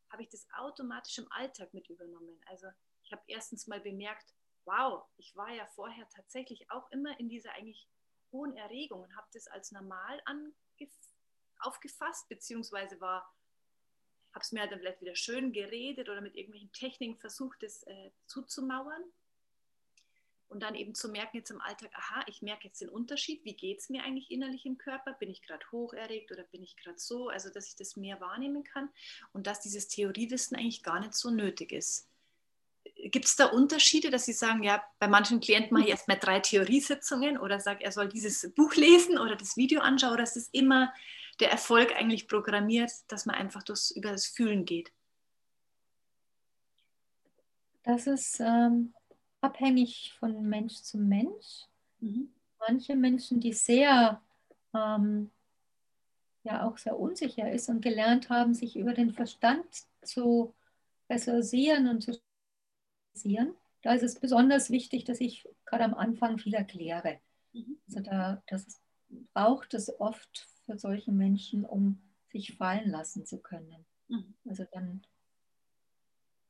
habe 0.09 0.23
ich 0.23 0.29
das 0.29 0.45
automatisch 0.57 1.17
im 1.17 1.31
Alltag 1.31 1.73
mit 1.73 1.89
übernommen. 1.89 2.39
Also 2.45 2.67
ich 3.03 3.11
habe 3.11 3.23
erstens 3.27 3.67
mal 3.67 3.79
bemerkt, 3.79 4.33
wow, 4.65 5.05
ich 5.17 5.35
war 5.35 5.49
ja 5.51 5.65
vorher 5.67 6.07
tatsächlich 6.09 6.69
auch 6.69 6.89
immer 6.91 7.19
in 7.19 7.29
dieser 7.29 7.53
eigentlich 7.53 7.87
hohen 8.31 8.55
Erregung 8.55 9.01
und 9.01 9.15
habe 9.15 9.27
das 9.33 9.47
als 9.47 9.71
normal 9.71 10.21
aufgefasst, 11.59 12.27
beziehungsweise 12.29 12.99
war, 13.01 13.33
habe 14.33 14.43
es 14.43 14.51
mir 14.51 14.61
halt 14.61 14.71
dann 14.71 14.79
vielleicht 14.79 15.01
wieder 15.01 15.15
schön 15.15 15.53
geredet 15.53 16.09
oder 16.09 16.21
mit 16.21 16.35
irgendwelchen 16.35 16.71
Techniken 16.71 17.17
versucht, 17.17 17.61
das 17.61 17.83
äh, 17.83 18.11
zuzumauern. 18.25 19.03
Und 20.53 20.61
dann 20.61 20.75
eben 20.75 20.93
zu 20.93 21.09
merken 21.09 21.37
jetzt 21.37 21.49
im 21.49 21.61
Alltag, 21.61 21.89
aha, 21.95 22.23
ich 22.27 22.43
merke 22.43 22.67
jetzt 22.67 22.79
den 22.79 22.89
Unterschied, 22.89 23.43
wie 23.43 23.55
geht 23.55 23.79
es 23.79 23.89
mir 23.89 24.03
eigentlich 24.03 24.29
innerlich 24.29 24.67
im 24.67 24.77
Körper? 24.77 25.13
Bin 25.13 25.31
ich 25.31 25.41
gerade 25.41 25.65
hoch 25.71 25.93
erregt 25.93 26.31
oder 26.31 26.43
bin 26.43 26.61
ich 26.61 26.77
gerade 26.77 26.99
so? 26.99 27.29
Also, 27.29 27.49
dass 27.49 27.69
ich 27.69 27.75
das 27.75 27.95
mehr 27.95 28.21
wahrnehmen 28.21 28.63
kann 28.63 28.89
und 29.31 29.47
dass 29.47 29.61
dieses 29.61 29.87
Theoriewissen 29.87 30.55
eigentlich 30.55 30.83
gar 30.83 30.99
nicht 30.99 31.15
so 31.15 31.31
nötig 31.31 31.71
ist. 31.71 32.07
Gibt 32.95 33.25
es 33.25 33.35
da 33.35 33.47
Unterschiede, 33.47 34.11
dass 34.11 34.25
Sie 34.25 34.33
sagen, 34.33 34.61
ja, 34.61 34.83
bei 34.99 35.07
manchen 35.07 35.39
Klienten 35.39 35.73
mache 35.73 35.85
ich 35.85 35.89
erstmal 35.89 36.19
drei 36.19 36.39
Theoriesitzungen 36.39 37.39
oder 37.39 37.59
sage, 37.59 37.83
er 37.83 37.91
soll 37.91 38.07
dieses 38.07 38.53
Buch 38.53 38.75
lesen 38.75 39.17
oder 39.17 39.35
das 39.35 39.57
Video 39.57 39.81
anschauen 39.81 40.13
oder 40.13 40.23
ist 40.23 40.37
es 40.37 40.49
immer 40.49 40.93
der 41.39 41.51
Erfolg 41.51 41.95
eigentlich 41.95 42.27
programmiert, 42.27 42.91
dass 43.07 43.25
man 43.25 43.35
einfach 43.35 43.63
durchs, 43.63 43.91
über 43.91 44.11
das 44.11 44.25
Fühlen 44.25 44.65
geht? 44.65 44.91
Das 47.83 48.07
ist 48.07 48.39
ähm, 48.39 48.93
abhängig 49.41 50.13
von 50.19 50.43
Mensch 50.43 50.75
zu 50.75 50.97
Mensch. 50.97 51.65
Mhm. 51.99 52.29
Manche 52.59 52.95
Menschen, 52.95 53.39
die 53.41 53.53
sehr, 53.53 54.21
ähm, 54.73 55.31
ja 56.43 56.65
auch 56.65 56.77
sehr 56.77 56.97
unsicher 56.97 57.51
ist 57.51 57.67
und 57.69 57.81
gelernt 57.81 58.29
haben, 58.29 58.53
sich 58.53 58.77
über 58.77 58.93
den 58.93 59.11
Verstand 59.11 59.65
zu 60.01 60.53
ressourcieren 61.09 61.87
und 61.87 62.01
zu 62.01 62.19
da 63.83 63.93
ist 63.93 64.01
es 64.01 64.19
besonders 64.19 64.71
wichtig, 64.71 65.03
dass 65.03 65.21
ich 65.21 65.47
gerade 65.65 65.83
am 65.83 65.93
Anfang 65.93 66.39
viel 66.39 66.55
erkläre. 66.55 67.19
Mhm. 67.51 67.77
Also 67.87 67.99
da 67.99 68.41
das 68.47 68.81
braucht 69.33 69.73
es 69.73 69.99
oft 69.99 70.47
für 70.65 70.77
solche 70.77 71.11
Menschen, 71.11 71.65
um 71.65 72.01
sich 72.31 72.55
fallen 72.55 72.89
lassen 72.89 73.25
zu 73.25 73.39
können. 73.39 73.85
Mhm. 74.07 74.33
Also 74.45 74.65
dann, 74.71 75.01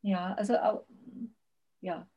ja, 0.02 0.34
also 0.34 0.54
ja, 1.82 2.08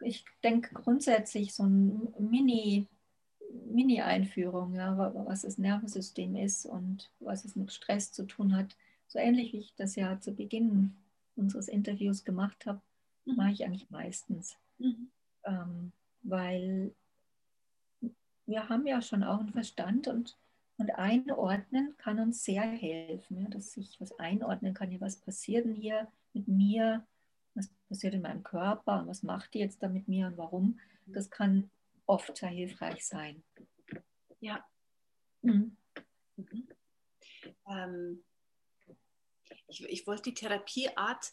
ich 0.00 0.24
denke 0.42 0.74
grundsätzlich 0.74 1.54
so 1.54 1.64
ein 1.64 2.14
Mini, 2.18 2.86
Mini-Einführung, 3.66 4.74
ja, 4.74 4.96
was 5.26 5.42
das 5.42 5.58
Nervensystem 5.58 6.36
ist 6.36 6.66
und 6.66 7.10
was 7.20 7.44
es 7.44 7.56
mit 7.56 7.72
Stress 7.72 8.12
zu 8.12 8.26
tun 8.26 8.56
hat. 8.56 8.76
So 9.06 9.18
ähnlich 9.18 9.52
wie 9.52 9.58
ich 9.58 9.74
das 9.74 9.96
ja 9.96 10.20
zu 10.20 10.32
Beginn 10.32 10.94
unseres 11.36 11.68
Interviews 11.68 12.24
gemacht 12.24 12.66
habe, 12.66 12.80
mhm. 13.24 13.36
mache 13.36 13.52
ich 13.52 13.64
eigentlich 13.64 13.90
meistens. 13.90 14.56
Mhm. 14.78 15.10
Ähm, 15.44 15.92
weil 16.22 16.94
wir 18.48 18.68
haben 18.68 18.86
ja 18.86 19.00
schon 19.02 19.22
auch 19.22 19.40
einen 19.40 19.52
Verstand 19.52 20.08
und, 20.08 20.38
und 20.78 20.90
einordnen 20.92 21.96
kann 21.98 22.18
uns 22.18 22.44
sehr 22.44 22.62
helfen, 22.62 23.42
ja, 23.42 23.48
dass 23.48 23.76
ich 23.76 24.00
was 24.00 24.18
einordnen 24.18 24.74
kann, 24.74 24.90
ja, 24.90 25.00
was 25.00 25.20
passiert 25.20 25.66
denn 25.66 25.74
hier 25.74 26.10
mit 26.32 26.48
mir, 26.48 27.06
was 27.54 27.68
passiert 27.88 28.14
in 28.14 28.22
meinem 28.22 28.42
Körper 28.42 29.00
und 29.00 29.08
was 29.08 29.22
macht 29.22 29.52
die 29.54 29.58
jetzt 29.58 29.82
da 29.82 29.88
mit 29.88 30.08
mir 30.08 30.26
und 30.28 30.38
warum. 30.38 30.80
Das 31.06 31.30
kann 31.30 31.70
oft 32.06 32.36
sehr 32.36 32.48
hilfreich 32.48 33.06
sein. 33.06 33.42
Ja. 34.40 34.64
Mhm. 35.42 35.76
Mhm. 36.36 36.68
Ähm, 37.68 38.24
ich, 39.68 39.84
ich 39.84 40.06
wollte 40.06 40.22
die 40.24 40.34
Therapieart 40.34 41.32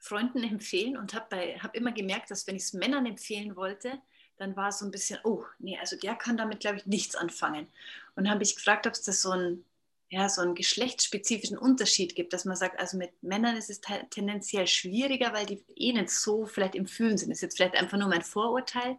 Freunden 0.00 0.42
empfehlen 0.42 0.96
und 0.96 1.14
habe 1.14 1.36
hab 1.62 1.76
immer 1.76 1.92
gemerkt, 1.92 2.32
dass 2.32 2.46
wenn 2.48 2.56
ich 2.56 2.62
es 2.62 2.72
Männern 2.72 3.06
empfehlen 3.06 3.54
wollte, 3.54 4.02
dann 4.42 4.56
war 4.56 4.68
es 4.68 4.80
so 4.80 4.84
ein 4.84 4.90
bisschen, 4.90 5.20
oh, 5.24 5.44
nee, 5.60 5.78
also 5.78 5.96
der 5.96 6.16
kann 6.16 6.36
damit, 6.36 6.60
glaube 6.60 6.78
ich, 6.78 6.86
nichts 6.86 7.14
anfangen. 7.14 7.68
Und 8.16 8.28
habe 8.28 8.42
ich 8.42 8.56
gefragt, 8.56 8.86
ob 8.86 8.92
es 8.92 9.02
da 9.02 9.12
so 9.12 9.30
einen, 9.30 9.64
ja, 10.10 10.28
so 10.28 10.42
einen 10.42 10.54
geschlechtsspezifischen 10.54 11.56
Unterschied 11.56 12.14
gibt, 12.14 12.32
dass 12.32 12.44
man 12.44 12.56
sagt, 12.56 12.78
also 12.80 12.98
mit 12.98 13.22
Männern 13.22 13.56
ist 13.56 13.70
es 13.70 13.80
tendenziell 14.10 14.66
schwieriger, 14.66 15.32
weil 15.32 15.46
die 15.46 15.64
eh 15.76 15.92
nicht 15.92 16.10
so 16.10 16.44
vielleicht 16.44 16.74
im 16.74 16.86
Fühlen 16.86 17.16
sind. 17.16 17.30
Das 17.30 17.38
ist 17.38 17.42
jetzt 17.42 17.56
vielleicht 17.56 17.76
einfach 17.76 17.96
nur 17.98 18.08
mein 18.08 18.22
Vorurteil. 18.22 18.98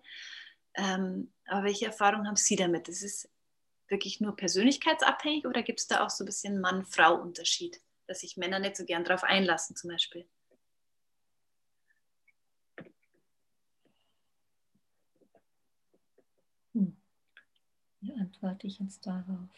Ähm, 0.75 1.31
aber 1.45 1.65
welche 1.65 1.87
Erfahrungen 1.87 2.27
haben 2.27 2.35
Sie 2.37 2.55
damit? 2.55 2.87
Ist 2.87 3.03
es 3.03 3.29
wirklich 3.89 4.21
nur 4.21 4.35
persönlichkeitsabhängig 4.35 5.45
oder 5.45 5.61
gibt 5.61 5.81
es 5.81 5.87
da 5.87 6.05
auch 6.05 6.09
so 6.09 6.23
ein 6.23 6.25
bisschen 6.25 6.61
Mann-Frau-Unterschied, 6.61 7.81
dass 8.07 8.21
sich 8.21 8.37
Männer 8.37 8.59
nicht 8.59 8.77
so 8.77 8.85
gern 8.85 9.03
darauf 9.03 9.23
einlassen 9.23 9.75
zum 9.75 9.91
Beispiel? 9.91 10.25
Wie 18.03 18.13
antworte 18.15 18.67
ich 18.67 18.79
jetzt 18.79 19.07
darauf? 19.07 19.49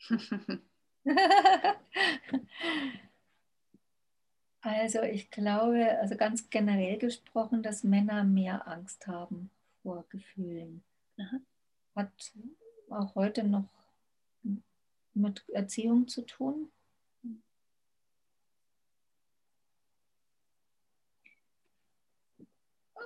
also 4.60 5.02
ich 5.02 5.30
glaube, 5.30 5.98
also 6.00 6.16
ganz 6.16 6.50
generell 6.50 6.98
gesprochen, 6.98 7.62
dass 7.62 7.84
Männer 7.84 8.24
mehr 8.24 8.66
Angst 8.66 9.06
haben 9.06 9.52
vor 9.82 10.04
Gefühlen. 10.08 10.82
Hat 11.94 12.32
auch 12.90 13.14
heute 13.14 13.44
noch 13.44 13.68
mit 15.14 15.48
Erziehung 15.50 16.08
zu 16.08 16.22
tun. 16.22 16.72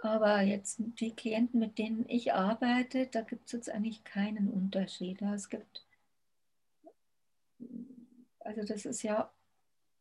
Aber 0.02 0.40
jetzt 0.40 0.78
die 0.78 1.14
Klienten, 1.14 1.60
mit 1.60 1.78
denen 1.78 2.04
ich 2.08 2.32
arbeite, 2.32 3.06
da 3.06 3.20
gibt 3.20 3.46
es 3.46 3.52
jetzt 3.52 3.70
eigentlich 3.70 4.02
keinen 4.04 4.48
Unterschied. 4.48 5.20
Es 5.22 5.48
gibt, 5.48 5.84
also 8.40 8.64
das 8.64 8.86
ist 8.86 9.02
ja 9.02 9.30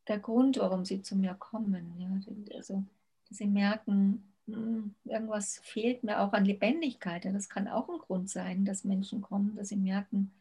der 0.07 0.19
Grund, 0.19 0.57
warum 0.57 0.85
sie 0.85 1.01
zu 1.01 1.15
mir 1.15 1.33
kommen. 1.35 1.95
Ja. 1.99 2.57
Also, 2.57 2.83
dass 3.27 3.37
sie 3.37 3.47
merken, 3.47 4.23
hm, 4.47 4.95
irgendwas 5.03 5.59
fehlt 5.63 6.03
mir 6.03 6.21
auch 6.21 6.33
an 6.33 6.45
Lebendigkeit. 6.45 7.25
Ja. 7.25 7.31
Das 7.31 7.49
kann 7.49 7.67
auch 7.67 7.89
ein 7.89 7.99
Grund 7.99 8.29
sein, 8.29 8.63
dass 8.65 8.85
Menschen 8.85 9.21
kommen, 9.21 9.55
dass 9.55 9.69
sie 9.69 9.75
merken, 9.75 10.31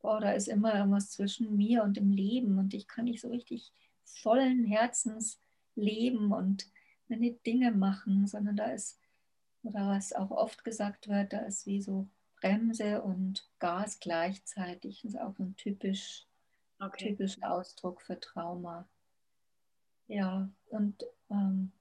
boah, 0.00 0.20
da 0.20 0.32
ist 0.32 0.48
immer 0.48 0.74
irgendwas 0.74 1.10
zwischen 1.10 1.56
mir 1.56 1.82
und 1.82 1.96
dem 1.96 2.10
Leben 2.10 2.58
und 2.58 2.74
ich 2.74 2.86
kann 2.86 3.06
nicht 3.06 3.22
so 3.22 3.28
richtig 3.28 3.72
vollen 4.04 4.64
Herzens 4.64 5.40
leben 5.74 6.32
und 6.32 6.66
meine 7.08 7.32
Dinge 7.32 7.72
machen, 7.72 8.26
sondern 8.26 8.56
da 8.56 8.66
ist 8.66 8.98
oder 9.66 9.88
was 9.88 10.12
auch 10.12 10.30
oft 10.30 10.64
gesagt 10.64 11.08
wird, 11.08 11.32
da 11.32 11.40
ist 11.40 11.66
wie 11.66 11.82
so 11.82 12.06
Bremse 12.40 13.02
und 13.02 13.48
Gas 13.58 13.98
gleichzeitig. 13.98 15.02
Das 15.02 15.14
ist 15.14 15.20
auch 15.20 15.38
ein 15.38 15.56
typisch, 15.56 16.26
okay. 16.78 17.10
typischer 17.10 17.50
Ausdruck 17.50 18.02
für 18.02 18.18
Trauma. 18.20 18.88
Ja, 20.08 20.48
und, 20.66 21.04
ähm, 21.30 21.72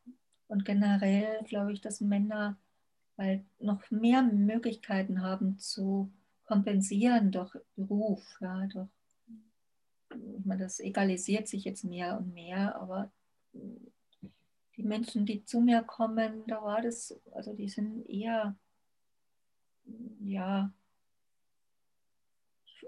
und 0.47 0.65
generell 0.65 1.43
glaube 1.43 1.73
ich, 1.73 1.81
dass 1.81 2.01
Männer 2.01 2.57
halt 3.17 3.43
noch 3.59 3.89
mehr 3.91 4.23
Möglichkeiten 4.23 5.21
haben 5.21 5.59
zu 5.59 6.11
kompensieren 6.45 7.31
durch 7.31 7.55
Beruf, 7.75 8.23
ja, 8.41 8.67
durch, 8.67 8.89
ich 10.09 10.45
meine, 10.45 10.63
das 10.63 10.79
egalisiert 10.79 11.47
sich 11.47 11.63
jetzt 11.63 11.83
mehr 11.83 12.17
und 12.17 12.33
mehr, 12.33 12.75
aber 12.75 13.11
die 14.77 14.83
Menschen, 14.83 15.25
die 15.25 15.43
zu 15.45 15.61
mir 15.61 15.83
kommen, 15.83 16.43
da 16.47 16.61
war 16.61 16.81
das, 16.81 17.19
also 17.31 17.53
die 17.53 17.69
sind 17.69 18.07
eher, 18.09 18.55
ja, 20.19 20.71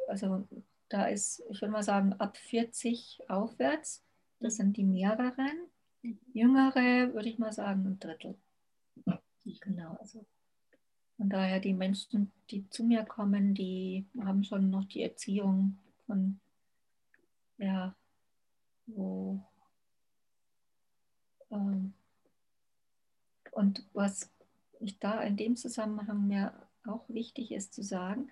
also 0.08 0.48
da 0.90 1.06
ist, 1.06 1.44
ich 1.50 1.62
würde 1.62 1.72
mal 1.72 1.84
sagen, 1.84 2.14
ab 2.14 2.38
40 2.38 3.20
aufwärts, 3.28 4.04
das 4.40 4.56
sind 4.56 4.78
die 4.78 4.84
mehreren. 4.84 5.68
Jüngere 6.34 7.14
würde 7.14 7.30
ich 7.30 7.40
mal 7.40 7.52
sagen, 7.52 7.86
ein 7.86 8.00
Drittel. 8.00 8.38
Genau, 9.62 9.94
also 9.96 10.26
von 11.16 11.30
daher 11.30 11.60
die 11.60 11.74
Menschen, 11.74 12.32
die 12.50 12.70
zu 12.70 12.84
mir 12.84 13.04
kommen, 13.04 13.54
die 13.54 14.06
haben 14.20 14.44
schon 14.44 14.70
noch 14.70 14.86
die 14.86 15.02
Erziehung 15.02 15.78
von, 16.06 16.40
ja, 17.58 17.96
wo 18.88 19.42
und 21.50 21.94
was 23.94 24.30
ich 24.80 25.00
da 25.00 25.22
in 25.22 25.38
dem 25.38 25.56
Zusammenhang 25.56 26.28
mir 26.28 26.54
auch 26.86 27.08
wichtig 27.10 27.52
ist 27.52 27.74
zu 27.74 27.84
sagen, 27.84 28.32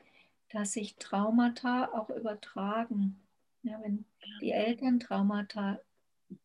dass 0.49 0.73
sich 0.73 0.95
Traumata 0.97 1.91
auch 1.93 2.09
übertragen. 2.09 3.19
Ja, 3.63 3.81
wenn 3.81 4.05
die 4.41 4.51
Eltern 4.51 4.99
Traumata 4.99 5.79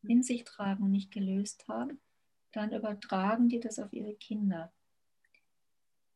in 0.03 0.23
sich 0.23 0.45
tragen 0.45 0.85
und 0.85 0.91
nicht 0.91 1.11
gelöst 1.11 1.69
haben, 1.69 2.01
dann 2.53 2.73
übertragen 2.73 3.49
die 3.49 3.61
das 3.61 3.79
auf 3.79 3.93
ihre 3.93 4.15
Kinder. 4.15 4.73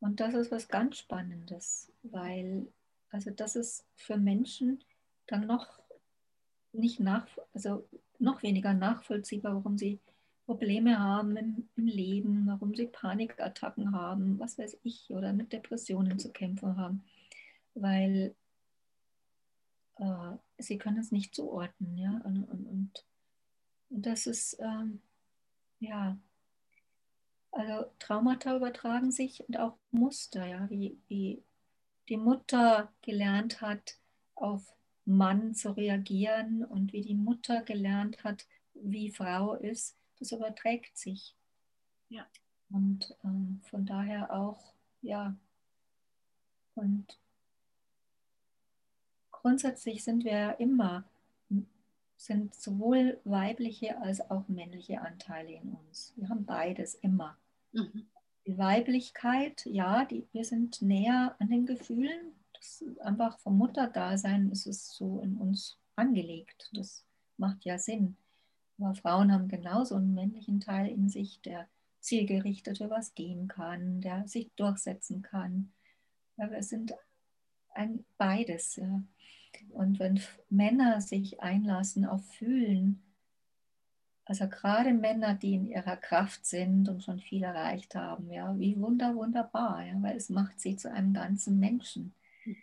Und 0.00 0.20
das 0.20 0.34
ist 0.34 0.50
was 0.50 0.68
ganz 0.68 0.98
Spannendes, 0.98 1.92
weil 2.02 2.66
also 3.10 3.30
das 3.30 3.54
ist 3.54 3.86
für 3.94 4.16
Menschen 4.16 4.82
dann 5.28 5.46
noch 5.46 5.80
nicht 6.72 6.98
nach, 6.98 7.28
also 7.52 7.88
noch 8.18 8.42
weniger 8.42 8.74
nachvollziehbar, 8.74 9.54
warum 9.54 9.78
sie 9.78 10.00
Probleme 10.46 10.98
haben 10.98 11.36
im, 11.36 11.68
im, 11.76 11.86
Leben, 11.86 12.46
warum 12.46 12.74
sie 12.74 12.86
Panikattacken 12.86 13.92
haben, 13.92 14.38
was 14.38 14.58
weiß 14.58 14.78
ich, 14.82 15.10
oder 15.10 15.32
mit 15.32 15.52
Depressionen 15.52 16.18
zu 16.18 16.32
kämpfen 16.32 16.76
haben, 16.76 17.02
weil 17.74 18.34
äh, 19.96 20.32
sie 20.58 20.76
können 20.76 20.98
es 20.98 21.12
nicht 21.12 21.34
zuordnen. 21.34 21.96
Ja? 21.96 22.20
Und, 22.24 22.44
und, 22.44 22.66
und, 22.66 23.04
das 23.88 24.26
ist, 24.26 24.58
ähm, 24.60 25.00
ja, 25.80 26.18
also 27.52 27.86
Traumata 27.98 28.56
übertragen 28.56 29.12
sich 29.12 29.48
und 29.48 29.58
auch 29.58 29.78
Muster, 29.92 30.44
ja, 30.46 30.68
wie, 30.68 30.98
wie 31.08 31.42
die 32.08 32.16
Mutter 32.16 32.92
gelernt 33.02 33.60
hat, 33.62 33.98
auf 34.34 34.74
Mann 35.06 35.54
zu 35.54 35.76
reagieren 35.76 36.64
und 36.64 36.92
wie 36.92 37.02
die 37.02 37.14
Mutter 37.14 37.62
gelernt 37.62 38.24
hat, 38.24 38.46
wie 38.74 39.10
Frau 39.10 39.54
ist 39.54 39.96
das 40.18 40.32
überträgt 40.32 40.96
sich. 40.96 41.34
Ja. 42.08 42.26
Und 42.70 43.16
ähm, 43.24 43.60
von 43.70 43.86
daher 43.86 44.32
auch, 44.32 44.74
ja, 45.02 45.36
und 46.74 47.18
grundsätzlich 49.30 50.02
sind 50.02 50.24
wir 50.24 50.58
immer, 50.58 51.04
sind 52.16 52.54
sowohl 52.54 53.20
weibliche 53.24 53.98
als 53.98 54.20
auch 54.30 54.48
männliche 54.48 55.00
Anteile 55.00 55.52
in 55.52 55.74
uns. 55.74 56.12
Wir 56.16 56.28
haben 56.28 56.44
beides 56.44 56.94
immer. 56.94 57.36
Mhm. 57.72 58.06
Die 58.46 58.58
Weiblichkeit, 58.58 59.64
ja, 59.66 60.04
die, 60.04 60.26
wir 60.32 60.44
sind 60.44 60.80
näher 60.82 61.36
an 61.38 61.48
den 61.48 61.66
Gefühlen. 61.66 62.32
Das 62.54 62.84
einfach 63.00 63.38
vom 63.38 63.58
Mutterdasein 63.58 64.50
ist 64.50 64.66
es 64.66 64.94
so 64.94 65.20
in 65.20 65.36
uns 65.36 65.76
angelegt. 65.96 66.70
Das 66.72 67.04
macht 67.36 67.64
ja 67.64 67.78
Sinn. 67.78 68.16
Aber 68.78 68.94
Frauen 68.94 69.32
haben 69.32 69.48
genauso 69.48 69.96
einen 69.96 70.14
männlichen 70.14 70.60
Teil 70.60 70.88
in 70.88 71.08
sich, 71.08 71.40
der 71.42 71.68
zielgerichtet 72.00 72.78
für 72.78 72.90
was 72.90 73.14
gehen 73.14 73.48
kann, 73.48 74.00
der 74.00 74.26
sich 74.28 74.50
durchsetzen 74.56 75.22
kann. 75.22 75.72
Ja, 76.36 76.50
wir 76.50 76.62
sind 76.62 76.92
ein 77.74 78.04
beides. 78.18 78.76
Ja. 78.76 79.02
Und 79.70 79.98
wenn 80.00 80.20
Männer 80.50 81.00
sich 81.00 81.40
einlassen 81.42 82.04
auf 82.06 82.24
Fühlen, 82.34 83.02
Also 84.26 84.48
gerade 84.48 84.92
Männer, 84.94 85.34
die 85.34 85.54
in 85.54 85.66
ihrer 85.66 85.96
Kraft 85.96 86.46
sind 86.46 86.88
und 86.88 87.02
schon 87.04 87.20
viel 87.20 87.42
erreicht 87.42 87.94
haben, 87.94 88.30
ja, 88.30 88.58
wie 88.58 88.78
wunder, 88.80 89.14
wunderbar, 89.16 89.84
ja, 89.84 90.00
weil 90.02 90.16
es 90.16 90.30
macht 90.30 90.60
sie 90.60 90.76
zu 90.76 90.90
einem 90.90 91.12
ganzen 91.12 91.58
Menschen. 91.58 92.14
Mhm. 92.44 92.56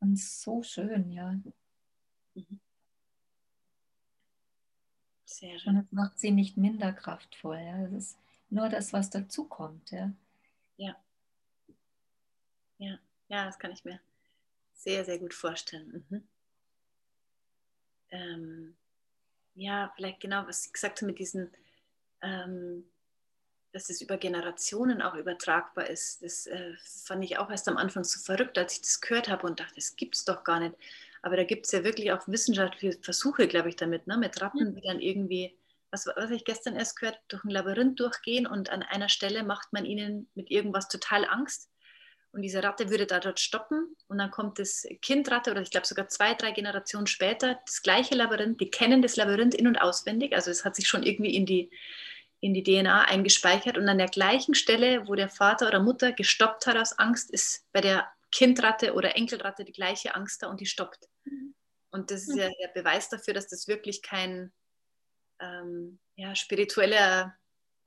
Und 0.00 0.18
so 0.18 0.62
schön, 0.62 1.10
ja. 1.12 1.34
Mhm. 2.34 2.61
Sehr 5.32 5.58
schön. 5.58 5.76
Und 5.76 5.84
es 5.84 5.92
macht 5.92 6.18
sie 6.18 6.30
nicht 6.30 6.56
minder 6.56 6.92
kraftvoll. 6.92 7.58
Ja. 7.58 7.82
Das 7.84 7.92
ist 7.92 8.18
nur 8.50 8.68
das, 8.68 8.92
was 8.92 9.10
dazukommt. 9.10 9.90
Ja. 9.90 10.12
ja. 10.76 10.96
Ja, 12.78 12.98
ja, 13.28 13.44
das 13.46 13.58
kann 13.58 13.72
ich 13.72 13.84
mir 13.84 14.00
sehr, 14.74 15.04
sehr 15.04 15.18
gut 15.18 15.32
vorstellen. 15.32 16.04
Mhm. 16.08 16.28
Ähm, 18.10 18.76
ja, 19.54 19.92
vielleicht 19.96 20.20
genau, 20.20 20.46
was 20.46 20.64
Sie 20.64 20.72
gesagt 20.72 21.00
haben 21.00 21.06
mit 21.06 21.18
diesen, 21.18 21.50
ähm, 22.20 22.84
dass 23.72 23.88
es 23.88 24.02
über 24.02 24.18
Generationen 24.18 25.00
auch 25.00 25.14
übertragbar 25.14 25.88
ist. 25.88 26.22
Das 26.22 26.46
äh, 26.46 26.74
fand 27.04 27.24
ich 27.24 27.38
auch 27.38 27.50
erst 27.50 27.68
am 27.68 27.78
Anfang 27.78 28.04
so 28.04 28.20
verrückt, 28.20 28.58
als 28.58 28.74
ich 28.74 28.80
das 28.82 29.00
gehört 29.00 29.28
habe 29.28 29.46
und 29.46 29.60
dachte, 29.60 29.76
das 29.76 29.96
gibt 29.96 30.16
es 30.16 30.24
doch 30.24 30.44
gar 30.44 30.60
nicht. 30.60 30.74
Aber 31.22 31.36
da 31.36 31.44
gibt 31.44 31.66
es 31.66 31.72
ja 31.72 31.84
wirklich 31.84 32.12
auch 32.12 32.26
wissenschaftliche 32.26 32.98
Versuche, 33.00 33.46
glaube 33.46 33.68
ich, 33.68 33.76
damit, 33.76 34.06
ne? 34.06 34.18
mit 34.18 34.40
Ratten, 34.42 34.74
die 34.74 34.82
dann 34.82 35.00
irgendwie, 35.00 35.56
was, 35.90 36.06
was 36.06 36.30
ich 36.30 36.44
gestern 36.44 36.76
erst 36.76 36.98
gehört, 36.98 37.18
durch 37.28 37.44
ein 37.44 37.50
Labyrinth 37.50 37.98
durchgehen 38.00 38.46
und 38.46 38.70
an 38.70 38.82
einer 38.82 39.08
Stelle 39.08 39.44
macht 39.44 39.72
man 39.72 39.84
ihnen 39.84 40.28
mit 40.34 40.50
irgendwas 40.50 40.88
total 40.88 41.24
Angst 41.24 41.70
und 42.32 42.42
diese 42.42 42.62
Ratte 42.62 42.90
würde 42.90 43.06
da 43.06 43.20
dort 43.20 43.40
stoppen 43.40 43.94
und 44.08 44.18
dann 44.18 44.30
kommt 44.30 44.58
das 44.58 44.86
Kindratte 45.02 45.50
oder 45.50 45.60
ich 45.60 45.70
glaube 45.70 45.86
sogar 45.86 46.08
zwei, 46.08 46.34
drei 46.34 46.50
Generationen 46.50 47.06
später 47.06 47.60
das 47.66 47.82
gleiche 47.82 48.14
Labyrinth, 48.14 48.60
die 48.60 48.70
kennen 48.70 49.02
das 49.02 49.16
Labyrinth 49.16 49.54
in- 49.54 49.66
und 49.66 49.76
auswendig, 49.76 50.34
also 50.34 50.50
es 50.50 50.64
hat 50.64 50.74
sich 50.74 50.88
schon 50.88 51.02
irgendwie 51.02 51.34
in 51.36 51.44
die, 51.44 51.70
in 52.40 52.54
die 52.54 52.62
DNA 52.62 53.04
eingespeichert 53.04 53.76
und 53.76 53.88
an 53.88 53.98
der 53.98 54.08
gleichen 54.08 54.54
Stelle, 54.54 55.06
wo 55.06 55.14
der 55.14 55.28
Vater 55.28 55.68
oder 55.68 55.80
Mutter 55.80 56.12
gestoppt 56.12 56.66
hat 56.66 56.76
aus 56.76 56.98
Angst, 56.98 57.30
ist 57.30 57.66
bei 57.72 57.82
der 57.82 58.08
Kindratte 58.32 58.94
oder 58.94 59.16
Enkelratte 59.16 59.64
die 59.64 59.72
gleiche 59.72 60.14
Angst 60.14 60.42
da 60.42 60.48
und 60.48 60.60
die 60.60 60.66
stoppt. 60.66 61.08
Mhm. 61.24 61.54
Und 61.90 62.10
das 62.10 62.22
ist 62.22 62.36
ja 62.36 62.48
der 62.48 62.68
Beweis 62.68 63.10
dafür, 63.10 63.34
dass 63.34 63.48
das 63.48 63.68
wirklich 63.68 64.02
kein 64.02 64.50
ähm, 65.40 65.98
ja, 66.16 66.34
spiritueller 66.34 67.36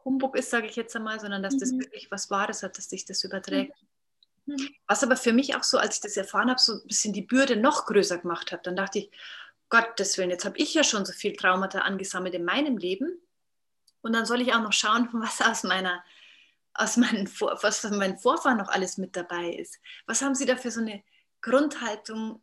Humbug 0.03 0.37
ist, 0.37 0.51
sage 0.51 0.67
ich 0.67 0.75
jetzt 0.75 0.95
einmal, 0.95 1.19
sondern 1.19 1.41
dass 1.41 1.57
das 1.57 1.71
mhm. 1.71 1.79
wirklich 1.79 2.11
was 2.11 2.29
Wahres 2.29 2.61
hat, 2.61 2.77
dass 2.77 2.89
sich 2.89 3.05
das 3.05 3.23
überträgt. 3.23 3.73
Mhm. 4.45 4.69
Was 4.87 5.03
aber 5.03 5.17
für 5.17 5.33
mich 5.33 5.55
auch 5.55 5.63
so, 5.63 5.79
als 5.79 5.95
ich 5.95 6.01
das 6.01 6.17
erfahren 6.17 6.49
habe, 6.49 6.61
so 6.61 6.73
ein 6.73 6.87
bisschen 6.87 7.13
die 7.13 7.23
Bürde 7.23 7.55
noch 7.55 7.87
größer 7.87 8.19
gemacht 8.19 8.51
hat. 8.51 8.67
Dann 8.67 8.75
dachte 8.75 8.99
ich, 8.99 9.11
Gottes 9.69 10.17
Willen, 10.19 10.29
jetzt 10.29 10.45
habe 10.45 10.59
ich 10.59 10.75
ja 10.75 10.83
schon 10.83 11.05
so 11.05 11.11
viel 11.13 11.35
Traumata 11.35 11.79
angesammelt 11.79 12.35
in 12.35 12.45
meinem 12.45 12.77
Leben. 12.77 13.19
Und 14.01 14.13
dann 14.13 14.27
soll 14.27 14.41
ich 14.41 14.53
auch 14.53 14.61
noch 14.61 14.73
schauen, 14.73 15.09
was 15.13 15.41
aus 15.41 15.63
meiner 15.63 16.03
aus 16.75 16.97
meinen, 16.97 17.27
Vor 17.27 17.57
was 17.61 17.79
von 17.79 17.97
meinen 17.97 18.17
Vorfahren 18.17 18.57
noch 18.57 18.69
alles 18.69 18.97
mit 18.97 19.15
dabei 19.15 19.49
ist. 19.49 19.79
Was 20.05 20.21
haben 20.21 20.35
Sie 20.35 20.45
da 20.45 20.57
für 20.57 20.71
so 20.71 20.81
eine 20.81 21.03
Grundhaltung 21.41 22.41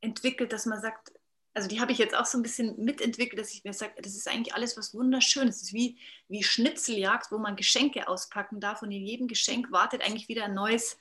entwickelt, 0.00 0.52
dass 0.52 0.66
man 0.66 0.80
sagt, 0.80 1.12
also 1.54 1.68
die 1.68 1.80
habe 1.80 1.90
ich 1.90 1.98
jetzt 1.98 2.14
auch 2.14 2.26
so 2.26 2.38
ein 2.38 2.42
bisschen 2.42 2.82
mitentwickelt, 2.82 3.40
dass 3.40 3.52
ich 3.52 3.64
mir 3.64 3.72
sage, 3.72 3.94
das 4.00 4.14
ist 4.14 4.28
eigentlich 4.28 4.54
alles 4.54 4.76
was 4.76 4.94
Wunderschönes. 4.94 5.56
Es 5.56 5.62
ist 5.62 5.72
wie, 5.72 5.98
wie 6.28 6.42
Schnitzeljagd, 6.42 7.32
wo 7.32 7.38
man 7.38 7.56
Geschenke 7.56 8.06
auspacken 8.06 8.60
darf 8.60 8.82
und 8.82 8.92
in 8.92 9.04
jedem 9.04 9.26
Geschenk 9.26 9.72
wartet 9.72 10.02
eigentlich 10.02 10.28
wieder 10.28 10.44
ein 10.44 10.54
neues 10.54 10.98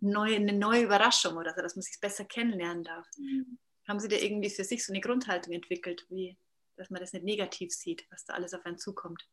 neue, 0.00 0.36
eine 0.36 0.52
neue 0.52 0.84
Überraschung 0.84 1.36
oder 1.36 1.54
so, 1.54 1.60
dass 1.60 1.76
man 1.76 1.82
sich 1.82 2.00
besser 2.00 2.24
kennenlernen 2.24 2.84
darf. 2.84 3.06
Mhm. 3.18 3.58
Haben 3.86 4.00
Sie 4.00 4.08
da 4.08 4.16
irgendwie 4.16 4.50
für 4.50 4.64
sich 4.64 4.84
so 4.84 4.92
eine 4.92 5.00
Grundhaltung 5.00 5.52
entwickelt, 5.52 6.06
wie, 6.08 6.36
dass 6.76 6.90
man 6.90 7.00
das 7.00 7.12
nicht 7.12 7.24
negativ 7.24 7.72
sieht, 7.72 8.06
was 8.10 8.24
da 8.24 8.34
alles 8.34 8.54
auf 8.54 8.64
einen 8.64 8.78
zukommt? 8.78 9.26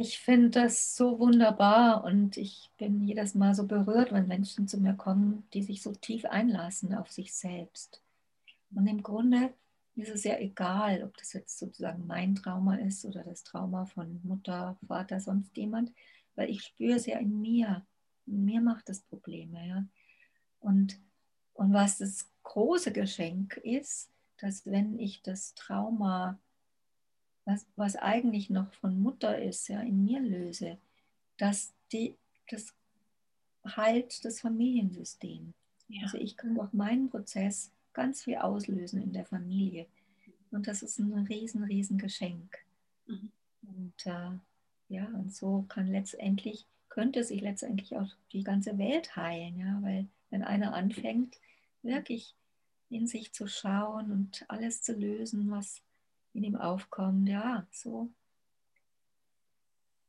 Ich 0.00 0.20
finde 0.20 0.50
das 0.50 0.94
so 0.94 1.18
wunderbar 1.18 2.04
und 2.04 2.36
ich 2.36 2.70
bin 2.78 3.02
jedes 3.02 3.34
Mal 3.34 3.54
so 3.54 3.66
berührt, 3.66 4.12
wenn 4.12 4.28
Menschen 4.28 4.68
zu 4.68 4.78
mir 4.78 4.94
kommen, 4.94 5.46
die 5.52 5.62
sich 5.62 5.82
so 5.82 5.92
tief 5.92 6.24
einlassen 6.24 6.94
auf 6.94 7.10
sich 7.10 7.34
selbst. 7.34 8.00
Und 8.74 8.86
im 8.86 9.02
Grunde 9.02 9.52
ist 9.96 10.10
es 10.10 10.22
ja 10.22 10.38
egal, 10.38 11.02
ob 11.02 11.16
das 11.16 11.32
jetzt 11.32 11.58
sozusagen 11.58 12.06
mein 12.06 12.36
Trauma 12.36 12.76
ist 12.76 13.04
oder 13.04 13.24
das 13.24 13.42
Trauma 13.42 13.86
von 13.86 14.20
Mutter, 14.22 14.76
Vater, 14.86 15.18
sonst 15.18 15.56
jemand 15.56 15.90
weil 16.38 16.50
ich 16.50 16.62
spüre 16.62 16.94
es 16.94 17.06
ja 17.06 17.18
in 17.18 17.40
mir. 17.40 17.84
In 18.26 18.44
mir 18.44 18.60
macht 18.60 18.88
es 18.88 19.00
Probleme. 19.00 19.66
Ja? 19.66 19.84
Und, 20.60 21.00
und 21.52 21.72
was 21.72 21.98
das 21.98 22.30
große 22.44 22.92
Geschenk 22.92 23.56
ist, 23.56 24.08
dass 24.38 24.64
wenn 24.64 25.00
ich 25.00 25.20
das 25.22 25.54
Trauma, 25.54 26.38
was, 27.48 27.66
was 27.76 27.96
eigentlich 27.96 28.50
noch 28.50 28.70
von 28.74 29.00
Mutter 29.00 29.40
ist, 29.40 29.68
ja, 29.68 29.80
in 29.80 30.04
mir 30.04 30.20
löse, 30.20 30.76
dass 31.38 31.72
die, 31.90 32.14
das 32.50 32.74
heilt 33.64 34.22
das 34.26 34.42
Familiensystem. 34.42 35.54
Ja. 35.88 36.02
Also 36.02 36.18
ich 36.18 36.36
kann 36.36 36.54
durch 36.54 36.74
meinen 36.74 37.08
Prozess 37.08 37.72
ganz 37.94 38.24
viel 38.24 38.36
auslösen 38.36 39.02
in 39.02 39.14
der 39.14 39.24
Familie. 39.24 39.86
Und 40.50 40.66
das 40.66 40.82
ist 40.82 40.98
ein 40.98 41.12
riesen, 41.26 41.64
riesen 41.64 41.96
Geschenk. 41.96 42.58
Mhm. 43.06 43.32
Und 43.62 44.06
äh, 44.06 44.30
ja, 44.88 45.06
und 45.14 45.34
so 45.34 45.64
kann 45.70 45.86
letztendlich, 45.86 46.66
könnte 46.90 47.24
sich 47.24 47.40
letztendlich 47.40 47.96
auch 47.96 48.10
die 48.32 48.44
ganze 48.44 48.76
Welt 48.76 49.16
heilen, 49.16 49.58
ja, 49.58 49.78
weil 49.80 50.06
wenn 50.28 50.42
einer 50.42 50.74
anfängt, 50.74 51.38
wirklich 51.82 52.34
in 52.90 53.06
sich 53.06 53.32
zu 53.32 53.46
schauen 53.46 54.12
und 54.12 54.44
alles 54.48 54.82
zu 54.82 54.92
lösen, 54.92 55.50
was 55.50 55.80
in 56.34 56.44
ihm 56.44 56.56
aufkommt, 56.56 57.28
ja, 57.28 57.66
so, 57.70 58.12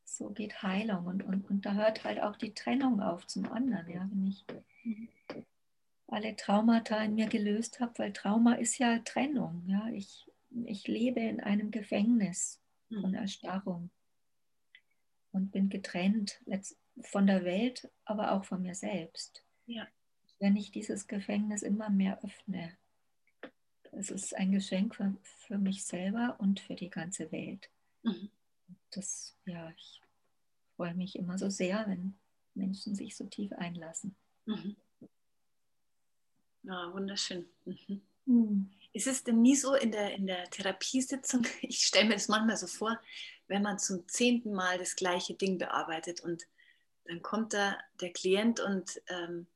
so 0.03 0.30
geht 0.30 0.61
Heilung 0.63 1.05
und, 1.05 1.24
und, 1.24 1.49
und 1.49 1.65
da 1.65 1.74
hört 1.74 2.03
halt 2.03 2.22
auch 2.22 2.36
die 2.36 2.53
Trennung 2.53 3.01
auf 3.01 3.28
zum 3.28 3.51
anderen, 3.51 3.89
ja, 3.89 4.07
wenn 4.11 4.28
ich 4.28 4.45
alle 6.07 6.36
Traumata 6.36 7.01
in 7.03 7.15
mir 7.15 7.28
gelöst 7.28 7.80
habe, 7.80 7.93
weil 7.97 8.13
Trauma 8.13 8.53
ist 8.53 8.78
ja 8.78 8.99
Trennung, 8.99 9.63
ja, 9.67 9.88
ich, 9.89 10.30
ich 10.65 10.88
lebe 10.88 11.20
in 11.20 11.39
einem 11.39 11.72
Gefängnis 11.72 12.59
von 12.89 13.13
Erstarrung 13.13 13.91
und 15.32 15.51
bin 15.51 15.70
getrennt 15.70 16.41
von 17.01 17.28
der 17.28 17.45
Welt, 17.45 17.89
aber 18.05 18.32
auch 18.32 18.45
von 18.45 18.61
mir 18.61 18.76
selbst. 18.76 19.43
Ja. 19.65 19.88
Wenn 20.39 20.55
ich 20.55 20.72
dieses 20.72 21.07
Gefängnis 21.07 21.61
immer 21.61 21.89
mehr 21.89 22.24
öffne, 22.24 22.78
es 23.93 24.09
ist 24.09 24.35
ein 24.35 24.51
Geschenk 24.51 24.95
für, 24.95 25.15
für 25.23 25.57
mich 25.57 25.83
selber 25.83 26.35
und 26.39 26.59
für 26.59 26.75
die 26.75 26.89
ganze 26.89 27.31
Welt. 27.31 27.69
Mhm. 28.03 28.29
Das, 28.91 29.35
ja, 29.45 29.71
ich 29.77 30.01
freue 30.75 30.93
mich 30.93 31.15
immer 31.15 31.37
so 31.37 31.49
sehr, 31.49 31.85
wenn 31.87 32.15
Menschen 32.55 32.95
sich 32.95 33.15
so 33.15 33.25
tief 33.25 33.51
einlassen. 33.53 34.15
Mhm. 34.45 34.75
Ja, 36.63 36.93
wunderschön. 36.93 37.45
Mhm. 37.65 38.01
Mhm. 38.25 38.69
Ist 38.93 39.07
es 39.07 39.23
denn 39.23 39.41
nie 39.41 39.55
so 39.55 39.75
in 39.75 39.91
der, 39.91 40.15
in 40.15 40.27
der 40.27 40.49
Therapiesitzung, 40.49 41.45
ich 41.61 41.85
stelle 41.85 42.09
mir 42.09 42.15
das 42.15 42.27
manchmal 42.27 42.57
so 42.57 42.67
vor, 42.67 42.99
wenn 43.47 43.61
man 43.61 43.79
zum 43.79 44.07
zehnten 44.07 44.53
Mal 44.53 44.77
das 44.77 44.95
gleiche 44.95 45.33
Ding 45.33 45.57
bearbeitet 45.57 46.21
und 46.21 46.47
dann 47.05 47.21
kommt 47.23 47.53
da 47.53 47.77
der 48.01 48.13
Klient 48.13 48.59
und 48.59 49.01
ähm, 49.07 49.47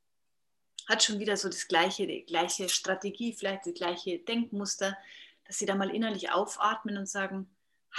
hat 0.88 1.04
schon 1.04 1.20
wieder 1.20 1.38
so 1.38 1.48
das 1.50 1.68
gleiche, 1.68 2.08
die 2.08 2.26
gleiche 2.26 2.70
Strategie, 2.70 3.34
vielleicht 3.34 3.66
das 3.66 3.74
gleiche 3.74 4.20
Denkmuster, 4.20 4.98
dass 5.46 5.60
sie 5.60 5.66
da 5.66 5.76
mal 5.76 5.90
innerlich 5.90 6.32
aufatmen 6.32 6.98
und 6.98 7.08
sagen, 7.08 7.50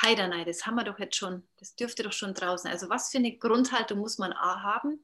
Heidanei, 0.03 0.45
das 0.45 0.67
haben 0.67 0.75
wir 0.75 0.85
doch 0.85 0.99
jetzt 0.99 1.17
schon, 1.17 1.45
das 1.59 1.77
dürfte 1.77 2.03
doch 2.03 2.13
schon 2.13 2.35
draußen. 2.35 2.69
Also 2.71 2.89
was 2.91 3.11
für 3.11 3.19
eine 3.19 3.37
Grundhaltung 3.37 3.99
muss 3.99 4.19
man 4.19 4.35
haben, 4.35 5.03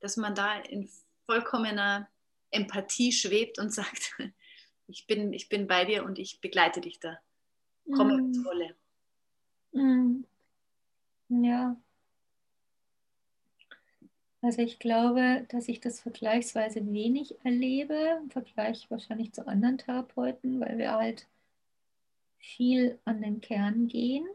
dass 0.00 0.16
man 0.16 0.34
da 0.34 0.58
in 0.60 0.88
vollkommener 1.26 2.08
Empathie 2.50 3.12
schwebt 3.12 3.58
und 3.58 3.72
sagt, 3.74 4.16
ich 4.86 5.06
bin, 5.06 5.32
ich 5.32 5.48
bin 5.48 5.66
bei 5.66 5.84
dir 5.84 6.04
und 6.04 6.18
ich 6.18 6.40
begleite 6.40 6.80
dich 6.80 6.98
da. 6.98 7.18
Komme 7.94 8.16
mm. 8.16 8.18
ins 8.18 8.46
Rolle. 8.46 8.76
Mm. 9.72 10.24
Ja. 11.28 11.76
Also 14.42 14.62
ich 14.62 14.78
glaube, 14.78 15.46
dass 15.50 15.68
ich 15.68 15.80
das 15.80 16.00
vergleichsweise 16.00 16.90
wenig 16.92 17.44
erlebe, 17.44 18.18
im 18.22 18.30
Vergleich 18.30 18.90
wahrscheinlich 18.90 19.32
zu 19.32 19.46
anderen 19.46 19.76
Therapeuten, 19.76 20.60
weil 20.60 20.78
wir 20.78 20.92
halt 20.92 21.26
viel 22.38 22.98
an 23.04 23.20
den 23.20 23.42
Kern 23.42 23.86
gehen. 23.86 24.26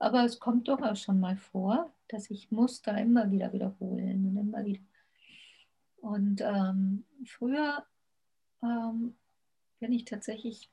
Aber 0.00 0.24
es 0.24 0.40
kommt 0.40 0.68
doch 0.68 0.82
auch 0.82 0.96
schon 0.96 1.20
mal 1.20 1.36
vor, 1.36 1.92
dass 2.08 2.30
ich 2.30 2.50
Muster 2.50 2.98
immer 2.98 3.30
wieder 3.30 3.52
wiederholen 3.52 4.26
und 4.26 4.36
immer 4.36 4.64
wieder. 4.64 4.80
Und 6.00 6.40
ähm, 6.40 7.04
früher 7.24 7.84
ähm, 8.62 9.14
bin 9.78 9.92
ich 9.92 10.04
tatsächlich 10.04 10.68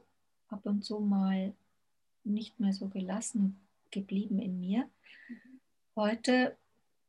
ab 0.47 0.66
und 0.66 0.84
zu 0.84 0.99
mal 0.99 1.53
nicht 2.24 2.59
mehr 2.59 2.74
so 2.74 2.88
gelassen 2.88 3.59
geblieben 3.91 4.39
in 4.39 4.59
mir. 4.59 4.89
Heute 5.95 6.57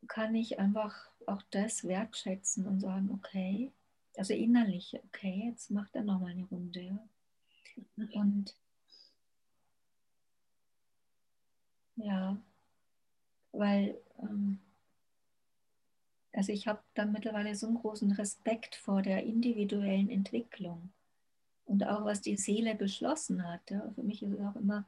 kann 0.06 0.34
ich 0.34 0.58
einfach 0.58 1.10
auch 1.28 1.42
das 1.50 1.84
wertschätzen 1.84 2.66
und 2.66 2.80
sagen, 2.80 3.10
okay, 3.12 3.72
also 4.16 4.34
innerlich, 4.34 4.98
okay, 5.06 5.44
jetzt 5.48 5.70
macht 5.70 5.94
er 5.94 6.02
nochmal 6.04 6.32
eine 6.32 6.44
Runde. 6.44 6.98
Und 8.12 8.54
Ja, 11.96 12.36
weil 13.52 13.98
ähm, 14.18 14.58
also 16.32 16.52
ich 16.52 16.68
habe 16.68 16.80
da 16.94 17.06
mittlerweile 17.06 17.54
so 17.56 17.66
einen 17.66 17.78
großen 17.78 18.12
Respekt 18.12 18.76
vor 18.76 19.00
der 19.02 19.24
individuellen 19.24 20.10
Entwicklung 20.10 20.90
und 21.64 21.84
auch 21.84 22.04
was 22.04 22.20
die 22.20 22.36
Seele 22.36 22.74
beschlossen 22.74 23.48
hat. 23.48 23.70
Ja. 23.70 23.90
Für 23.94 24.02
mich 24.02 24.22
ist 24.22 24.32
es 24.32 24.40
auch 24.40 24.56
immer 24.56 24.84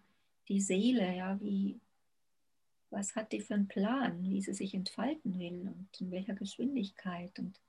die 0.48 0.60
Seele, 0.60 1.16
ja, 1.16 1.40
wie, 1.40 1.80
was 2.90 3.14
hat 3.14 3.32
die 3.32 3.40
für 3.40 3.54
einen 3.54 3.68
Plan, 3.68 4.22
wie 4.22 4.40
sie 4.40 4.54
sich 4.54 4.74
entfalten 4.74 5.38
will 5.38 5.68
und 5.68 5.88
in 6.00 6.10
welcher 6.10 6.34
Geschwindigkeit 6.34 7.38
und, 7.38 7.60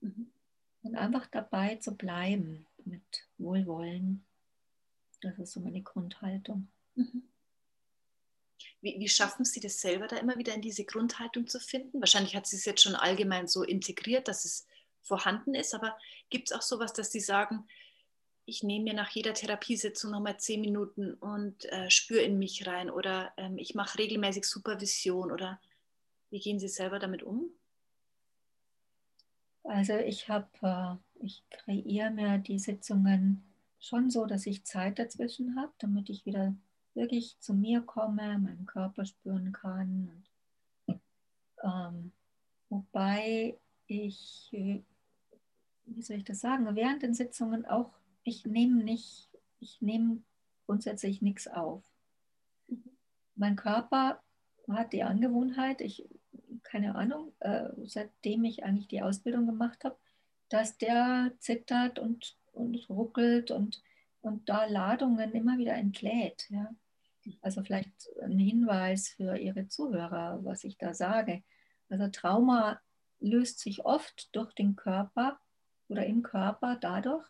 mhm. 0.00 0.30
und 0.82 0.96
einfach 0.96 1.26
dabei 1.26 1.76
zu 1.76 1.96
bleiben 1.96 2.66
mit 2.84 3.02
Wohlwollen. 3.38 4.24
Das 5.22 5.38
ist 5.38 5.52
so 5.52 5.60
meine 5.60 5.82
Grundhaltung. 5.82 6.68
Mhm. 6.94 7.24
Wie, 8.80 8.98
wie, 8.98 9.08
schaffen 9.08 9.44
Sie 9.44 9.60
das 9.60 9.80
selber 9.80 10.06
da 10.06 10.16
immer 10.16 10.38
wieder 10.38 10.54
in 10.54 10.62
diese 10.62 10.84
Grundhaltung 10.84 11.46
zu 11.46 11.60
finden? 11.60 12.00
Wahrscheinlich 12.00 12.34
hat 12.34 12.46
sie 12.46 12.56
es 12.56 12.64
jetzt 12.64 12.82
schon 12.82 12.94
allgemein 12.94 13.46
so 13.46 13.62
integriert, 13.62 14.26
dass 14.26 14.44
es 14.46 14.66
vorhanden 15.02 15.54
ist, 15.54 15.74
aber 15.74 15.98
gibt 16.30 16.50
es 16.50 16.56
auch 16.56 16.62
sowas, 16.62 16.92
dass 16.92 17.12
Sie 17.12 17.20
sagen, 17.20 17.66
ich 18.50 18.64
nehme 18.64 18.84
mir 18.84 18.94
nach 18.94 19.10
jeder 19.10 19.32
Therapiesitzung 19.32 20.10
nochmal 20.10 20.36
zehn 20.38 20.60
Minuten 20.60 21.14
und 21.14 21.64
äh, 21.66 21.88
spüre 21.88 22.22
in 22.22 22.36
mich 22.36 22.66
rein 22.66 22.90
oder 22.90 23.32
ähm, 23.36 23.56
ich 23.58 23.76
mache 23.76 23.98
regelmäßig 23.98 24.44
Supervision 24.44 25.30
oder 25.30 25.60
wie 26.30 26.40
gehen 26.40 26.58
Sie 26.58 26.68
selber 26.68 26.98
damit 26.98 27.22
um? 27.22 27.48
Also 29.62 29.94
ich 29.94 30.28
habe, 30.28 30.48
äh, 30.62 31.24
ich 31.24 31.44
kreiere 31.50 32.10
mir 32.10 32.38
die 32.38 32.58
Sitzungen 32.58 33.44
schon 33.78 34.10
so, 34.10 34.26
dass 34.26 34.46
ich 34.46 34.64
Zeit 34.64 34.98
dazwischen 34.98 35.54
habe, 35.56 35.72
damit 35.78 36.10
ich 36.10 36.26
wieder 36.26 36.52
wirklich 36.94 37.38
zu 37.38 37.54
mir 37.54 37.80
komme, 37.82 38.36
meinen 38.36 38.66
Körper 38.66 39.04
spüren 39.04 39.52
kann. 39.52 40.24
Und, 40.86 41.00
ähm, 41.62 42.12
wobei 42.68 43.60
ich, 43.86 44.48
äh, 44.50 44.82
wie 45.86 46.02
soll 46.02 46.16
ich 46.16 46.24
das 46.24 46.40
sagen, 46.40 46.66
während 46.74 47.02
den 47.02 47.14
Sitzungen 47.14 47.64
auch 47.64 47.99
ich 48.24 48.46
nehme 48.46 48.82
nicht, 48.82 49.28
ich 49.60 49.80
nehme 49.80 50.22
grundsätzlich 50.66 51.22
nichts 51.22 51.48
auf. 51.48 51.82
Mein 53.34 53.56
Körper 53.56 54.22
hat 54.68 54.92
die 54.92 55.02
Angewohnheit, 55.02 55.80
ich, 55.80 56.08
keine 56.62 56.94
Ahnung, 56.94 57.32
äh, 57.40 57.70
seitdem 57.84 58.44
ich 58.44 58.64
eigentlich 58.64 58.88
die 58.88 59.02
Ausbildung 59.02 59.46
gemacht 59.46 59.84
habe, 59.84 59.96
dass 60.48 60.78
der 60.78 61.32
zittert 61.38 61.98
und, 61.98 62.36
und 62.52 62.88
ruckelt 62.88 63.50
und, 63.50 63.82
und 64.20 64.48
da 64.48 64.66
Ladungen 64.66 65.32
immer 65.32 65.58
wieder 65.58 65.74
entlädt. 65.74 66.48
Ja? 66.50 66.74
Also 67.40 67.62
vielleicht 67.62 68.10
ein 68.22 68.38
Hinweis 68.38 69.08
für 69.08 69.36
Ihre 69.36 69.68
Zuhörer, 69.68 70.44
was 70.44 70.64
ich 70.64 70.76
da 70.78 70.94
sage. 70.94 71.42
Also 71.88 72.08
Trauma 72.08 72.80
löst 73.20 73.60
sich 73.60 73.84
oft 73.84 74.34
durch 74.34 74.52
den 74.54 74.76
Körper 74.76 75.38
oder 75.88 76.06
im 76.06 76.22
Körper 76.22 76.76
dadurch, 76.76 77.26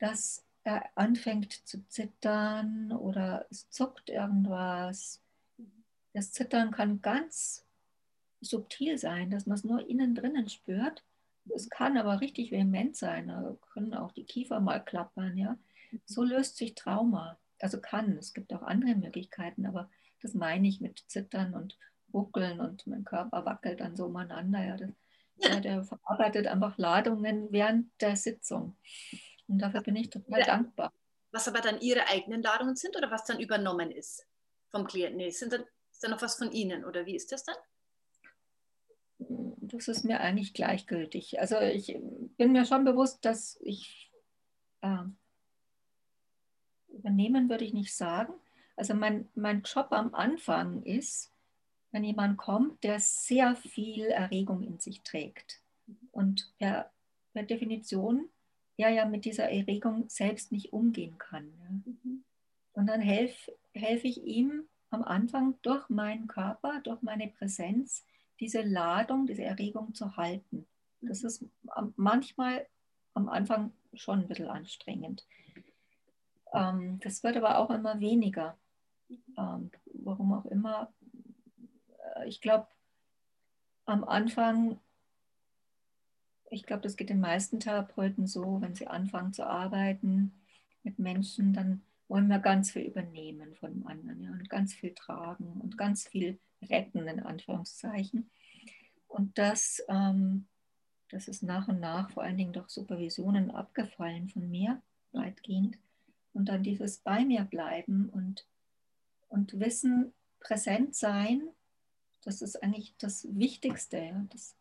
dass 0.00 0.44
er 0.64 0.84
anfängt 0.96 1.52
zu 1.52 1.86
zittern 1.86 2.92
oder 2.92 3.46
es 3.50 3.70
zuckt 3.70 4.10
irgendwas. 4.10 5.22
Das 6.12 6.32
Zittern 6.32 6.70
kann 6.70 7.00
ganz 7.00 7.64
subtil 8.40 8.98
sein, 8.98 9.30
dass 9.30 9.46
man 9.46 9.56
es 9.56 9.64
nur 9.64 9.88
innen 9.88 10.14
drinnen 10.14 10.48
spürt. 10.48 11.04
Es 11.54 11.68
kann 11.68 11.96
aber 11.96 12.20
richtig 12.20 12.50
vehement 12.50 12.96
sein. 12.96 13.28
Da 13.28 13.56
können 13.72 13.94
auch 13.94 14.12
die 14.12 14.24
Kiefer 14.24 14.60
mal 14.60 14.80
klappern. 14.80 15.36
Ja? 15.36 15.58
So 16.04 16.24
löst 16.24 16.56
sich 16.56 16.74
Trauma. 16.74 17.38
Also 17.60 17.80
kann. 17.80 18.16
Es 18.16 18.32
gibt 18.32 18.52
auch 18.52 18.62
andere 18.62 18.94
Möglichkeiten, 18.94 19.66
aber 19.66 19.90
das 20.22 20.34
meine 20.34 20.66
ich 20.66 20.80
mit 20.80 21.04
Zittern 21.08 21.54
und 21.54 21.78
Ruckeln 22.12 22.60
und 22.60 22.86
mein 22.86 23.04
Körper 23.04 23.44
wackelt 23.44 23.80
dann 23.80 23.96
so 23.96 24.06
umeinander. 24.06 24.64
Ja, 24.64 24.76
das, 24.76 24.90
ja, 25.36 25.60
der 25.60 25.84
verarbeitet 25.84 26.46
einfach 26.46 26.76
Ladungen 26.76 27.48
während 27.50 27.88
der 28.00 28.16
Sitzung. 28.16 28.76
Und 29.50 29.58
dafür 29.58 29.82
bin 29.82 29.96
ich 29.96 30.10
total 30.10 30.42
dankbar. 30.42 30.92
Was 31.32 31.48
aber 31.48 31.60
dann 31.60 31.80
Ihre 31.80 32.06
eigenen 32.06 32.42
Ladungen 32.42 32.76
sind 32.76 32.96
oder 32.96 33.10
was 33.10 33.24
dann 33.24 33.40
übernommen 33.40 33.90
ist 33.90 34.26
vom 34.70 34.86
Klienten? 34.86 35.16
Nee, 35.16 35.30
sind 35.30 35.52
dann, 35.52 35.64
ist 35.90 36.02
dann 36.02 36.12
noch 36.12 36.22
was 36.22 36.36
von 36.36 36.52
Ihnen 36.52 36.84
oder 36.84 37.04
wie 37.04 37.16
ist 37.16 37.32
das 37.32 37.44
dann? 37.44 37.56
Das 39.18 39.88
ist 39.88 40.04
mir 40.04 40.20
eigentlich 40.20 40.54
gleichgültig. 40.54 41.40
Also 41.40 41.58
ich 41.58 41.98
bin 42.36 42.52
mir 42.52 42.64
schon 42.64 42.84
bewusst, 42.84 43.24
dass 43.24 43.58
ich 43.60 44.10
äh, 44.80 45.04
übernehmen 46.88 47.48
würde 47.48 47.64
ich 47.64 47.72
nicht 47.72 47.94
sagen. 47.94 48.32
Also 48.76 48.94
mein, 48.94 49.28
mein 49.34 49.62
Job 49.62 49.88
am 49.90 50.14
Anfang 50.14 50.82
ist, 50.84 51.32
wenn 51.90 52.04
jemand 52.04 52.38
kommt, 52.38 52.82
der 52.84 53.00
sehr 53.00 53.56
viel 53.56 54.06
Erregung 54.06 54.62
in 54.62 54.78
sich 54.78 55.02
trägt. 55.02 55.60
Und 56.12 56.52
per, 56.58 56.90
per 57.32 57.42
Definition 57.42 58.30
er 58.80 58.90
ja 58.90 59.04
mit 59.04 59.24
dieser 59.24 59.50
Erregung 59.50 60.08
selbst 60.08 60.52
nicht 60.52 60.72
umgehen 60.72 61.18
kann. 61.18 61.52
Ja. 61.58 61.70
Mhm. 61.70 62.24
Und 62.72 62.86
dann 62.86 63.00
helfe 63.00 63.52
helf 63.72 64.04
ich 64.04 64.22
ihm 64.24 64.64
am 64.90 65.02
Anfang 65.02 65.54
durch 65.62 65.88
meinen 65.88 66.26
Körper, 66.26 66.80
durch 66.82 67.02
meine 67.02 67.28
Präsenz, 67.28 68.04
diese 68.40 68.62
Ladung, 68.62 69.26
diese 69.26 69.44
Erregung 69.44 69.94
zu 69.94 70.16
halten. 70.16 70.66
Das 71.00 71.22
mhm. 71.22 71.28
ist 71.28 71.44
manchmal 71.96 72.66
am 73.14 73.28
Anfang 73.28 73.72
schon 73.94 74.20
ein 74.20 74.28
bisschen 74.28 74.48
anstrengend. 74.48 75.26
Ähm, 76.52 76.98
das 77.00 77.22
wird 77.22 77.36
aber 77.36 77.58
auch 77.58 77.70
immer 77.70 78.00
weniger. 78.00 78.56
Ähm, 79.36 79.70
warum 79.84 80.32
auch 80.32 80.46
immer. 80.46 80.92
Äh, 82.16 82.28
ich 82.28 82.40
glaube, 82.40 82.66
am 83.84 84.04
Anfang 84.04 84.80
ich 86.50 86.64
glaube, 86.64 86.82
das 86.82 86.96
geht 86.96 87.10
den 87.10 87.20
meisten 87.20 87.60
Therapeuten 87.60 88.26
so, 88.26 88.60
wenn 88.60 88.74
sie 88.74 88.88
anfangen 88.88 89.32
zu 89.32 89.46
arbeiten 89.46 90.32
mit 90.82 90.98
Menschen, 90.98 91.52
dann 91.52 91.82
wollen 92.08 92.26
wir 92.26 92.40
ganz 92.40 92.72
viel 92.72 92.82
übernehmen 92.82 93.54
von 93.54 93.72
dem 93.72 93.86
anderen 93.86 94.20
ja, 94.20 94.30
und 94.32 94.50
ganz 94.50 94.74
viel 94.74 94.92
tragen 94.94 95.60
und 95.60 95.78
ganz 95.78 96.08
viel 96.08 96.38
retten, 96.60 97.06
in 97.06 97.20
Anführungszeichen. 97.20 98.28
Und 99.06 99.38
das, 99.38 99.82
ähm, 99.88 100.46
das 101.08 101.28
ist 101.28 101.42
nach 101.42 101.68
und 101.68 101.78
nach 101.78 102.10
vor 102.10 102.24
allen 102.24 102.36
Dingen 102.36 102.52
durch 102.52 102.68
Supervisionen 102.68 103.52
abgefallen 103.52 104.28
von 104.28 104.50
mir, 104.50 104.82
weitgehend. 105.12 105.78
Und 106.32 106.48
dann 106.48 106.64
dieses 106.64 106.98
bei 106.98 107.24
mir 107.24 107.44
bleiben 107.44 108.08
und, 108.08 108.46
und 109.28 109.58
Wissen, 109.60 110.12
präsent 110.40 110.96
sein, 110.96 111.42
das 112.24 112.42
ist 112.42 112.62
eigentlich 112.62 112.94
das 112.98 113.26
Wichtigste. 113.30 113.98
Ja, 113.98 114.26
das, 114.30 114.56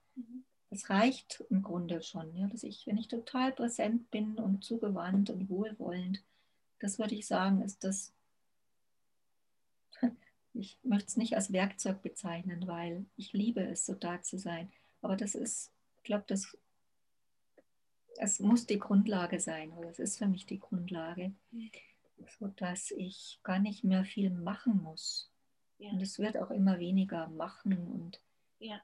mhm 0.71 0.75
das 0.75 0.89
reicht 0.89 1.43
im 1.49 1.63
Grunde 1.63 2.01
schon, 2.01 2.35
ja, 2.35 2.47
dass 2.47 2.63
ich, 2.63 2.85
wenn 2.85 2.97
ich 2.97 3.07
total 3.07 3.51
präsent 3.51 4.11
bin 4.11 4.35
und 4.35 4.63
zugewandt 4.63 5.29
und 5.29 5.49
wohlwollend, 5.49 6.23
das 6.79 6.99
würde 6.99 7.15
ich 7.15 7.27
sagen, 7.27 7.61
ist 7.61 7.83
das, 7.83 8.13
ich 10.53 10.77
möchte 10.83 11.07
es 11.07 11.17
nicht 11.17 11.35
als 11.35 11.51
Werkzeug 11.51 12.01
bezeichnen, 12.01 12.67
weil 12.67 13.05
ich 13.15 13.33
liebe 13.33 13.61
es, 13.61 13.85
so 13.85 13.95
da 13.95 14.21
zu 14.21 14.37
sein. 14.37 14.71
Aber 15.01 15.15
das 15.15 15.35
ist, 15.35 15.71
ich 15.97 16.03
glaube, 16.03 16.25
das 16.27 16.55
es 18.19 18.39
muss 18.39 18.65
die 18.65 18.79
Grundlage 18.79 19.39
sein, 19.39 19.71
oder 19.73 19.89
es 19.89 19.99
ist 19.99 20.17
für 20.17 20.27
mich 20.27 20.45
die 20.45 20.59
Grundlage, 20.59 21.33
sodass 22.37 22.91
ich 22.91 23.39
gar 23.43 23.59
nicht 23.59 23.83
mehr 23.83 24.03
viel 24.03 24.29
machen 24.29 24.83
muss. 24.83 25.31
Ja. 25.77 25.91
Und 25.91 26.01
es 26.01 26.19
wird 26.19 26.37
auch 26.37 26.51
immer 26.51 26.79
weniger 26.79 27.29
machen 27.29 27.77
und 27.87 28.19
ja. 28.59 28.81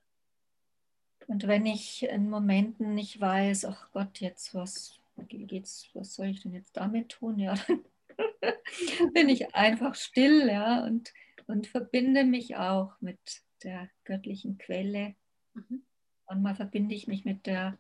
Und 1.28 1.48
wenn 1.48 1.66
ich 1.66 2.04
in 2.04 2.30
Momenten 2.30 2.94
nicht 2.94 3.20
weiß, 3.20 3.66
ach 3.66 3.90
Gott, 3.92 4.20
jetzt 4.20 4.54
was 4.54 5.00
geht's, 5.28 5.90
was 5.94 6.14
soll 6.14 6.28
ich 6.28 6.42
denn 6.42 6.54
jetzt 6.54 6.78
damit 6.78 7.10
tun? 7.10 7.40
Ja, 7.40 7.56
dann 8.42 9.14
bin 9.14 9.30
ich 9.30 9.56
einfach 9.56 9.96
still, 9.96 10.48
ja, 10.48 10.84
und, 10.84 11.14
und 11.48 11.68
verbinde 11.68 12.26
mich 12.26 12.56
auch 12.58 13.00
mit 13.02 13.42
der 13.64 13.90
göttlichen 14.04 14.58
Quelle. 14.58 15.16
Mhm. 15.54 15.84
Manchmal 16.28 16.56
verbinde 16.56 16.96
ich 16.96 17.08
mich 17.08 17.26
mit 17.26 17.46
der, 17.46 17.78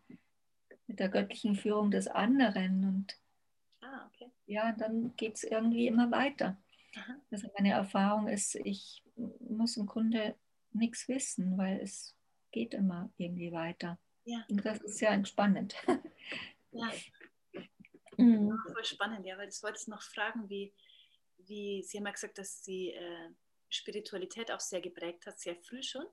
mit 0.87 0.99
der 0.99 1.09
göttlichen 1.09 1.55
Führung 1.55 1.91
des 1.91 2.07
anderen 2.07 2.85
und 2.85 3.17
ah, 3.81 4.07
okay. 4.07 4.31
ja, 4.45 4.71
dann 4.71 5.15
geht 5.17 5.35
es 5.35 5.43
irgendwie 5.43 5.87
immer 5.87 6.11
weiter. 6.11 6.57
Aha. 6.95 7.15
Also 7.31 7.49
meine 7.55 7.71
Erfahrung 7.73 8.27
ist, 8.27 8.55
ich 8.55 9.03
muss 9.39 9.77
im 9.77 9.85
Grunde 9.85 10.35
nichts 10.71 11.07
wissen, 11.07 11.57
weil 11.57 11.79
es 11.81 12.14
geht 12.55 12.73
immer 12.73 13.11
irgendwie 13.17 13.51
weiter. 13.51 13.99
Ja. 14.23 14.45
Und 14.49 14.65
das 14.65 14.81
ist 14.81 14.97
sehr 14.97 15.11
entspannend. 15.11 15.75
Ja. 16.77 16.91
Mhm. 18.17 18.51
Voll 18.73 18.83
spannend, 18.83 19.25
ja, 19.25 19.37
weil 19.37 19.45
das 19.45 19.63
wollte 19.63 19.79
ich 19.79 19.87
noch 19.87 20.01
fragen, 20.01 20.49
wie, 20.49 20.73
wie 21.37 21.81
Sie 21.83 21.97
haben 21.97 22.05
ja 22.05 22.11
gesagt, 22.11 22.37
dass 22.37 22.65
Sie 22.65 22.91
äh, 22.91 23.29
Spiritualität 23.69 24.51
auch 24.51 24.59
sehr 24.59 24.81
geprägt 24.81 25.25
hat, 25.25 25.39
sehr 25.39 25.55
früh 25.55 25.81
schon. 25.81 26.05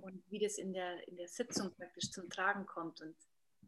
Und 0.00 0.22
wie 0.30 0.38
das 0.38 0.56
in 0.56 0.72
der, 0.72 1.08
in 1.08 1.16
der 1.16 1.26
Sitzung 1.26 1.74
praktisch 1.74 2.12
zum 2.12 2.30
Tragen 2.30 2.64
kommt. 2.64 3.00
Und 3.00 3.16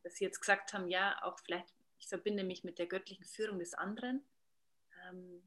dass 0.05 0.15
Sie 0.15 0.25
jetzt 0.25 0.39
gesagt 0.39 0.73
haben, 0.73 0.87
ja, 0.87 1.21
auch 1.25 1.37
vielleicht, 1.41 1.75
ich 1.99 2.07
verbinde 2.07 2.45
mich 2.45 2.63
mit 2.63 2.79
der 2.79 2.87
göttlichen 2.87 3.25
Führung 3.25 3.59
des 3.59 3.75
anderen. 3.75 4.23
Ähm, 5.09 5.43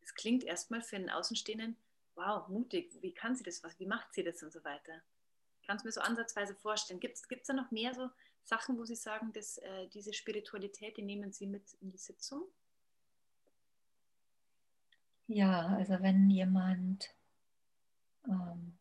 das 0.00 0.14
klingt 0.14 0.42
erstmal 0.42 0.80
für 0.80 0.96
einen 0.96 1.10
Außenstehenden 1.10 1.76
wow, 2.16 2.48
mutig, 2.48 2.90
wie 3.00 3.12
kann 3.12 3.36
sie 3.36 3.44
das, 3.44 3.62
was, 3.62 3.78
wie 3.78 3.86
macht 3.86 4.12
sie 4.14 4.24
das 4.24 4.42
und 4.42 4.52
so 4.52 4.62
weiter. 4.64 5.02
Ich 5.64 5.66
kann 5.66 5.78
es 5.78 5.84
mir 5.84 5.92
so 5.92 6.02
ansatzweise 6.02 6.54
vorstellen. 6.54 7.00
Gibt 7.00 7.16
es 7.16 7.46
da 7.46 7.54
noch 7.54 7.70
mehr 7.70 7.94
so 7.94 8.10
Sachen, 8.42 8.76
wo 8.76 8.84
Sie 8.84 8.96
sagen, 8.96 9.32
dass 9.32 9.56
äh, 9.56 9.88
diese 9.88 10.12
Spiritualität, 10.12 10.98
die 10.98 11.02
nehmen 11.02 11.32
Sie 11.32 11.46
mit 11.46 11.72
in 11.80 11.90
die 11.90 11.96
Sitzung? 11.96 12.42
Ja, 15.26 15.68
also 15.68 16.02
wenn 16.02 16.28
jemand 16.28 17.14
ähm, 18.28 18.74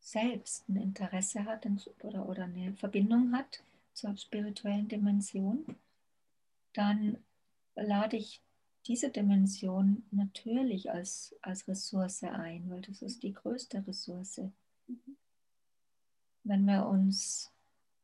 selbst 0.00 0.68
ein 0.68 0.76
Interesse 0.76 1.46
hat 1.46 1.66
oder, 2.02 2.28
oder 2.28 2.44
eine 2.44 2.74
Verbindung 2.74 3.34
hat 3.34 3.62
zur 3.94 4.14
spirituellen 4.18 4.88
Dimension, 4.88 5.64
dann 6.74 7.24
lade 7.74 8.18
ich 8.18 8.42
diese 8.86 9.08
Dimension 9.08 10.04
natürlich 10.10 10.90
als, 10.90 11.34
als 11.40 11.66
Ressource 11.68 12.22
ein, 12.22 12.68
weil 12.68 12.82
das 12.82 13.00
ist 13.00 13.22
die 13.22 13.32
größte 13.32 13.86
Ressource. 13.86 14.42
Mhm. 14.88 15.16
Wenn 16.44 16.64
wir 16.64 16.86
uns 16.86 17.52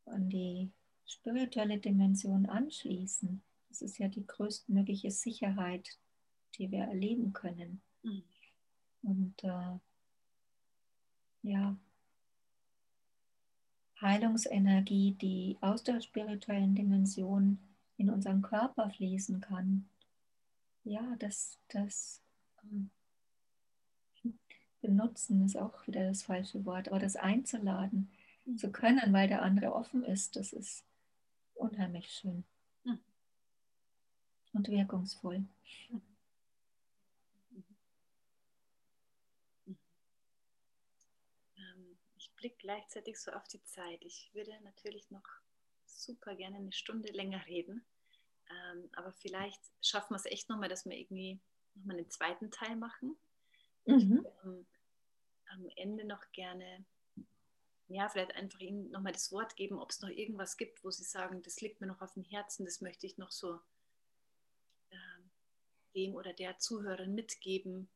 an 0.07 0.29
die 0.29 0.71
spirituelle 1.07 1.79
Dimension 1.79 2.47
anschließen, 2.47 3.43
das 3.69 3.83
ist 3.83 3.99
ja 3.99 4.09
die 4.09 4.27
größtmögliche 4.27 5.11
Sicherheit, 5.11 5.99
die 6.57 6.71
wir 6.71 6.85
erleben 6.85 7.33
können. 7.33 7.81
Mhm. 8.03 8.23
Und 9.03 9.45
äh, 9.45 9.79
ja, 11.43 11.77
Heilungsenergie, 14.01 15.13
die 15.13 15.59
aus 15.61 15.83
der 15.83 16.01
spirituellen 16.01 16.75
Dimension 16.75 17.59
in 17.97 18.11
unseren 18.11 18.43
Körper 18.43 18.91
fließen 18.91 19.41
kann. 19.41 19.89
Ja, 20.85 21.17
das, 21.19 21.59
das 21.69 22.23
ähm, 22.63 22.91
benutzen 24.81 25.45
ist 25.45 25.57
auch 25.57 25.87
wieder 25.87 26.07
das 26.07 26.23
falsche 26.23 26.65
Wort, 26.65 26.89
aber 26.89 27.01
das 27.01 27.17
einzuladen 27.17 28.11
mhm. 28.53 28.59
zu 28.59 28.73
können, 28.73 29.13
weil 29.13 29.29
der 29.29 29.43
andere 29.43 29.73
offen 29.73 30.05
ist, 30.05 30.37
das 30.37 30.53
ist 30.53 30.85
unheimlich 31.55 32.11
schön 32.11 32.45
mhm. 32.85 33.01
und 34.53 34.69
wirkungsvoll. 34.69 35.47
Mhm. 35.91 36.03
blicke 42.39 42.57
gleichzeitig 42.59 43.21
so 43.21 43.33
auf 43.33 43.47
die 43.49 43.63
Zeit. 43.65 44.03
Ich 44.03 44.31
würde 44.33 44.53
natürlich 44.63 45.11
noch 45.11 45.27
super 45.85 46.35
gerne 46.35 46.57
eine 46.57 46.73
Stunde 46.73 47.13
länger 47.13 47.45
reden. 47.47 47.85
Ähm, 48.49 48.89
aber 48.93 49.13
vielleicht 49.13 49.61
schaffen 49.83 50.15
wir 50.15 50.17
es 50.17 50.25
echt 50.25 50.49
nochmal, 50.49 50.69
dass 50.69 50.87
wir 50.87 50.97
irgendwie 50.97 51.41
nochmal 51.75 51.97
einen 51.97 52.11
zweiten 52.11 52.51
Teil 52.51 52.77
machen. 52.77 53.19
Mhm. 53.85 53.99
Ich 53.99 54.09
würde 54.09 54.33
am, 54.43 54.67
am 55.49 55.69
Ende 55.77 56.05
noch 56.07 56.25
gerne, 56.33 56.85
ja, 57.89 58.09
vielleicht 58.09 58.35
einfach 58.37 58.61
Ihnen 58.61 58.91
nochmal 58.91 59.13
das 59.13 59.33
Wort 59.33 59.57
geben, 59.57 59.79
ob 59.79 59.91
es 59.91 60.01
noch 60.01 60.11
irgendwas 60.11 60.57
gibt, 60.57 60.85
wo 60.85 60.91
Sie 60.91 61.05
sagen, 61.05 61.43
das 61.43 61.61
liegt 61.61 61.81
mir 61.81 61.87
noch 61.87 62.01
auf 62.01 62.13
dem 62.15 62.25
Herzen, 62.25 62.65
das 62.65 62.81
möchte 62.81 63.07
ich 63.07 63.19
noch 63.19 63.31
so 63.31 63.59
ähm, 64.91 65.31
dem 65.95 66.15
oder 66.15 66.33
der 66.33 66.59
Zuhörerin 66.59 67.15
mitgeben, 67.15 67.89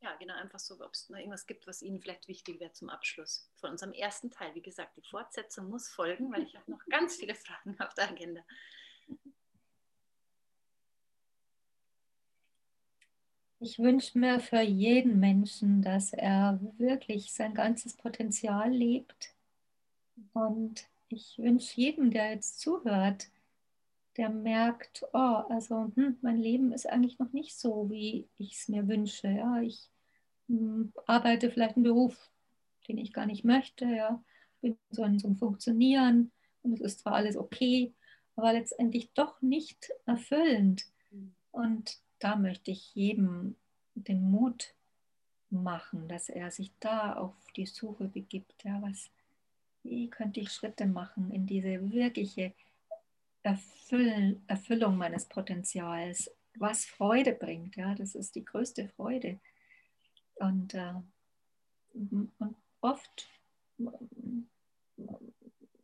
ja, 0.00 0.14
genau, 0.14 0.34
einfach 0.34 0.60
so, 0.60 0.74
ob 0.80 0.92
es 0.92 1.08
noch 1.08 1.18
irgendwas 1.18 1.46
gibt, 1.46 1.66
was 1.66 1.82
Ihnen 1.82 2.00
vielleicht 2.00 2.28
wichtig 2.28 2.60
wäre 2.60 2.72
zum 2.72 2.88
Abschluss 2.88 3.50
von 3.56 3.70
unserem 3.70 3.92
ersten 3.92 4.30
Teil. 4.30 4.54
Wie 4.54 4.62
gesagt, 4.62 4.96
die 4.96 5.02
Fortsetzung 5.02 5.68
muss 5.68 5.88
folgen, 5.88 6.32
weil 6.32 6.44
ich 6.44 6.54
habe 6.54 6.70
noch 6.70 6.84
ganz 6.86 7.16
viele 7.16 7.34
Fragen 7.34 7.78
auf 7.80 7.94
der 7.94 8.10
Agenda. 8.10 8.44
Ich 13.60 13.80
wünsche 13.80 14.16
mir 14.18 14.38
für 14.38 14.60
jeden 14.60 15.18
Menschen, 15.18 15.82
dass 15.82 16.12
er 16.12 16.60
wirklich 16.78 17.32
sein 17.32 17.54
ganzes 17.54 17.96
Potenzial 17.96 18.72
lebt. 18.72 19.34
Und 20.32 20.86
ich 21.08 21.38
wünsche 21.38 21.80
jedem, 21.80 22.12
der 22.12 22.30
jetzt 22.30 22.60
zuhört, 22.60 23.28
der 24.16 24.30
merkt, 24.30 25.04
oh, 25.12 25.42
also 25.48 25.90
hm, 25.96 26.18
mein 26.22 26.36
Leben 26.36 26.72
ist 26.72 26.88
eigentlich 26.88 27.18
noch 27.18 27.32
nicht 27.32 27.58
so, 27.58 27.90
wie 27.90 28.28
ich 28.36 28.54
es 28.54 28.68
mir 28.68 28.86
wünsche. 28.86 29.28
Ja, 29.28 29.60
ich 29.60 29.90
hm, 30.48 30.92
arbeite 31.06 31.50
vielleicht 31.50 31.76
einen 31.76 31.84
Beruf, 31.84 32.30
den 32.86 32.98
ich 32.98 33.12
gar 33.12 33.26
nicht 33.26 33.44
möchte. 33.44 33.86
Ja, 33.86 34.22
bin 34.60 34.76
so 34.90 35.02
in 35.02 35.18
so 35.18 35.26
einem 35.26 35.36
Funktionieren 35.36 36.30
und 36.62 36.74
es 36.74 36.80
ist 36.80 37.00
zwar 37.00 37.14
alles 37.14 37.36
okay, 37.36 37.92
aber 38.36 38.52
letztendlich 38.52 39.12
doch 39.14 39.42
nicht 39.42 39.90
erfüllend. 40.06 40.84
Und 41.50 41.98
da 42.18 42.36
möchte 42.36 42.70
ich 42.70 42.94
jedem 42.94 43.56
den 43.94 44.30
Mut 44.30 44.74
machen, 45.50 46.08
dass 46.08 46.28
er 46.28 46.50
sich 46.50 46.72
da 46.80 47.14
auf 47.14 47.34
die 47.56 47.66
Suche 47.66 48.04
begibt. 48.04 48.64
Ja, 48.64 48.80
was, 48.82 49.10
wie 49.82 50.08
könnte 50.08 50.40
ich 50.40 50.52
Schritte 50.52 50.86
machen 50.86 51.30
in 51.30 51.46
diese 51.46 51.92
wirkliche 51.92 52.52
Erfüll 53.42 54.40
Erfüllung 54.46 54.98
meines 54.98 55.24
Potenzials, 55.24 56.30
was 56.56 56.84
Freude 56.84 57.32
bringt. 57.32 57.76
Ja, 57.76 57.94
das 57.94 58.14
ist 58.14 58.34
die 58.34 58.44
größte 58.44 58.88
Freude. 58.88 59.38
Und, 60.36 60.74
äh, 60.74 60.94
und 61.94 62.56
oft 62.80 63.28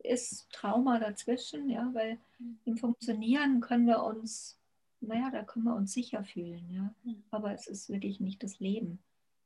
ist 0.03 0.51
Trauma 0.51 0.99
dazwischen, 0.99 1.69
ja, 1.69 1.89
weil 1.93 2.19
im 2.65 2.77
Funktionieren 2.77 3.59
können 3.61 3.87
wir 3.87 4.03
uns, 4.03 4.59
naja, 5.07 5.29
da 5.31 5.43
können 5.43 5.65
wir 5.65 5.75
uns 5.75 5.93
sicher 5.93 6.23
fühlen, 6.23 6.69
ja. 6.69 6.93
Aber 7.31 7.53
es 7.53 7.67
ist 7.67 7.89
wirklich 7.89 8.19
nicht 8.19 8.43
das 8.43 8.59
Leben. 8.59 8.99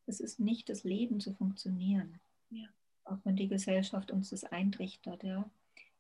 Es 0.05 0.20
ist 0.20 0.39
nicht 0.39 0.70
das 0.70 0.84
Leben 0.84 1.20
zu 1.20 1.34
funktionieren. 1.34 2.20
Ja. 2.49 2.68
Auch 3.03 3.20
wenn 3.24 3.36
die 3.36 3.47
Gesellschaft 3.47 4.12
uns 4.12 4.30
das 4.30 4.43
eintrichtert, 4.43 5.24
ja. 5.24 5.49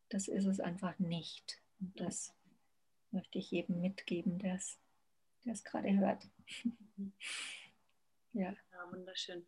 Das 0.09 0.27
ist 0.27 0.45
es 0.45 0.59
einfach 0.59 0.97
nicht. 0.99 1.61
Und 1.79 1.99
das 1.99 2.33
möchte 3.11 3.37
ich 3.39 3.51
jedem 3.51 3.81
mitgeben, 3.81 4.39
der 4.39 4.55
es 4.55 5.63
gerade 5.63 5.97
hört. 5.97 6.27
ja. 8.33 8.51
ja. 8.51 8.91
Wunderschön. 8.91 9.45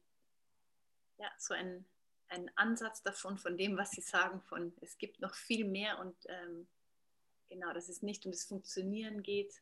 Ja, 1.17 1.31
so 1.37 1.53
ein, 1.53 1.85
ein 2.29 2.49
Ansatz 2.55 3.03
davon, 3.03 3.37
von 3.37 3.57
dem, 3.57 3.77
was 3.77 3.91
Sie 3.91 4.01
sagen, 4.01 4.41
von 4.41 4.73
es 4.81 4.97
gibt 4.97 5.19
noch 5.19 5.35
viel 5.35 5.65
mehr 5.65 5.99
und 5.99 6.15
ähm, 6.27 6.67
genau, 7.49 7.73
dass 7.73 7.89
es 7.89 8.01
nicht 8.01 8.25
um 8.25 8.31
das 8.31 8.45
Funktionieren 8.45 9.21
geht. 9.21 9.61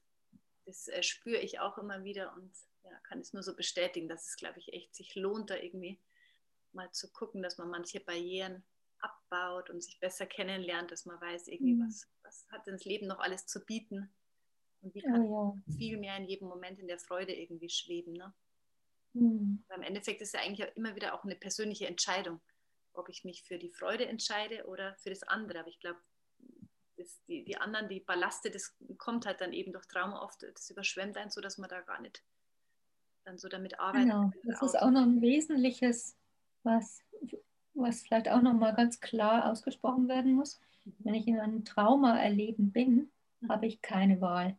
Das 0.69 0.87
äh, 0.87 1.01
spüre 1.01 1.39
ich 1.39 1.59
auch 1.59 1.79
immer 1.79 2.03
wieder 2.03 2.31
und 2.35 2.53
ja, 2.83 2.91
kann 3.07 3.19
es 3.19 3.33
nur 3.33 3.41
so 3.41 3.55
bestätigen, 3.55 4.07
dass 4.07 4.27
es, 4.27 4.35
glaube 4.35 4.59
ich, 4.59 4.71
echt 4.71 4.93
sich 4.93 5.15
lohnt, 5.15 5.49
da 5.49 5.55
irgendwie 5.55 5.99
mal 6.73 6.91
zu 6.91 7.11
gucken, 7.11 7.41
dass 7.41 7.57
man 7.57 7.71
manche 7.71 7.99
Barrieren 7.99 8.63
abbaut 8.99 9.71
und 9.71 9.81
sich 9.81 9.99
besser 9.99 10.27
kennenlernt, 10.27 10.91
dass 10.91 11.05
man 11.05 11.19
weiß, 11.19 11.47
irgendwie, 11.47 11.73
mhm. 11.73 11.87
was, 11.87 12.07
was 12.21 12.45
hat 12.51 12.67
das 12.67 12.85
Leben 12.85 13.07
noch 13.07 13.17
alles 13.17 13.47
zu 13.47 13.65
bieten 13.65 14.13
und 14.81 14.93
wie 14.93 15.01
kann 15.01 15.21
oh, 15.23 15.57
ja. 15.65 15.75
viel 15.75 15.97
mehr 15.97 16.15
in 16.17 16.25
jedem 16.25 16.47
Moment 16.47 16.77
in 16.77 16.87
der 16.87 16.99
Freude 16.99 17.33
irgendwie 17.33 17.69
schweben. 17.69 18.13
Ne? 18.13 18.31
Mhm. 19.13 19.63
Im 19.75 19.81
Endeffekt 19.81 20.21
ist 20.21 20.35
ja 20.35 20.41
eigentlich 20.41 20.69
immer 20.75 20.95
wieder 20.95 21.15
auch 21.15 21.23
eine 21.23 21.35
persönliche 21.35 21.87
Entscheidung, 21.87 22.39
ob 22.93 23.09
ich 23.09 23.23
mich 23.23 23.43
für 23.43 23.57
die 23.57 23.71
Freude 23.71 24.05
entscheide 24.05 24.67
oder 24.67 24.95
für 24.97 25.09
das 25.09 25.23
andere. 25.23 25.61
Aber 25.61 25.69
ich 25.69 25.79
glaube, 25.79 25.99
die, 27.27 27.43
die 27.43 27.57
anderen, 27.57 27.89
die 27.89 27.99
Ballaste, 27.99 28.51
das 28.51 28.75
kommt 28.97 29.25
halt 29.25 29.41
dann 29.41 29.53
eben 29.53 29.71
durch 29.73 29.85
Trauma 29.87 30.21
oft, 30.21 30.43
das 30.43 30.69
überschwemmt 30.69 31.17
einen 31.17 31.29
so, 31.29 31.41
dass 31.41 31.57
man 31.57 31.69
da 31.69 31.81
gar 31.81 32.01
nicht 32.01 32.23
dann 33.25 33.37
so 33.37 33.47
damit 33.47 33.79
arbeitet. 33.79 34.09
Genau, 34.09 34.31
das 34.43 34.61
ist 34.61 34.75
auch 34.79 34.91
noch 34.91 35.03
ein 35.03 35.21
wesentliches, 35.21 36.15
was 36.63 37.03
was 37.79 38.01
vielleicht 38.01 38.29
auch 38.29 38.41
nochmal 38.41 38.75
ganz 38.75 38.99
klar 38.99 39.49
ausgesprochen 39.49 40.07
werden 40.07 40.33
muss. 40.33 40.59
Wenn 40.99 41.13
ich 41.13 41.27
in 41.27 41.39
einem 41.39 41.65
Trauma 41.65 42.17
erleben 42.17 42.71
bin, 42.71 43.09
mhm. 43.41 43.49
habe 43.49 43.67
ich 43.67 43.81
keine 43.81 44.21
Wahl. 44.21 44.55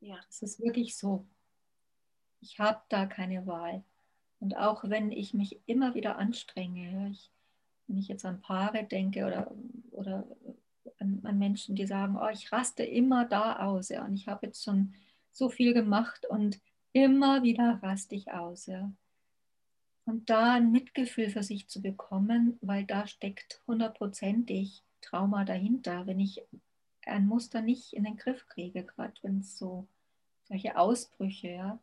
Ja. 0.00 0.16
Das 0.26 0.42
ist 0.42 0.60
wirklich 0.60 0.96
so. 0.96 1.26
Ich 2.40 2.58
habe 2.58 2.80
da 2.88 3.06
keine 3.06 3.46
Wahl. 3.46 3.82
Und 4.40 4.56
auch 4.56 4.84
wenn 4.84 5.12
ich 5.12 5.32
mich 5.32 5.60
immer 5.66 5.94
wieder 5.94 6.18
anstrenge, 6.18 7.10
ich, 7.10 7.30
wenn 7.86 7.98
ich 7.98 8.08
jetzt 8.08 8.24
an 8.24 8.40
Paare 8.40 8.84
denke 8.84 9.26
oder, 9.26 9.50
oder 9.92 10.24
an, 10.98 11.20
an, 11.24 11.38
Menschen, 11.38 11.76
die 11.76 11.86
sagen, 11.86 12.16
oh, 12.20 12.28
ich 12.32 12.50
raste 12.52 12.84
immer 12.84 13.24
da 13.24 13.56
aus, 13.60 13.88
ja, 13.88 14.04
und 14.04 14.14
ich 14.14 14.28
habe 14.28 14.46
jetzt 14.46 14.64
schon 14.64 14.94
so 15.30 15.48
viel 15.48 15.74
gemacht 15.74 16.26
und 16.26 16.60
immer 16.92 17.42
wieder 17.42 17.80
raste 17.82 18.14
ich 18.14 18.32
aus, 18.32 18.66
ja. 18.66 18.90
Und 20.04 20.30
da 20.30 20.54
ein 20.54 20.70
Mitgefühl 20.70 21.30
für 21.30 21.42
sich 21.42 21.68
zu 21.68 21.82
bekommen, 21.82 22.58
weil 22.60 22.84
da 22.84 23.06
steckt 23.06 23.60
hundertprozentig 23.66 24.82
Trauma 25.00 25.44
dahinter, 25.44 26.06
wenn 26.06 26.20
ich 26.20 26.42
ein 27.04 27.26
Muster 27.26 27.60
nicht 27.60 27.92
in 27.92 28.04
den 28.04 28.16
Griff 28.16 28.46
kriege, 28.48 28.84
gerade 28.84 29.14
wenn 29.22 29.40
es 29.40 29.58
so 29.58 29.86
solche 30.44 30.76
Ausbrüche, 30.78 31.48
ja. 31.48 31.78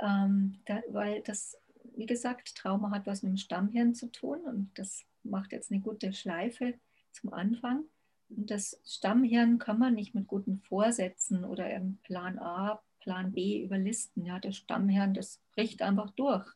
Ähm, 0.00 0.60
da, 0.66 0.82
weil 0.90 1.22
das, 1.22 1.58
wie 1.96 2.06
gesagt, 2.06 2.56
Trauma 2.56 2.90
hat 2.90 3.06
was 3.06 3.22
mit 3.22 3.30
dem 3.30 3.36
Stammhirn 3.36 3.94
zu 3.94 4.10
tun 4.10 4.40
und 4.42 4.70
das 4.78 5.04
macht 5.22 5.52
jetzt 5.52 5.70
eine 5.70 5.80
gute 5.80 6.12
Schleife 6.12 6.74
zum 7.12 7.32
Anfang. 7.32 7.84
Und 8.30 8.50
das 8.50 8.80
Stammhirn 8.86 9.58
kann 9.58 9.78
man 9.78 9.94
nicht 9.94 10.14
mit 10.14 10.26
guten 10.26 10.60
Vorsätzen 10.60 11.44
oder 11.44 11.70
im 11.70 11.98
Plan 11.98 12.38
A 12.38 12.82
Plan 13.00 13.32
B 13.32 13.62
überlisten. 13.62 14.24
Ja, 14.24 14.38
der 14.38 14.52
Stammherrn, 14.52 15.14
das 15.14 15.40
bricht 15.52 15.82
einfach 15.82 16.10
durch. 16.12 16.46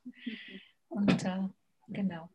Und 0.88 1.24
äh, 1.24 1.48
genau. 1.88 2.30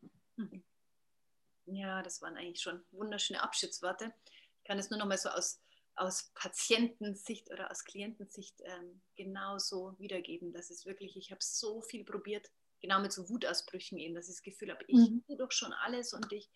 Ja, 1.66 2.02
das 2.02 2.20
waren 2.20 2.36
eigentlich 2.36 2.60
schon 2.60 2.82
wunderschöne 2.90 3.42
Abschiedsworte. 3.42 4.12
Ich 4.58 4.64
kann 4.64 4.78
es 4.78 4.90
nur 4.90 4.98
noch 4.98 5.06
mal 5.06 5.16
so 5.16 5.30
aus, 5.30 5.62
aus 5.94 6.30
Patientensicht 6.34 7.50
oder 7.50 7.70
aus 7.70 7.84
Klientensicht 7.84 8.60
ähm, 8.64 9.00
genauso 9.16 9.98
wiedergeben. 9.98 10.52
Das 10.52 10.70
ist 10.70 10.84
wirklich, 10.84 11.16
ich 11.16 11.30
habe 11.30 11.42
so 11.42 11.80
viel 11.80 12.04
probiert, 12.04 12.50
genau 12.80 13.00
mit 13.00 13.12
so 13.12 13.28
Wutausbrüchen 13.28 13.98
eben, 13.98 14.14
dass 14.14 14.28
ich 14.28 14.34
das 14.34 14.42
Gefühl 14.42 14.70
habe, 14.70 14.84
ich 14.88 14.98
mhm. 14.98 15.24
tue 15.26 15.36
doch 15.36 15.52
schon 15.52 15.72
alles 15.72 16.12
und 16.12 16.32
ich 16.32 16.50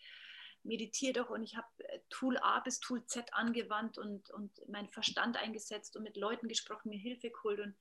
meditiere 0.64 1.12
doch 1.12 1.30
und 1.30 1.42
ich 1.42 1.56
habe 1.56 1.68
äh, 1.78 2.00
Tool 2.10 2.36
A 2.38 2.60
bis 2.60 2.80
Tool 2.80 3.04
Z 3.06 3.32
angewandt 3.32 3.98
und, 3.98 4.30
und 4.30 4.50
meinen 4.68 4.88
Verstand 4.88 5.36
eingesetzt 5.36 5.96
und 5.96 6.02
mit 6.02 6.16
Leuten 6.16 6.48
gesprochen, 6.48 6.88
mir 6.88 6.98
Hilfe 6.98 7.30
geholt 7.30 7.60
und 7.60 7.76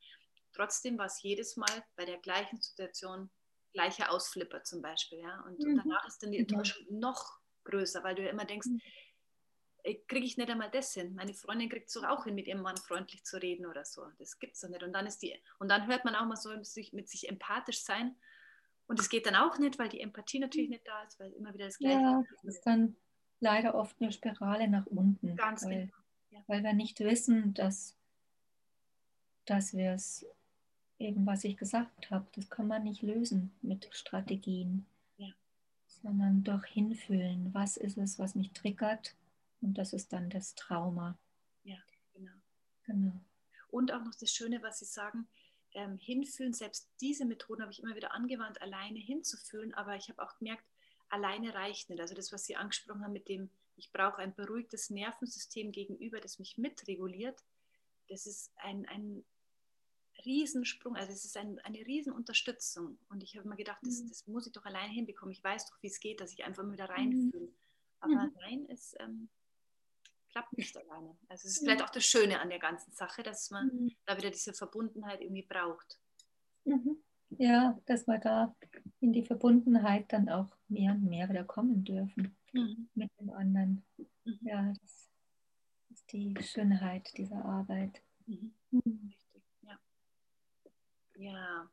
trotzdem 0.54 0.98
war 0.98 1.08
es 1.08 1.22
jedes 1.22 1.58
Mal 1.58 1.84
bei 1.96 2.06
der 2.06 2.18
gleichen 2.18 2.62
Situation 2.62 3.30
gleicher 3.74 4.12
Ausflipper 4.12 4.64
zum 4.64 4.82
Beispiel, 4.82 5.20
ja. 5.20 5.42
Und, 5.42 5.60
mhm. 5.60 5.72
und 5.72 5.78
danach 5.78 6.08
ist 6.08 6.22
dann 6.22 6.32
die 6.32 6.38
Enttäuschung 6.38 6.86
mhm. 6.90 7.00
noch 7.00 7.40
größer, 7.64 8.04
weil 8.04 8.16
du 8.16 8.24
ja 8.24 8.30
immer 8.30 8.46
denkst, 8.46 8.68
mhm. 8.68 8.82
kriege 10.08 10.26
ich 10.26 10.38
nicht 10.38 10.50
einmal 10.50 10.70
das 10.70 10.94
hin. 10.94 11.16
Meine 11.16 11.34
Freundin 11.34 11.70
kriegt 11.70 11.88
es 11.88 11.94
doch 11.94 12.04
auch 12.04 12.26
hin, 12.26 12.36
mit 12.36 12.48
ihrem 12.48 12.62
Mann 12.62 12.78
freundlich 12.78 13.24
zu 13.24 13.42
reden 13.42 13.66
oder 13.66 13.84
so. 13.84 14.06
Das 14.20 14.40
gibt 14.40 14.54
es 14.54 14.62
doch 14.62 14.70
nicht. 14.70 14.84
Und 14.84 14.94
dann 14.94 15.08
ist 15.08 15.20
die, 15.20 15.36
und 15.60 15.70
dann 15.70 15.88
hört 15.88 16.06
man 16.06 16.16
auch 16.16 16.26
mal 16.26 16.36
so 16.36 16.64
sich, 16.64 16.94
mit 16.94 17.10
sich 17.10 17.28
empathisch 17.28 17.82
sein 17.82 18.16
und 18.94 19.00
es 19.00 19.10
geht 19.10 19.26
dann 19.26 19.36
auch 19.36 19.58
nicht, 19.58 19.80
weil 19.80 19.90
die 19.90 20.02
Empathie 20.02 20.38
natürlich 20.38 20.70
nicht 20.70 20.88
da 20.88 21.02
ist, 21.02 21.20
weil 21.20 21.32
immer 21.32 21.52
wieder 21.52 21.66
das 21.66 21.80
Gleiche 21.80 22.00
ja, 22.00 22.24
das 22.44 22.58
ist. 22.58 22.62
dann 22.62 22.96
leider 23.40 23.74
oft 23.74 24.00
eine 24.00 24.12
Spirale 24.12 24.68
nach 24.68 24.86
unten. 24.86 25.36
Ganz 25.36 25.66
weil, 25.66 25.88
genau. 25.88 25.98
Ja. 26.30 26.44
Weil 26.46 26.64
wir 26.64 26.74
nicht 26.74 27.00
wissen, 27.00 27.56
dass, 27.56 27.98
dass 29.46 29.76
wir 29.76 29.94
es 29.94 30.28
eben, 31.00 31.26
was 31.26 31.44
ich 31.44 31.58
gesagt 31.58 32.12
habe, 32.12 32.28
das 32.36 32.52
kann 32.52 32.68
man 32.68 32.84
nicht 32.84 33.02
lösen 33.02 33.52
mit 33.64 33.90
Strategien, 33.94 34.86
ja. 35.18 35.34
sondern 35.88 36.44
durch 36.44 36.68
Hinfühlen. 36.68 37.52
Was 37.52 37.78
ist 37.78 37.98
es, 37.98 38.20
was 38.20 38.36
mich 38.36 38.52
triggert? 38.52 39.16
Und 39.62 39.80
das 39.80 39.94
ist 39.94 40.14
dann 40.14 40.30
das 40.30 40.54
Trauma. 40.54 41.18
Ja, 41.64 41.80
genau. 42.14 42.34
genau. 42.84 43.20
Und 43.72 43.92
auch 43.92 44.04
noch 44.04 44.14
das 44.14 44.30
Schöne, 44.30 44.62
was 44.62 44.78
Sie 44.78 44.86
sagen, 44.86 45.28
ähm, 45.74 45.98
hinfühlen. 45.98 46.54
Selbst 46.54 46.90
diese 47.02 47.26
Methoden 47.26 47.62
habe 47.62 47.72
ich 47.72 47.82
immer 47.82 47.96
wieder 47.96 48.14
angewandt, 48.14 48.62
alleine 48.62 49.00
hinzufühlen. 49.00 49.74
Aber 49.74 49.96
ich 49.96 50.10
habe 50.10 50.22
auch 50.22 50.38
gemerkt, 50.38 50.64
alleine 51.10 51.54
reicht 51.54 51.90
nicht. 51.90 52.02
Also 52.02 52.16
das, 52.16 52.32
was 52.32 52.46
Sie 52.46 52.56
angesprochen 52.56 53.04
haben 53.04 53.14
mit 53.14 53.30
dem, 53.30 53.50
ich 53.76 53.92
brauche 53.92 54.18
ein 54.18 54.36
beruhigtes 54.36 54.90
Nervensystem 54.90 55.72
gegenüber, 55.72 56.20
das 56.20 56.40
mich 56.40 56.58
mitreguliert. 56.58 57.44
Das 58.08 58.26
ist 58.26 58.52
ein, 58.58 58.86
ein 58.88 59.24
Riesensprung, 60.26 60.96
also 60.96 61.12
es 61.12 61.26
ist 61.26 61.38
ein, 61.38 61.60
eine 61.60 61.80
Riesenunterstützung. 61.80 62.98
Und 63.10 63.24
ich 63.24 63.38
habe 63.38 63.48
mir 63.48 63.56
gedacht, 63.56 63.80
das, 63.84 64.02
mhm. 64.02 64.10
das, 64.10 64.28
muss 64.28 64.48
ich 64.48 64.54
doch 64.54 64.66
alleine 64.66 64.94
hinbekommen. 64.94 65.34
Ich 65.34 65.44
weiß 65.44 65.70
doch, 65.70 65.78
wie 65.82 65.88
es 65.88 66.00
geht, 66.00 66.22
dass 66.22 66.34
ich 66.34 66.44
einfach 66.46 66.64
mal 66.64 66.76
da 66.76 66.86
reinfühle. 66.86 67.48
Mhm. 67.48 67.54
Aber 68.00 68.14
mhm. 68.14 68.32
nein, 68.40 68.66
es, 68.70 68.96
ähm, 69.00 69.30
klappt 70.34 70.58
nicht 70.58 70.76
alleine. 70.76 71.16
Also 71.30 71.48
es 71.48 71.58
ist 71.58 71.60
vielleicht 71.60 71.84
auch 71.84 71.92
das 71.92 72.06
Schöne 72.06 72.40
an 72.40 72.50
der 72.50 72.60
ganzen 72.60 72.92
Sache, 72.92 73.24
dass 73.24 73.52
man 73.52 73.68
mhm. 73.68 73.92
da 74.06 74.18
wieder 74.18 74.32
diese 74.32 74.54
Verbundenheit 74.54 75.22
irgendwie 75.22 75.46
braucht. 75.46 76.00
Mhm. 76.66 76.98
Ja, 77.38 77.80
dass 77.86 78.08
wir 78.08 78.18
da 78.18 78.56
in 79.00 79.14
die 79.14 79.24
Verbundenheit 79.24 80.12
dann 80.12 80.30
auch 80.30 80.56
mehr 80.68 80.94
und 80.94 81.04
mehr 81.04 81.30
wieder 81.30 81.44
kommen 81.44 81.84
dürfen 81.84 82.36
mhm. 82.52 82.90
mit 82.96 83.12
dem 83.20 83.30
anderen. 83.30 83.86
Mhm. 83.98 84.40
Ja, 84.42 84.74
das 84.82 85.10
ist 85.92 86.12
die 86.12 86.36
Schönheit 86.42 87.16
dieser 87.18 87.46
Arbeit. 87.46 88.02
Mhm. 88.26 88.54
Mhm. 88.72 89.14
Richtig, 89.14 89.44
ja. 89.62 89.80
Ja, 91.16 91.70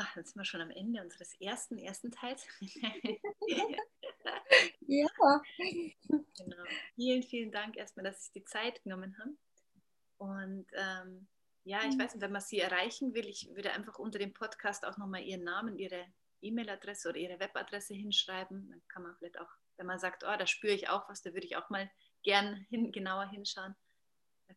Ach, 0.00 0.14
jetzt 0.14 0.32
sind 0.32 0.40
wir 0.40 0.44
schon 0.44 0.60
am 0.60 0.70
Ende 0.70 1.02
unseres 1.02 1.34
ersten, 1.40 1.76
ersten 1.76 2.12
Teils. 2.12 2.46
ja. 4.86 5.10
Genau. 6.08 6.64
Vielen, 6.94 7.22
vielen 7.24 7.50
Dank 7.50 7.76
erstmal, 7.76 8.04
dass 8.04 8.26
Sie 8.26 8.38
die 8.38 8.44
Zeit 8.44 8.80
genommen 8.84 9.18
haben. 9.18 9.36
Und 10.18 10.66
ähm, 10.72 11.26
ja, 11.64 11.80
ich 11.80 11.98
weiß 11.98 12.14
nicht, 12.14 12.20
wenn 12.20 12.30
man 12.30 12.42
Sie 12.42 12.60
erreichen 12.60 13.12
will, 13.12 13.26
ich 13.26 13.50
würde 13.56 13.72
einfach 13.72 13.98
unter 13.98 14.20
dem 14.20 14.32
Podcast 14.32 14.86
auch 14.86 14.98
nochmal 14.98 15.22
Ihren 15.22 15.42
Namen, 15.42 15.76
Ihre 15.76 16.04
E-Mail-Adresse 16.42 17.08
oder 17.08 17.18
Ihre 17.18 17.40
Webadresse 17.40 17.94
hinschreiben. 17.94 18.68
Dann 18.70 18.82
kann 18.86 19.02
man 19.02 19.16
vielleicht 19.16 19.40
auch, 19.40 19.50
wenn 19.78 19.86
man 19.86 19.98
sagt, 19.98 20.22
oh, 20.22 20.36
da 20.38 20.46
spüre 20.46 20.74
ich 20.74 20.88
auch 20.88 21.08
was, 21.08 21.22
da 21.22 21.34
würde 21.34 21.46
ich 21.46 21.56
auch 21.56 21.70
mal 21.70 21.90
gern 22.22 22.54
hin, 22.70 22.92
genauer 22.92 23.28
hinschauen. 23.30 23.74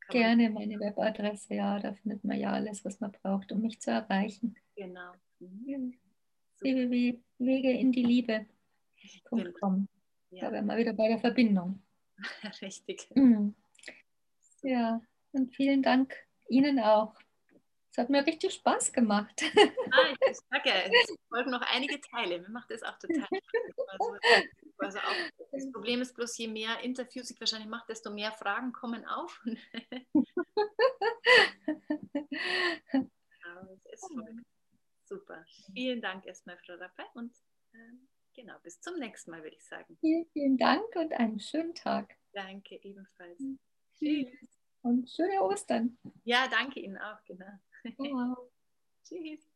Gerne 0.09 0.49
meine 0.49 0.79
Webadresse, 0.79 1.55
ja, 1.55 1.79
da 1.79 1.93
findet 1.93 2.23
man 2.23 2.39
ja 2.39 2.51
alles, 2.51 2.85
was 2.85 2.99
man 2.99 3.11
braucht, 3.11 3.51
um 3.51 3.61
mich 3.61 3.81
zu 3.81 3.91
erreichen. 3.91 4.55
Genau. 4.82 5.13
Mhm. 5.38 5.93
www.wege 6.59 7.71
in 7.71 7.91
die 7.91 8.01
Liebe. 8.01 8.47
Genau. 9.29 9.86
Ja. 10.32 10.45
Da 10.45 10.53
wären 10.53 10.65
wir 10.65 10.77
wieder 10.77 10.93
bei 10.93 11.07
der 11.07 11.19
Verbindung. 11.19 11.84
Richtig. 12.63 13.07
Mhm. 13.13 13.53
Ja, 14.63 14.99
und 15.34 15.55
vielen 15.55 15.84
Dank 15.84 16.15
Ihnen 16.49 16.79
auch. 16.79 17.13
Es 17.91 17.99
hat 17.99 18.09
mir 18.09 18.25
richtig 18.25 18.55
Spaß 18.55 18.91
gemacht. 18.91 19.43
Ah, 19.91 20.15
ich 20.27 20.39
sage, 20.49 20.71
es 20.71 21.15
folgen 21.29 21.51
noch 21.51 21.61
einige 21.61 22.01
Teile. 22.01 22.39
Mir 22.39 22.49
macht 22.49 22.71
das 22.71 22.82
auch 22.82 22.97
total 22.97 23.27
Spaß. 23.27 23.39
Also, 23.88 24.17
also 24.77 24.97
auch, 24.99 25.15
das 25.51 25.71
Problem 25.73 26.01
ist 26.01 26.15
bloß, 26.15 26.38
je 26.38 26.47
mehr 26.47 26.79
Interviews 26.79 27.29
ich 27.29 27.39
wahrscheinlich 27.39 27.69
mache, 27.69 27.86
desto 27.89 28.09
mehr 28.09 28.32
Fragen 28.32 28.71
kommen 28.71 29.05
auf. 29.05 29.39
Aber 33.43 33.71
es 33.73 33.86
ist 33.91 34.07
verrückt. 34.07 34.45
Super. 35.12 35.45
Vielen 35.74 35.99
Dank 35.99 36.26
erstmal, 36.26 36.57
Frau 36.59 36.76
Rappel. 36.76 37.03
Und 37.16 37.36
ähm, 37.74 38.07
genau, 38.34 38.57
bis 38.64 38.80
zum 38.80 38.97
nächsten 38.97 39.32
Mal, 39.32 39.43
würde 39.43 39.57
ich 39.57 39.66
sagen. 39.66 39.97
Vielen, 39.99 40.26
vielen 40.32 40.57
Dank 40.57 40.86
und 40.95 41.12
einen 41.12 41.38
schönen 41.38 41.76
Tag. 41.76 42.16
Danke, 42.32 42.76
ebenfalls. 42.82 43.43
Tschüss. 43.99 44.30
Und 44.84 45.09
schöne 45.09 45.41
Ostern. 45.41 45.97
Ja, 46.24 46.47
danke 46.47 46.80
Ihnen 46.80 46.97
auch, 46.97 47.22
genau. 47.26 47.59
Wow. 47.97 48.38
Tschüss. 49.03 49.50